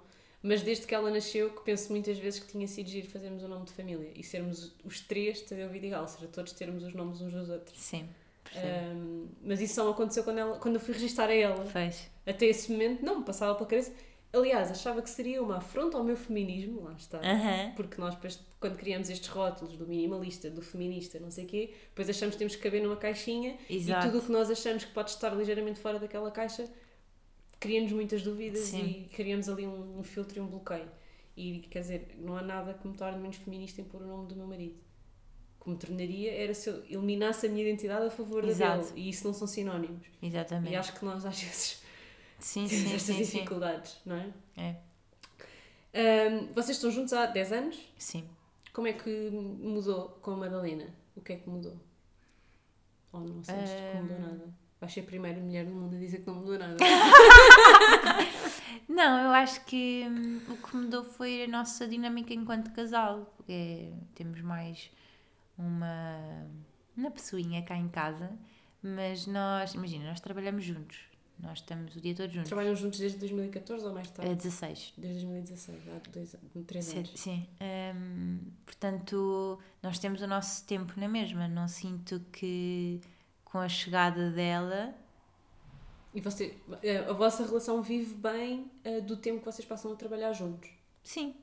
[0.46, 3.48] Mas desde que ela nasceu, que penso muitas vezes que tinha sido giro fazermos o
[3.48, 7.22] nome de família e sermos os três Tadeu Vidigal, ou seja, todos termos os nomes
[7.22, 7.80] uns dos outros.
[7.80, 8.06] Sim.
[8.54, 11.64] Ahm, mas isso só aconteceu quando, ela, quando eu fui registar a ela.
[11.64, 12.10] Fez.
[12.26, 13.94] Até esse momento não me passava pela cabeça.
[14.34, 17.20] Aliás, achava que seria uma afronta ao meu feminismo, lá está.
[17.20, 17.72] Aham.
[17.74, 21.74] Porque nós depois, quando criamos estes rótulos do minimalista, do feminista, não sei o quê,
[21.88, 24.08] depois achamos que temos que caber numa caixinha Exato.
[24.08, 26.68] e tudo o que nós achamos que pode estar ligeiramente fora daquela caixa
[27.64, 28.84] cria-nos muitas dúvidas Sim.
[28.84, 30.86] e criamos ali um, um filtro e um bloqueio.
[31.34, 34.28] E quer dizer, não há nada que me torne menos feminista em pôr o nome
[34.28, 34.76] do meu marido.
[35.58, 38.88] O que me tornaria era se eu eliminasse a minha identidade a favor da Exato.
[38.88, 39.00] dele.
[39.00, 40.06] E isso não são sinónimos.
[40.22, 40.72] Exatamente.
[40.74, 41.82] E acho que nós às vezes
[42.38, 43.38] Sim, temos sim, estas sim, sim.
[43.38, 44.30] dificuldades, não é?
[44.58, 44.76] É.
[45.94, 47.78] Ahm, vocês estão juntos há 10 anos?
[47.96, 48.28] Sim.
[48.74, 50.94] Como é que mudou com a Madalena?
[51.16, 51.78] O que é que mudou?
[53.10, 54.63] Ou não sentes que mudou nada?
[54.84, 56.76] Vais ser a primeira mulher no mundo a dizer que não mudou nada.
[58.86, 63.34] Não, eu acho que hum, o que mudou foi a nossa dinâmica enquanto casal.
[63.48, 64.90] É, temos mais
[65.56, 66.46] uma,
[66.94, 68.30] uma pessoinha cá em casa,
[68.82, 70.98] mas nós, imagina, nós trabalhamos juntos.
[71.38, 72.50] Nós estamos o dia todo juntos.
[72.50, 74.32] Trabalham juntos desde 2014 ou mais tarde?
[74.32, 74.92] É 16.
[74.98, 76.36] Desde 2016, há dois,
[76.66, 77.10] três Sim, anos.
[77.14, 77.48] sim.
[77.96, 81.48] Hum, portanto, nós temos o nosso tempo na mesma.
[81.48, 83.00] Não sinto que
[83.54, 84.92] com a chegada dela.
[86.12, 86.56] E você,
[87.08, 90.68] a vossa relação vive bem eh, do tempo que vocês passam a trabalhar juntos?
[91.04, 91.28] Sim.
[91.28, 91.34] Ou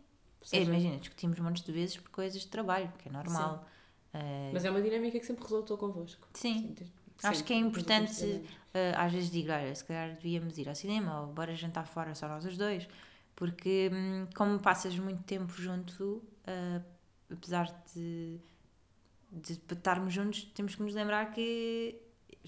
[0.44, 3.66] É, seja, imagina, discutimos montes de vezes por coisas de trabalho, que é normal.
[4.14, 6.28] Eh, Mas é uma dinâmica que sempre resultou convosco.
[6.34, 6.74] sim.
[6.78, 8.42] desde- Acho que é importante,
[8.74, 12.16] eh, às vezes digo, olha, se calhar devíamos ir ao cinema ou bora jantar fora
[12.16, 12.88] só nós os dois,
[13.36, 16.82] porque hum, como passas muito tempo junto, eh,
[17.32, 18.40] apesar de,
[19.32, 22.00] de estarmos juntos, temos que nos lembrar que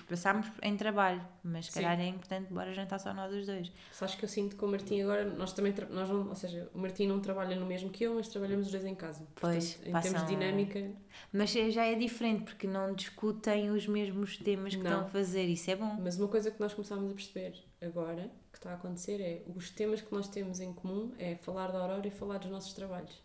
[0.08, 3.72] passámos em trabalho, mas se calhar é importante bora jantar só nós os dois.
[3.92, 6.70] Só acho que eu sinto que o Martim agora, nós também, nós não, ou seja,
[6.74, 9.26] o Martim não trabalha no mesmo que eu, mas trabalhamos os dois em casa.
[9.36, 10.92] Pois, Portanto, em termos de dinâmica,
[11.32, 14.92] Mas já é diferente, porque não discutem os mesmos temas que Não.
[14.92, 15.98] estão a fazer, isso é bom.
[16.02, 19.70] mas uma coisa que nós começámos a perceber agora, que está a acontecer, é os
[19.70, 23.23] temas que nós temos em comum é falar da Aurora e falar dos nossos trabalhos.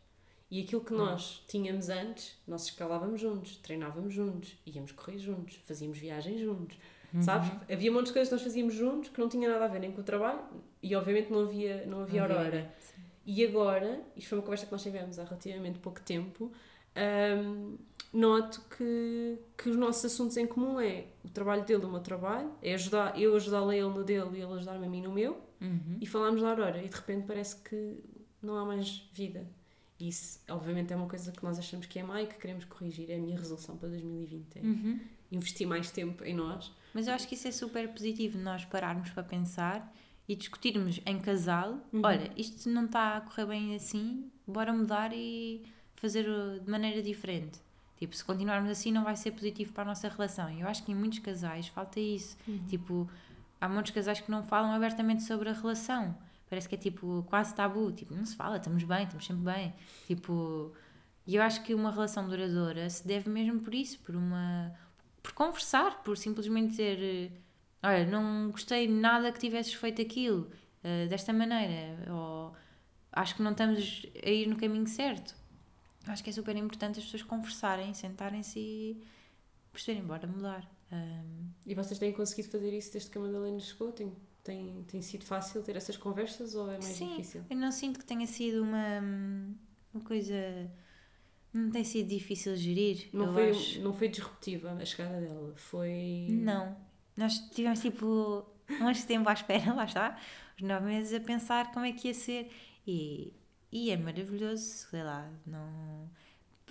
[0.51, 0.85] E aquilo Hum.
[0.85, 6.79] que nós tínhamos antes, nós escalávamos juntos, treinávamos juntos, íamos correr juntos, fazíamos viagens juntos,
[7.13, 7.23] Uhum.
[7.23, 7.51] sabes?
[7.71, 10.01] Havia muitas coisas que nós fazíamos juntos que não tinha nada a ver nem com
[10.01, 10.41] o trabalho
[10.83, 12.75] e obviamente não havia, não havia Aurora.
[13.27, 16.51] E agora, isto foi uma conversa que nós tivemos há relativamente pouco tempo,
[17.45, 17.77] hum,
[18.13, 22.51] noto que, que os nossos assuntos em comum é o trabalho dele, o meu trabalho,
[22.63, 25.39] é ajudar, eu ajudá-lo a ele no dele e ele ajudar-me a mim no meu,
[25.61, 25.99] Uhum.
[26.01, 27.97] e falámos da Aurora, e de repente parece que
[28.41, 29.45] não há mais vida.
[30.01, 33.11] Isso, obviamente, é uma coisa que nós achamos que é má e que queremos corrigir.
[33.11, 34.59] É a minha resolução para 2020.
[34.59, 35.01] É Uhum.
[35.33, 36.73] investir mais tempo em nós.
[36.95, 39.93] Mas eu acho que isso é super positivo, nós pararmos para pensar
[40.29, 42.01] e discutirmos em casal: Uhum.
[42.05, 45.63] olha, isto não está a correr bem assim, bora mudar e
[45.97, 46.25] fazer
[46.65, 47.59] de maneira diferente.
[47.99, 50.49] Tipo, se continuarmos assim, não vai ser positivo para a nossa relação.
[50.51, 52.37] E eu acho que em muitos casais falta isso.
[52.69, 53.11] Tipo,
[53.61, 56.17] há muitos casais que não falam abertamente sobre a relação.
[56.49, 57.93] Parece que é tipo quase tabu.
[57.93, 59.75] Tipo, não se fala, estamos bem, estamos sempre bem.
[60.07, 60.73] Tipo,
[61.27, 64.73] e eu acho que uma relação duradoura se deve mesmo por isso, por uma.
[65.23, 67.31] por conversar, por simplesmente dizer: eh,
[67.83, 70.51] olha, não gostei nada que tivesses feito aquilo
[70.83, 72.55] eh, desta maneira, ou
[73.13, 75.37] acho que não estamos a ir no caminho certo.
[76.07, 79.03] Acho que é super importante as pessoas conversarem, sentarem-se e
[79.73, 80.67] perceberem, bora mudar.
[80.91, 83.93] Ahm, E vocês têm conseguido fazer isso desde que a Madalena chegou?
[83.93, 84.11] Tem,
[84.49, 87.45] tem, tem sido fácil ter essas conversas ou é mais Sim, difícil?
[87.51, 89.01] eu não sinto que tenha sido uma,
[89.93, 90.35] uma coisa.
[91.53, 93.11] Não tem sido difícil gerir.
[93.13, 93.81] Não foi, acho.
[93.83, 96.29] não foi disruptiva a chegada dela, foi...
[96.31, 96.77] Não.
[97.15, 98.47] Nós tivemos tipo
[98.81, 100.19] uns tempo à espera, lá está,
[100.57, 102.51] os nove meses a pensar como é que ia ser.
[102.87, 103.35] E,
[103.71, 106.11] e é maravilhoso, sei lá, não.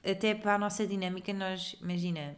[0.03, 2.35] Até para a nossa dinâmica, nós, imagina,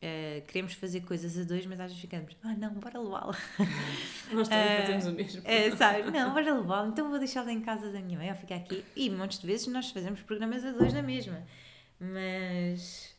[0.00, 3.36] eh, queremos fazer coisas a dois, mas às vezes ficamos, ah não, bora levá-la.
[4.32, 5.42] Nós também Eh, fazemos o mesmo.
[5.44, 6.10] É, sabe?
[6.10, 8.84] Não, bora levá-la, então vou deixá-la em casa da minha mãe, ou ficar aqui.
[8.94, 11.42] E montes de vezes nós fazemos programas a dois na mesma.
[12.00, 13.14] Mas.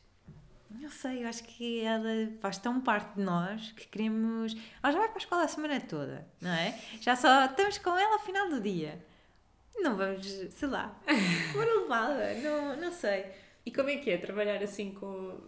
[0.72, 2.08] Não sei, eu acho que ela
[2.40, 4.56] faz tão parte de nós que queremos.
[4.84, 6.80] Ela já vai para a escola a semana toda, não é?
[7.02, 9.04] Já só estamos com ela ao final do dia.
[9.80, 10.96] Não vamos, sei lá,
[11.56, 13.26] uma levada, não, não sei.
[13.66, 15.40] E como é que é trabalhar assim com,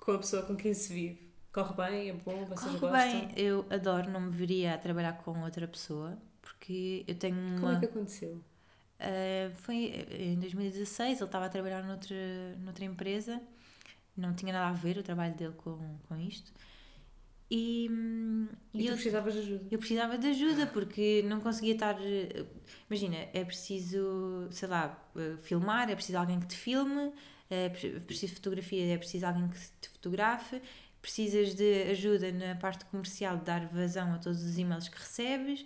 [0.00, 1.30] com a pessoa com quem se vive?
[1.52, 2.08] Corre bem?
[2.10, 2.44] É bom?
[2.46, 3.20] Vocês Corre gostam?
[3.22, 7.60] bem, eu adoro, não me veria a trabalhar com outra pessoa, porque eu tenho uma...
[7.60, 8.42] Como é que aconteceu?
[9.00, 9.76] Uh, foi
[10.10, 12.14] em 2016, ele estava a trabalhar noutra,
[12.58, 13.40] noutra empresa,
[14.16, 15.78] não tinha nada a ver o trabalho dele com,
[16.08, 16.52] com isto.
[17.50, 17.88] E,
[18.74, 19.70] E, tu eu, precisavas de ajuda?
[19.70, 21.96] eu precisava de ajuda porque não conseguia estar.
[22.00, 22.46] eh,
[22.90, 27.12] Imagina, é preciso, sei lá, eh, filmar, é preciso alguém que te filme,
[27.70, 30.60] pre- preciso de fotografia, é preciso alguém que te fotografe,
[31.02, 35.64] precisas de ajuda na parte comercial de dar vazão a todos os e-mails que recebes.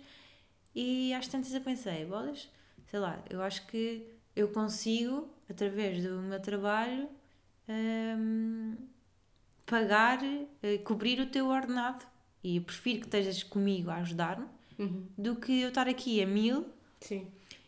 [0.73, 2.49] E às tantas eu pensei, bolas,
[2.89, 4.05] sei lá, eu acho que
[4.35, 7.07] eu consigo, através do meu trabalho,
[7.69, 8.75] hum,
[9.65, 10.19] pagar,
[10.61, 12.05] eh, cobrir o teu ordenado.
[12.43, 14.45] E eu prefiro que estejas comigo a ajudar-me
[14.77, 15.07] Uhum.
[15.17, 16.67] do que eu estar aqui a mil
[16.99, 17.27] Sim.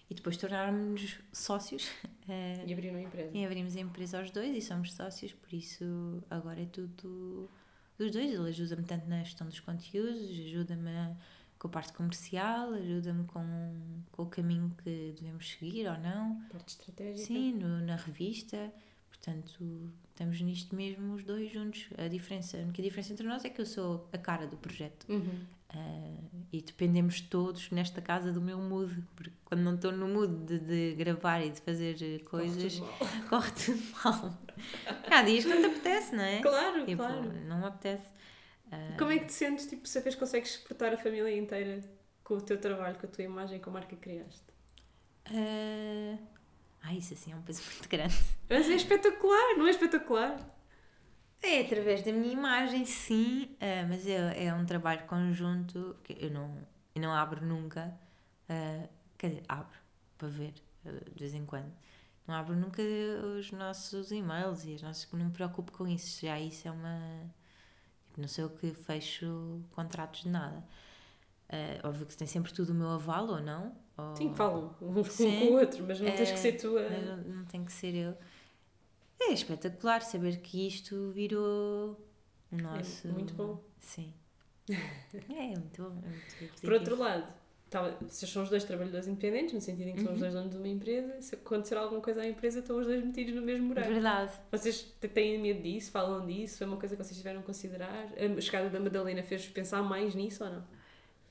[0.10, 1.88] e depois tornarmos sócios.
[2.28, 3.32] eh, E abrir uma empresa.
[3.34, 7.50] e abrimos a empresa aos dois e somos sócios, por isso agora é tudo
[7.98, 8.32] dos dois.
[8.34, 11.16] Ele ajuda-me tanto na gestão dos conteúdos, ajuda-me
[11.60, 13.44] com a parte comercial, ajuda-me com,
[14.12, 16.40] com o caminho que devemos seguir ou não.
[16.52, 17.26] Parte estratégica.
[17.28, 18.72] Sim, no- na revista.
[19.10, 21.88] Portanto, estamos nisto mesmo os dois juntos.
[21.98, 25.06] A diferença, a única diferença entre nós é que eu sou a cara do projeto.
[25.08, 25.46] Uhum.
[25.70, 26.18] Ah,
[26.52, 30.60] e dependemos todos nesta casa do meu mood, porque quando não estou no mood de,
[30.60, 32.98] de gravar e de fazer eh, Corre coisas, tudo mal.
[33.30, 34.38] corre tudo mal.
[35.12, 36.42] Há dias que não te apetece, não é?
[36.42, 37.34] Claro, Tipo, claro.
[37.48, 38.06] não me apetece.
[38.72, 41.82] Ah, Como é que te sentes, tipo, sabes que consegues suportar a família inteira
[42.24, 44.44] com o teu trabalho, com a tua imagem, com a marca que criaste?
[45.26, 46.18] ah,
[46.88, 48.16] ah, isso assim é um peso muito grande.
[48.50, 50.38] Mas é espetacular, não é espetacular?
[51.42, 56.32] É através da minha imagem, sim, ah, mas é, é um trabalho conjunto que eu
[56.32, 56.58] não,
[56.96, 57.94] eu não abro nunca.
[58.50, 58.88] ah,
[59.18, 59.78] quer dizer, abro
[60.18, 60.54] para ver
[60.86, 61.72] ah, de vez em quando.
[62.28, 62.82] Não abro nunca
[63.38, 65.10] os nossos e-mails e as nossas.
[65.14, 66.22] Não me preocupo com isso.
[66.26, 67.32] Já isso é uma.
[68.08, 70.64] tipo, Não sei o que fecho contratos de nada.
[71.50, 73.76] Ah, óbvio que tem sempre tudo o meu aval ou não.
[73.98, 75.40] Ou, Sim, falam um Sim.
[75.40, 76.90] com o outro, mas não tens É, que ser tu a...
[76.90, 78.16] não, não tem que ser eu.
[79.20, 81.98] É espetacular saber que isto virou
[82.52, 83.08] o nosso.
[83.08, 83.60] muito bom.
[83.80, 84.14] Sim.
[84.70, 86.02] É, muito bom.
[86.06, 86.62] É muito.
[86.62, 87.26] Por outro lado,
[87.70, 90.14] tá, vocês são os dois trabalhadores independentes, no sentido em que são Uhum.
[90.14, 93.04] os dois donos de uma empresa, se acontecer alguma coisa à empresa, estão os dois
[93.04, 93.88] metidos no mesmo buraco.
[93.90, 94.32] Verdade.
[94.52, 94.82] Vocês
[95.14, 95.90] têm medo disso?
[95.90, 96.60] Falam disso?
[96.60, 98.08] Foi uma coisa que vocês tiveram a considerar?
[98.38, 100.64] A chegada da Madalena fez-vos pensar mais nisso ou não?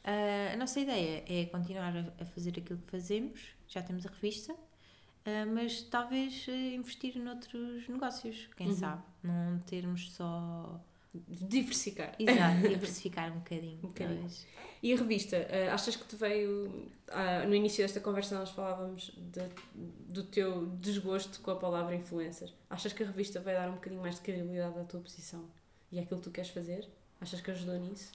[0.06, 4.54] Ah, a nossa ideia é continuar a, fazer aquilo que fazemos, já temos a revista,
[5.24, 8.76] ah, mas talvez eh, investir noutros negócios, quem Uhum.
[8.76, 9.02] sabe?
[9.24, 10.80] Não termos só.
[11.28, 12.14] Diversificar.
[12.18, 13.78] Exato, diversificar um bocadinho.
[13.78, 14.18] Um bocadinho.
[14.20, 14.46] talvez.
[14.82, 16.90] E a revista, eh, achas que te veio.
[17.08, 22.52] ah, no início desta conversa nós falávamos de- do teu desgosto com a palavra influencer.
[22.68, 25.48] Achas que a revista vai dar um bocadinho mais de credibilidade à tua posição
[25.90, 26.86] e àquilo que tu queres fazer?
[27.20, 28.12] Achas que ajudou nisso?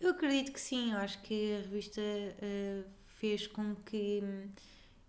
[0.00, 2.84] Eu acredito que sim, acho que a revista eh,
[3.18, 4.22] fez com que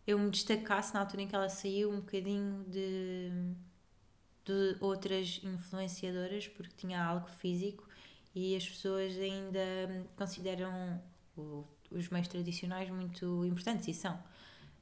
[0.05, 3.31] eu me destacasse na altura em que ela saiu um bocadinho de,
[4.45, 7.87] de outras influenciadoras, porque tinha algo físico
[8.33, 9.59] e as pessoas ainda
[10.15, 11.01] consideram
[11.37, 14.17] o- os meios tradicionais muito importantes e são.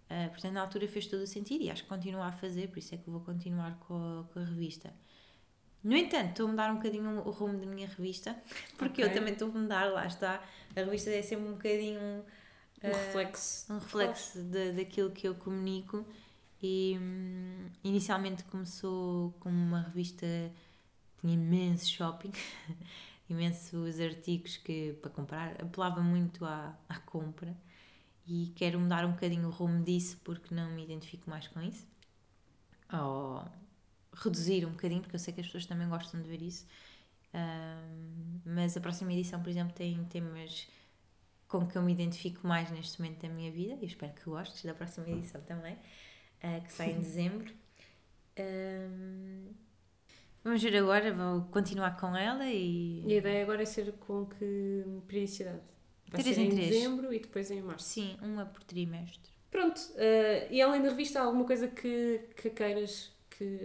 [0.10, 2.80] Eh, portanto, na altura fez todo o sentido e acho que continua a fazer, por
[2.80, 4.94] isso é que vou continuar com a, com a revista.
[5.84, 8.36] No entanto, estou a mudar um bocadinho o rumo da minha revista,
[8.78, 9.14] porque eu Ok.
[9.14, 10.42] também estou a mudar, lá está.
[10.76, 12.24] A revista é sempre um bocadinho
[12.84, 13.68] Um eh, reflexo.
[13.70, 16.06] um reflexo da daquilo que eu comunico
[16.62, 20.26] e hum, inicialmente começou como uma revista
[21.22, 22.32] tinha imenso shopping
[23.30, 27.56] imensos artigos que para comprar apelava muito à, à compra
[28.28, 31.88] e quero mudar um bocadinho o rumo disso porque não me identifico mais com isso
[32.94, 33.44] ou
[34.24, 36.66] reduzir um bocadinho porque eu sei que as pessoas também gostam de ver isso
[37.34, 40.68] Hum, mas a próxima edição por exemplo tem temas
[41.48, 44.64] com que eu me identifico mais neste momento da minha vida e espero que gostes
[44.64, 45.78] da próxima edição também,
[46.42, 47.54] eh, que sai em dezembro.
[48.38, 49.52] Ahm,
[50.44, 53.04] vamos ver agora, vou continuar com ela e.
[53.08, 55.62] E a ideia agora é ser com que periodicidade?
[56.12, 56.70] Vai Três ser em em três.
[56.70, 57.86] dezembro e depois em março.
[57.86, 59.32] Sim, uma por trimestre.
[59.52, 63.64] Pronto, eh, e além da revista, há alguma coisa que, que queiras que.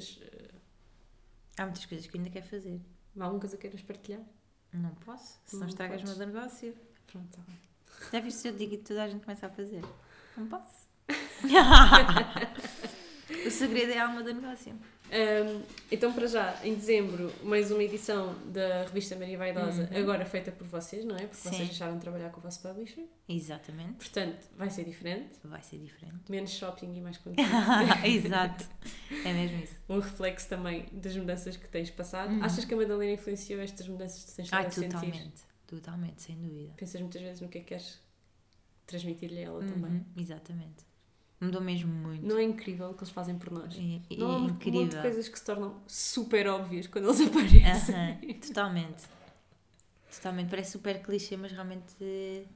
[1.56, 2.80] Há muitas coisas que eu ainda quero fazer.
[3.18, 4.20] alguma coisa que queiras partilhar?
[4.72, 6.74] Não posso, senão Não estragas o meu negócio.
[7.06, 7.58] Pronto, tá bem.
[8.12, 9.82] Já viste se eu digo e toda a gente começa a fazer?
[10.36, 10.88] Não posso.
[13.46, 14.78] o segredo é a alma do negócio.
[15.14, 15.62] Um,
[15.92, 19.98] então, para já, em dezembro, mais uma edição da revista Maria Vaidosa, Uhum.
[20.00, 21.20] agora feita por vocês, não é?
[21.20, 21.50] Porque Sim.
[21.50, 23.04] vocês deixaram de trabalhar com o vosso publisher.
[23.28, 23.92] Exatamente.
[23.92, 25.38] Portanto, vai ser diferente.
[25.44, 26.18] Vai ser diferente.
[26.28, 27.48] Menos shopping e mais conteúdo.
[28.04, 28.68] Exato.
[29.24, 29.76] É mesmo isso.
[29.88, 32.32] um reflexo também das mudanças que tens passado.
[32.32, 32.42] Uhum.
[32.42, 34.88] Achas que a Madalena influenciou estas mudanças que tens estado Ai, a sentir?
[34.88, 35.42] totalmente.
[35.68, 36.72] Totalmente, sem dúvida.
[36.76, 38.00] Pensas muitas vezes no que é que queres
[38.86, 39.92] transmitir-lhe a ela também.
[39.92, 40.84] Uhum, exatamente.
[41.44, 42.24] Mudou mesmo muito.
[42.26, 43.74] Não é incrível o que eles fazem por nós?
[43.76, 45.02] E Não há um monte de incrível.
[45.02, 47.94] coisas que se tornam super óbvias quando eles aparecem.
[47.94, 49.02] Aham, totalmente.
[50.14, 50.48] Totalmente.
[50.50, 52.46] Parece super clichê, mas realmente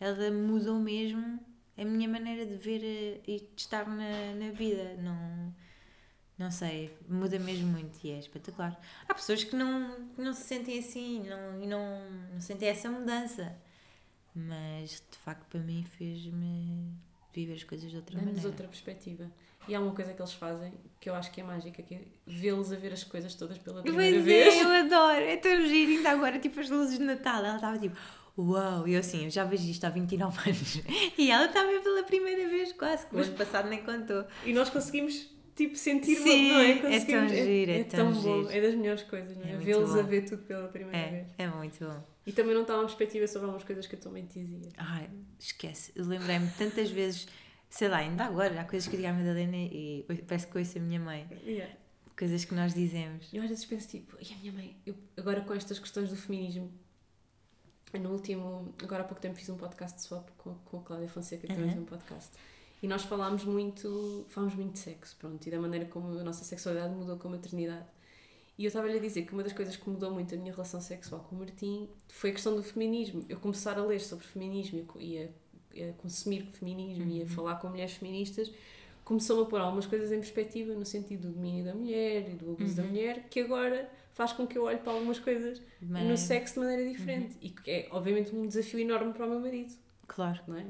[0.00, 1.40] ela mudou mesmo
[1.76, 4.96] a minha maneira de ver eh, e de estar na, na vida.
[5.00, 5.54] Não,
[6.36, 8.78] não sei, muda mesmo muito e é espetacular.
[9.08, 12.90] Há pessoas que não, que não se sentem assim não, e não, não sentem essa
[12.90, 13.56] mudança.
[14.34, 16.92] Mas de facto para mim fez-me
[17.32, 18.48] viver as coisas de outra Dá-nos maneira.
[18.48, 19.30] outra perspectiva.
[19.66, 22.00] E há uma coisa que eles fazem que eu acho que é mágica, que é
[22.26, 24.54] vê-los a ver as coisas todas pela primeira Pois vez.
[24.54, 27.78] é, eu adoro, é tão giro, ainda agora, tipo, as luzes de Natal, ela estava
[27.78, 27.94] tipo,
[28.38, 30.80] uau, e eu assim, eu já vejo isto há 29 anos,
[31.18, 34.24] e ela está a ver pela primeira vez quase, que o ano passado nem contou.
[34.46, 35.28] E nós conseguimos,
[35.58, 36.70] tipo, sentir, Sim, não é?
[36.70, 39.52] é tão Conseguimos, giro, é é tão tão bom, é das melhores coisas, não é?
[39.52, 41.26] É Vê-los a ver tudo pela primeira É, vez.
[41.36, 42.02] é muito bom.
[42.24, 44.70] E também não está uma perspectiva sobre algumas coisas que a tua mente dizia.
[44.78, 47.26] Ai, esquece, eu lembrei-me tantas vezes,
[47.68, 50.78] sei lá, ainda agora, há coisas que eu digo à Madalena e parece que ouço
[50.78, 51.74] a minha mãe, Yeah.
[52.18, 53.28] coisas que nós dizemos.
[53.32, 56.16] Eu às vezes penso tipo, e a minha mãe, eu, agora com estas questões do
[56.16, 56.70] feminismo,
[57.98, 61.08] no último, agora há pouco tempo fiz um podcast de swap com, com a Cláudia
[61.08, 61.72] Fonseca, que também Uhum.
[61.72, 62.30] tem um podcast.
[62.82, 66.44] E nós falámos muito, falámos muito de sexo, pronto, e da maneira como a nossa
[66.44, 67.86] sexualidade mudou com a maternidade.
[68.56, 70.80] E eu estava-lhe a dizer que uma das coisas que mudou muito a minha relação
[70.80, 73.24] sexual com o Martim foi a questão do feminismo.
[73.28, 75.28] Eu começar a ler sobre feminismo e a
[75.76, 78.50] a, consumir feminismo e a falar com mulheres feministas
[79.04, 82.52] começou-me a pôr algumas coisas em perspectiva no sentido do domínio da mulher e do
[82.52, 86.54] abuso da mulher, que agora faz com que eu olhe para algumas coisas no sexo
[86.54, 87.36] de maneira diferente.
[87.40, 89.72] E que é, obviamente, um desafio enorme para o meu marido,
[90.06, 90.40] Claro.
[90.46, 90.64] não é?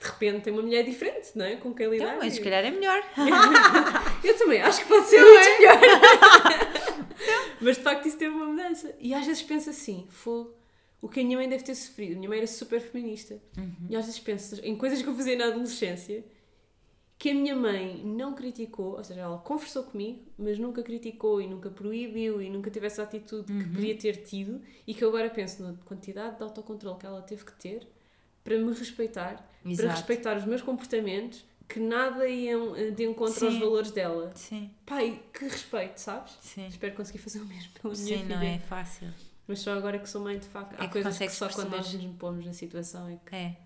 [0.00, 1.56] Que, de repente tem uma mulher diferente, não é?
[1.56, 2.06] Com quem lidar.
[2.06, 3.02] Então, mas se calhar é melhor.
[4.24, 5.80] eu também acho que pode ser muito melhor.
[7.60, 8.94] Mas de facto isso teve uma mudança.
[8.98, 10.54] E às vezes penso assim, fogo,
[11.02, 12.14] o que a minha mãe deve ter sofrido.
[12.14, 13.38] A minha mãe era super feminista.
[13.90, 16.24] E às vezes penso em coisas que eu fazia na adolescência
[17.20, 21.46] que a minha mãe não criticou, ou seja, ela conversou comigo, mas nunca criticou e
[21.46, 25.28] nunca proibiu e nunca teve essa atitude que podia ter tido e que eu agora
[25.28, 27.86] penso na quantidade de autocontrole que ela teve que ter
[28.42, 29.88] para me respeitar, para Exato.
[29.90, 33.60] respeitar os meus comportamentos que nada iam eh, de encontro aos Sim.
[33.60, 34.32] valores dela.
[34.34, 36.36] Sim, Pai, que respeito, sabes?
[36.40, 36.66] sim.
[36.66, 38.36] Espero conseguir fazer o mesmo pela minha Sim, filha.
[38.36, 39.08] não é fácil.
[39.46, 41.70] Mas só agora que sou mãe, de facto, há É que coisas que só quando
[41.70, 43.34] nós nos pomos na situação é que...
[43.36, 43.56] É.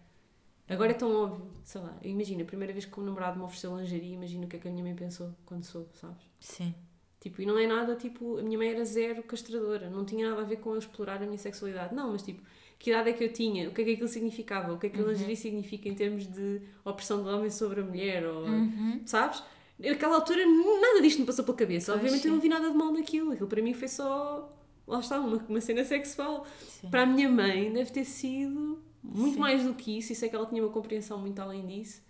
[0.66, 3.76] Agora é tão óbvio, sei lá, imagina, a primeira vez que um namorado me ofereceu
[3.78, 6.22] lingerie, imagina o que é que a minha mãe pensou quando soube, sabes?
[6.40, 6.74] Sim.
[7.20, 10.40] Tipo, e não é nada, tipo, a minha mãe era zero castradora, não tinha nada
[10.40, 12.42] a ver com eu explorar a minha sexualidade, não, mas tipo,
[12.78, 14.90] que idade é que eu tinha, o que é que aquilo significava, o que é
[14.90, 19.00] que a lingerie significa em termos de opressão do homem sobre a mulher, ou, Uhum.
[19.06, 19.42] sabes?
[19.78, 22.36] Naquela altura nada disto me passou pela cabeça, Pois obviamente eu sim.
[22.36, 24.52] não vi nada de mal naquilo, aquilo para mim foi só,
[24.86, 26.46] lá está, uma, uma cena sexual.
[26.68, 26.90] Sim.
[26.90, 29.40] Para a minha mãe deve ter sido muito Sim.
[29.40, 32.02] mais do que isso, e sei que ela tinha uma compreensão muito além disso.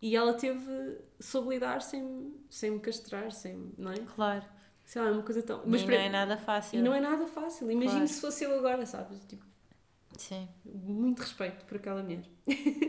[0.00, 3.98] E ela teve, soube lidar sem, sem me castrar, sem, não é?
[4.16, 4.44] Claro.
[4.84, 5.58] Sei lá, é uma coisa tão.
[5.58, 6.78] Mas Mas não para- é nada fácil.
[6.80, 7.70] E não é nada fácil.
[7.70, 8.08] Imagina Claro.
[8.08, 9.24] se fosse eu agora, sabes?
[9.26, 9.44] Tipo,
[10.28, 10.48] Sim.
[10.64, 12.22] muito respeito por aquela mulher.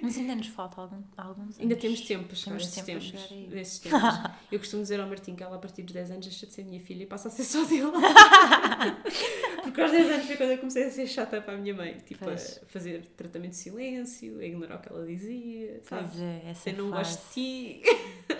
[0.02, 1.82] Mas ainda nos falta algum, alguns Ainda anos.
[1.82, 3.22] temos tempo para chegar Temos esses tempo tempos.
[3.30, 3.58] chegar.
[3.58, 4.00] Esses tempos.
[4.52, 6.64] Eu costumo dizer ao Martim que ela, a partir dos 10 anos, deixa de ser
[6.64, 7.92] minha filha e passa a ser só dele.
[9.64, 11.98] Porque aos 10 anos foi quando eu comecei a ser chata para a minha mãe.
[12.06, 12.60] Tipo, Pois.
[12.62, 16.10] a fazer tratamento de silêncio, a ignorar o que ela dizia, sabes?
[16.12, 17.16] Pois é, essa Eu não fase.
[17.16, 17.82] gosto de ti.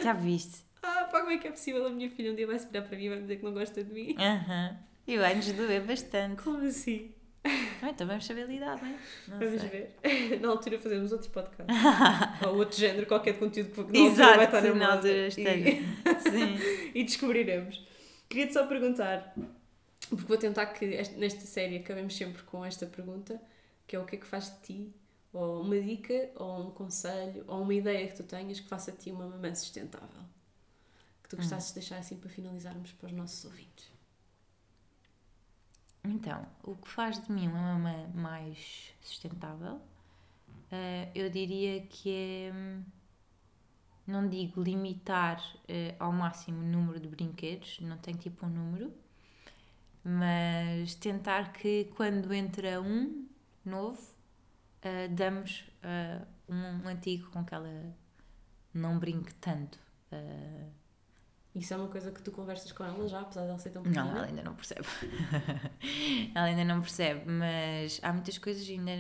[0.04, 0.64] Já viste?
[0.82, 2.82] Ah, pá, como é que é possível a minha filha um dia vai se virar
[2.84, 4.16] para mim e vai me dizer que não gosta de mim?
[4.20, 4.78] Aham.
[5.08, 6.42] E vai-nos doer bastante.
[6.44, 7.12] Como assim?
[7.46, 8.98] Ah, então vamos saber lidar, não é?
[9.28, 9.70] Não Vamos sei.
[9.70, 10.40] ver.
[10.40, 11.76] Na altura fazemos outros podcasts.
[12.48, 17.04] Ou outro género, qualquer conteúdo que na Exato, vai estar na na altura E- e
[17.04, 17.86] descobriremos.
[18.30, 19.34] Queria-te só perguntar,
[20.10, 20.86] porque vou tentar que
[21.18, 23.40] nesta série acabemos sempre com esta pergunta,
[23.86, 24.94] que é o que é que faz de ti,
[25.34, 28.98] ou uma dica, ou um conselho, ou uma ideia que tu tenhas que faça de
[29.00, 30.24] ti uma mamã sustentável.
[31.22, 33.92] Que tu gostasses de deixar assim para finalizarmos para os nossos ouvintes.
[36.04, 39.82] Então, o que faz de mim uma mamã mais sustentável,
[40.72, 42.84] eh, eu diria que é, hum,
[44.06, 48.94] não digo limitar eh, ao máximo o número de brinquedos, não tenho tipo um número,
[50.04, 53.26] mas tentar que quando entra um
[53.66, 54.02] novo,
[54.82, 57.96] eh, damos eh, um, antigo com que ela
[58.74, 59.80] não brinque tanto.
[60.12, 60.68] eh,
[61.56, 63.84] Isso é uma coisa que tu conversas com ela já, apesar de ela ser tão
[63.84, 64.06] pequena?
[64.06, 64.88] Não, ela ainda não percebe.
[66.34, 68.68] ela ainda não percebe, mas há muitas coisas.
[68.68, 68.92] Ainda,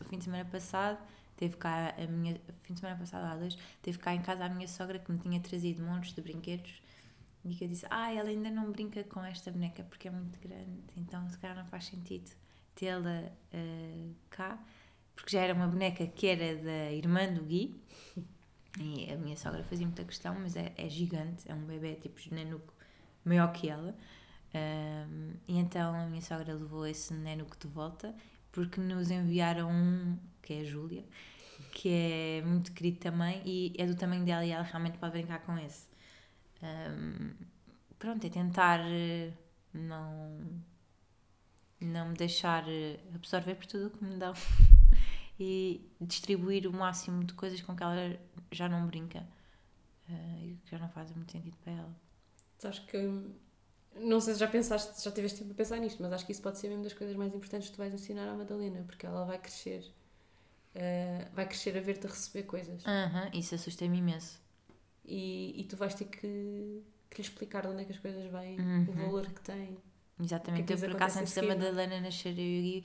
[0.00, 0.98] o fim de semana passado,
[1.36, 2.40] teve cá a minha.
[2.62, 5.18] fim de semana passado, há dois, teve cá em casa a minha sogra que me
[5.18, 6.80] tinha trazido montes de brinquedos
[7.44, 10.38] e que eu disse: Ah, ela ainda não brinca com esta boneca porque é muito
[10.40, 12.30] grande, então se calhar não faz sentido
[12.74, 14.58] tê-la uh, cá,
[15.14, 17.78] porque já era uma boneca que era da irmã do Gui.
[18.78, 22.20] E a minha sogra fazia muita questão, mas é, é gigante, é um bebê tipo
[22.34, 22.72] nenuco
[23.24, 23.96] maior que ela.
[24.52, 28.14] Um, e então a minha sogra levou esse nenuco de volta
[28.50, 31.04] porque nos enviaram um, que é a Júlia,
[31.72, 35.40] que é muito querido também e é do tamanho dela e ela realmente pode brincar
[35.40, 35.86] com esse.
[36.62, 37.30] Um,
[37.98, 39.32] pronto, é tentar eh,
[39.72, 40.62] não,
[41.80, 44.34] não me deixar eh, absorver por tudo o que me dão
[45.38, 48.18] e distribuir o máximo de coisas com que ela
[48.56, 49.26] já não brinca
[50.08, 51.96] uh, e que já não fazem muito sentido para ela.
[52.62, 52.98] Acho que
[53.96, 56.42] não sei se já pensaste, já tiveste tempo a pensar nisto, mas acho que isso
[56.42, 59.24] pode ser mesmo das coisas mais importantes que tu vais ensinar à Madalena, porque ela
[59.24, 59.84] vai crescer,
[60.74, 62.84] uh, vai crescer a ver-te receber coisas.
[62.84, 64.40] Uhum, isso assusta-me imenso.
[65.04, 68.30] E, e tu vais ter que, que lhe explicar de onde é que as coisas
[68.30, 68.86] vêm, uhum.
[68.88, 69.76] o valor que têm.
[70.22, 72.82] Exatamente, que é que eu por acaso antes da Madalena nascer eu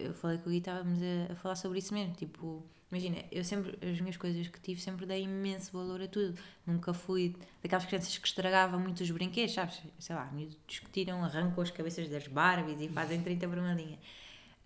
[0.00, 3.44] eu falei com o Gui, estávamos a, a, falar sobre isso mesmo, tipo, imagina, eu
[3.44, 7.84] sempre, as minhas coisas que tive, sempre dei imenso valor a tudo, nunca fui daquelas
[7.86, 10.30] crianças que estragavam muito os brinquedos, sabes, sei lá,
[10.66, 13.98] discutiram, arrancam as cabeças das Barbies e fazem 30 por uma linha.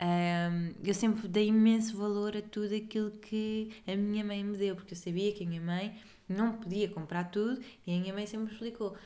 [0.01, 4.75] Um, eu sempre dei imenso valor a tudo aquilo que a minha mãe me deu,
[4.75, 5.97] porque eu sabia que a minha mãe
[6.29, 8.97] não podia comprar tudo e a minha mãe sempre me explicou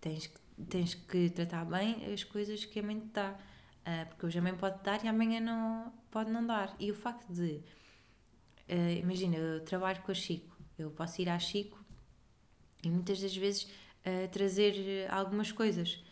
[0.00, 0.30] tens
[0.68, 3.36] tens que tratar bem as coisas que a mãe te dá.
[3.84, 6.74] Uh, porque hoje a mãe pode dar e amanhã não, pode não dar.
[6.78, 7.60] E o facto de,
[8.70, 11.84] uh, imagina, eu trabalho com a Chico, eu posso ir à Chico
[12.82, 16.02] e muitas das vezes uh, trazer algumas coisas.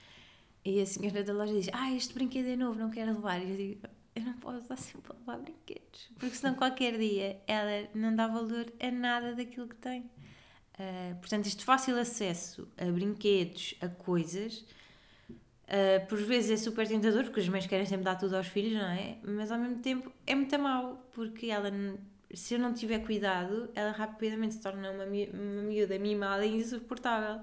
[0.63, 3.43] E a senhora da loja diz: Ah, este brinquedo é novo, não quero levar.
[3.43, 7.41] E eu digo: Eu não posso dar sempre a levar brinquedos, porque senão qualquer dia
[7.47, 10.11] ela não dá valor a nada daquilo que tem.
[11.21, 14.65] portanto, este fácil acesso a brinquedos, a coisas
[15.73, 18.75] Uh, por vezes é super tentador, porque as mães querem sempre dar tudo aos filhos,
[18.75, 19.17] não é?
[19.23, 21.71] Mas ao mesmo tempo é muito mau, porque ela,
[22.35, 27.41] se eu não tiver cuidado, ela rapidamente se torna uma, uma miúda mimada e insuportável.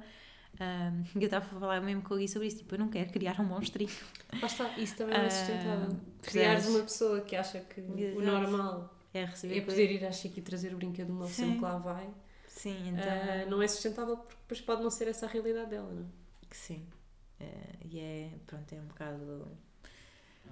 [0.54, 3.12] Uh, eu estava a falar mesmo com o Gui sobre isso, tipo, eu não quero
[3.12, 3.90] criar um monstrinho.
[4.40, 5.90] Lá está, isso também não é sustentável.
[5.90, 8.20] Uh, Criares uma pessoa que acha que Exato.
[8.20, 11.56] o normal é, receber é poder ir à Chica e trazer o brinquedo novo sempre
[11.56, 12.08] que lá vai.
[12.46, 13.04] Sim, então.
[13.04, 16.48] Uh, não é sustentável porque depois pode não ser essa a realidade dela, não é?
[16.48, 16.86] Que sim.
[17.40, 19.48] Uh, e é, pronto, é um bocado.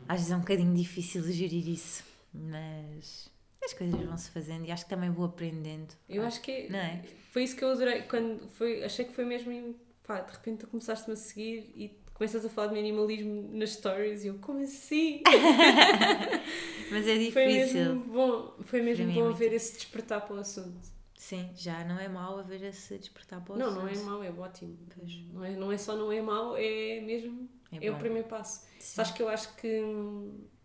[0.08, 2.04] Às vezes é um bocadinho difícil gerir isso,
[2.34, 3.30] mas
[3.64, 5.94] as coisas vão-se fazendo e acho que também vou aprendendo.
[6.08, 7.04] Eu acho que não é?
[7.32, 8.04] foi isso que eu adorei.
[8.04, 9.76] Quando foi, achei que foi mesmo.
[10.04, 14.24] Pá, de repente tu começaste-me a seguir e começas a falar de minimalismo nas stories
[14.24, 15.22] e eu, como assim?
[16.90, 17.32] mas é difícil.
[17.34, 20.97] Foi mesmo bom, foi mesmo bom é ver esse despertar para o assunto.
[21.18, 24.30] Sim, já não é mau haver esse despertar para o Não, não é mau, é
[24.30, 24.78] ótimo.
[24.96, 25.18] Pois.
[25.34, 27.50] Não, é, não é só não é mau, é mesmo.
[27.72, 28.68] É, é o primeiro passo.
[28.80, 29.82] Sabes que eu acho que.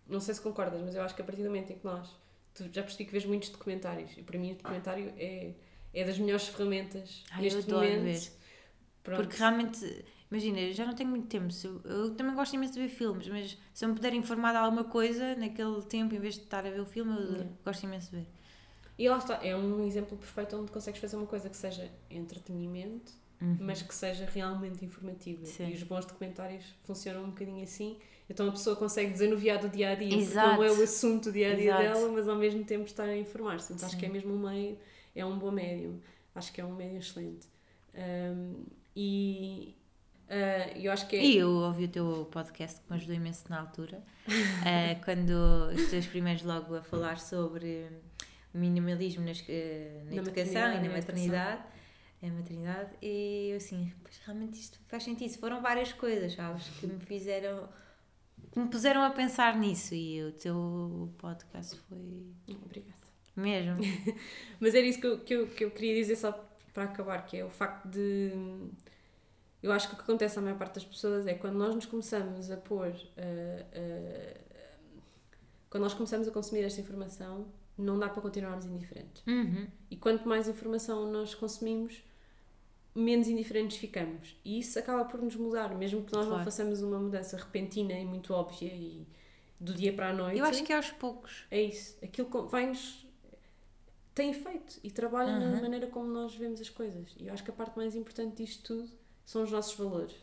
[0.06, 2.14] Não sei se concordas, mas eu acho que a partir do momento em que nós.
[2.52, 5.54] Tu já percebi que vês muitos documentários e para mim o documentário é,
[5.94, 8.02] é das melhores ferramentas Ai, neste eu momento.
[8.02, 8.30] Ver.
[9.02, 11.48] Porque realmente, imagina, eu já não tenho muito tempo.
[11.64, 14.58] Eu, eu, também gosto imenso de ver filmes, mas se eu me puder informar de
[14.58, 17.50] alguma coisa naquele tempo, em vez de estar a ver o filme, eu yeah.
[17.64, 18.26] gosto imenso de ver.
[18.98, 23.12] E lá está, é um exemplo perfeito onde consegues fazer uma coisa que seja entretenimento,
[23.40, 23.56] uhum.
[23.60, 25.44] mas que seja realmente informativa.
[25.46, 25.70] Sim.
[25.70, 27.98] E os bons documentários funcionam um bocadinho assim.
[28.28, 30.56] Então a pessoa consegue desanuviar do dia a dia, Exato.
[30.56, 33.04] porque não é o assunto do dia a dia dela, mas ao mesmo tempo estar
[33.04, 33.72] a informar-se.
[33.72, 33.94] Então Sim.
[33.94, 34.78] acho que é mesmo um meio,
[35.14, 36.00] é um bom médium.
[36.34, 37.48] Acho que é um médio excelente.
[37.94, 38.64] Um,
[38.94, 39.74] e,
[40.32, 41.22] Uh, eu acho que é...
[41.22, 45.30] E eu ouvi o teu podcast que me ajudou imenso na altura, uh, quando
[45.74, 47.86] os teus primeiros logo a falar sobre
[48.54, 49.44] minimalismo nas, uh,
[50.04, 51.62] na, na, educação e na maternidade.
[52.22, 55.36] A maternidade e eu assim, pois realmente isto faz sentido.
[55.38, 57.68] Foram várias coisas, sabes, que me fizeram,
[58.52, 62.32] que me puseram a pensar nisso e o teu podcast foi.
[62.64, 63.02] Obrigada.
[63.34, 63.78] Mesmo.
[64.60, 66.32] Mas era isso que eu, que, eu, que eu queria dizer só
[66.72, 68.30] para acabar, que é o facto de.
[69.60, 71.86] Eu acho que o que acontece à maior parte das pessoas é quando nós nos
[71.86, 72.88] começamos a pôr.
[72.88, 74.52] Uh, uh,
[75.70, 77.46] quando nós começamos a consumir esta informação,
[77.82, 79.22] não dá para continuarmos indiferentes.
[79.26, 79.66] Uhum.
[79.90, 82.02] E quanto mais informação nós consumimos,
[82.94, 84.36] menos indiferentes ficamos.
[84.44, 86.38] E isso acaba por nos mudar, mesmo que nós claro.
[86.38, 89.06] não façamos uma mudança repentina e muito óbvia e
[89.58, 90.38] do dia para a noite.
[90.38, 91.46] Eu acho que é aos poucos.
[91.50, 91.96] É isso.
[92.02, 93.06] Aquilo vai-nos.
[94.14, 95.52] tem efeito e trabalha uhum.
[95.52, 97.14] na maneira como nós vemos as coisas.
[97.18, 98.90] E eu acho que a parte mais importante disto tudo
[99.24, 100.14] são os nossos valores.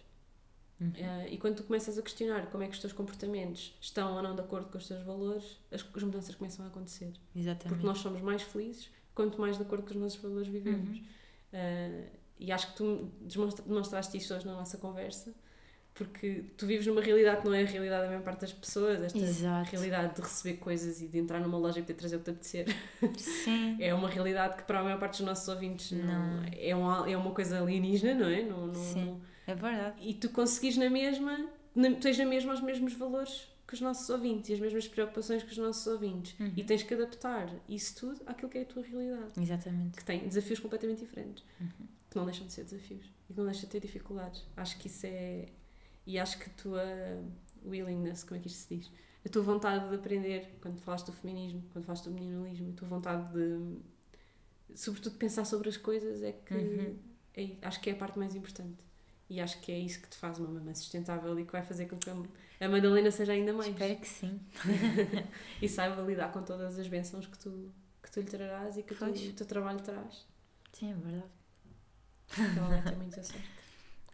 [0.80, 0.88] Uhum.
[0.90, 4.24] Uh, e quando tu começas a questionar como é que os teus comportamentos estão ou
[4.24, 7.12] não de acordo com os teus valores, as, as mudanças começam a acontecer.
[7.36, 7.68] Exatamente.
[7.68, 10.98] Porque nós somos mais felizes quanto mais de acordo com os nossos valores vivemos.
[10.98, 11.06] Uhum.
[11.54, 13.12] Uh, e acho que tu
[13.66, 15.34] demonstraste isso hoje na nossa conversa,
[15.94, 19.02] porque tu vives numa realidade que não é a realidade da maior parte das pessoas,
[19.02, 19.70] esta Exato.
[19.72, 22.62] realidade de receber coisas e de entrar numa loja e poder trazer o que te
[22.62, 22.68] apetecer.
[23.18, 23.76] Sim.
[23.84, 26.38] é uma realidade que para a maior parte dos nossos ouvintes não.
[26.38, 28.42] não é, uma, é uma coisa alienígena, não é?
[28.44, 29.22] Não, não, Sim, não...
[29.52, 29.96] é verdade.
[30.02, 34.10] E tu conseguis na mesma, na, tens na mesma os mesmos valores que os nossos
[34.10, 36.38] ouvintes e as mesmas preocupações que os nossos ouvintes.
[36.40, 36.54] Uhum.
[36.58, 39.34] E tens que adaptar isso tudo àquilo que é a tua realidade.
[39.40, 39.98] Exatamente.
[39.98, 41.44] Que tem desafios completamente diferentes.
[41.62, 41.88] Uhum.
[42.10, 43.06] Que não deixam de ser desafios.
[43.30, 44.44] E que não deixam de ter dificuldades.
[44.58, 45.50] Acho que isso é
[46.10, 46.84] e acho que a tua
[47.64, 48.92] willingness, como é que isto se diz?
[49.24, 52.88] A tua vontade de aprender, quando falaste do feminismo, quando falaste do minimalismo, a tua
[52.88, 53.78] vontade de,
[54.76, 56.98] sobretudo, pensar sobre as coisas é que uhum.
[57.36, 58.84] é, acho que é a parte mais importante.
[59.30, 61.86] E acho que é isso que te faz uma mamãe sustentável e que vai fazer
[61.86, 63.70] com que a Madalena seja ainda mais.
[63.70, 64.40] Espero que sim.
[65.62, 68.96] e saiba lidar com todas as bênçãos que tu, que tu lhe trarás e que
[68.96, 70.26] tu, o teu trabalho traz.
[70.74, 71.32] Sim, é verdade.
[72.32, 73.60] Então ela vai ter muita sorte.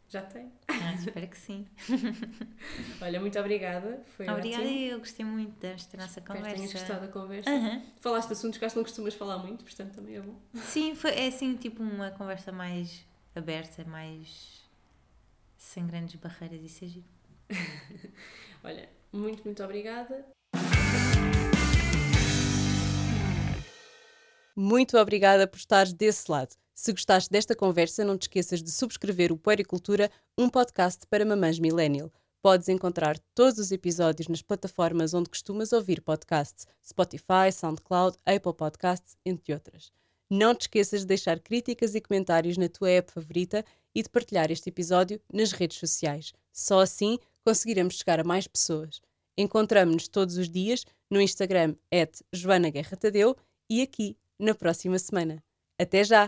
[0.09, 0.51] Já tem.
[0.67, 1.65] Ah, espero que sim.
[3.01, 4.03] Olha, muito obrigada.
[4.15, 4.79] Foi Obrigada, ótimo.
[4.79, 6.55] eu gostei muito desta nossa Espero conversa.
[6.55, 7.49] Espero que tenhas gostado da conversa.
[7.49, 7.81] Uhum.
[7.99, 10.35] Falaste de assuntos que acho que não costumas falar muito, portanto também é bom.
[10.55, 13.03] Sim, foi, é assim tipo uma conversa mais
[13.35, 14.64] aberta, mais
[15.65, 17.01] sem grandes barreiras e seja.
[18.63, 20.25] Olha, muito, muito obrigada.
[24.55, 26.55] Muito obrigada por estares desse lado.
[26.73, 31.59] Se gostaste desta conversa, não te esqueças de subscrever o Puericultura, um podcast para mamães
[31.59, 32.11] millennial.
[32.41, 39.17] Podes encontrar todos os episódios nas plataformas onde costumas ouvir podcasts, Spotify, SoundCloud, Apple Podcasts,
[39.25, 39.91] entre outras.
[40.29, 43.65] Não te esqueças de deixar críticas e comentários na tua app favorita
[43.95, 46.33] e de partilhar este episódio nas redes sociais.
[46.51, 49.01] Só assim conseguiremos chegar a mais pessoas.
[49.37, 51.75] Encontramos-nos todos os dias no Instagram,
[52.33, 53.35] Joana Guerra Tadeu,
[53.69, 55.43] e aqui na próxima semana.
[55.79, 56.23] Até já!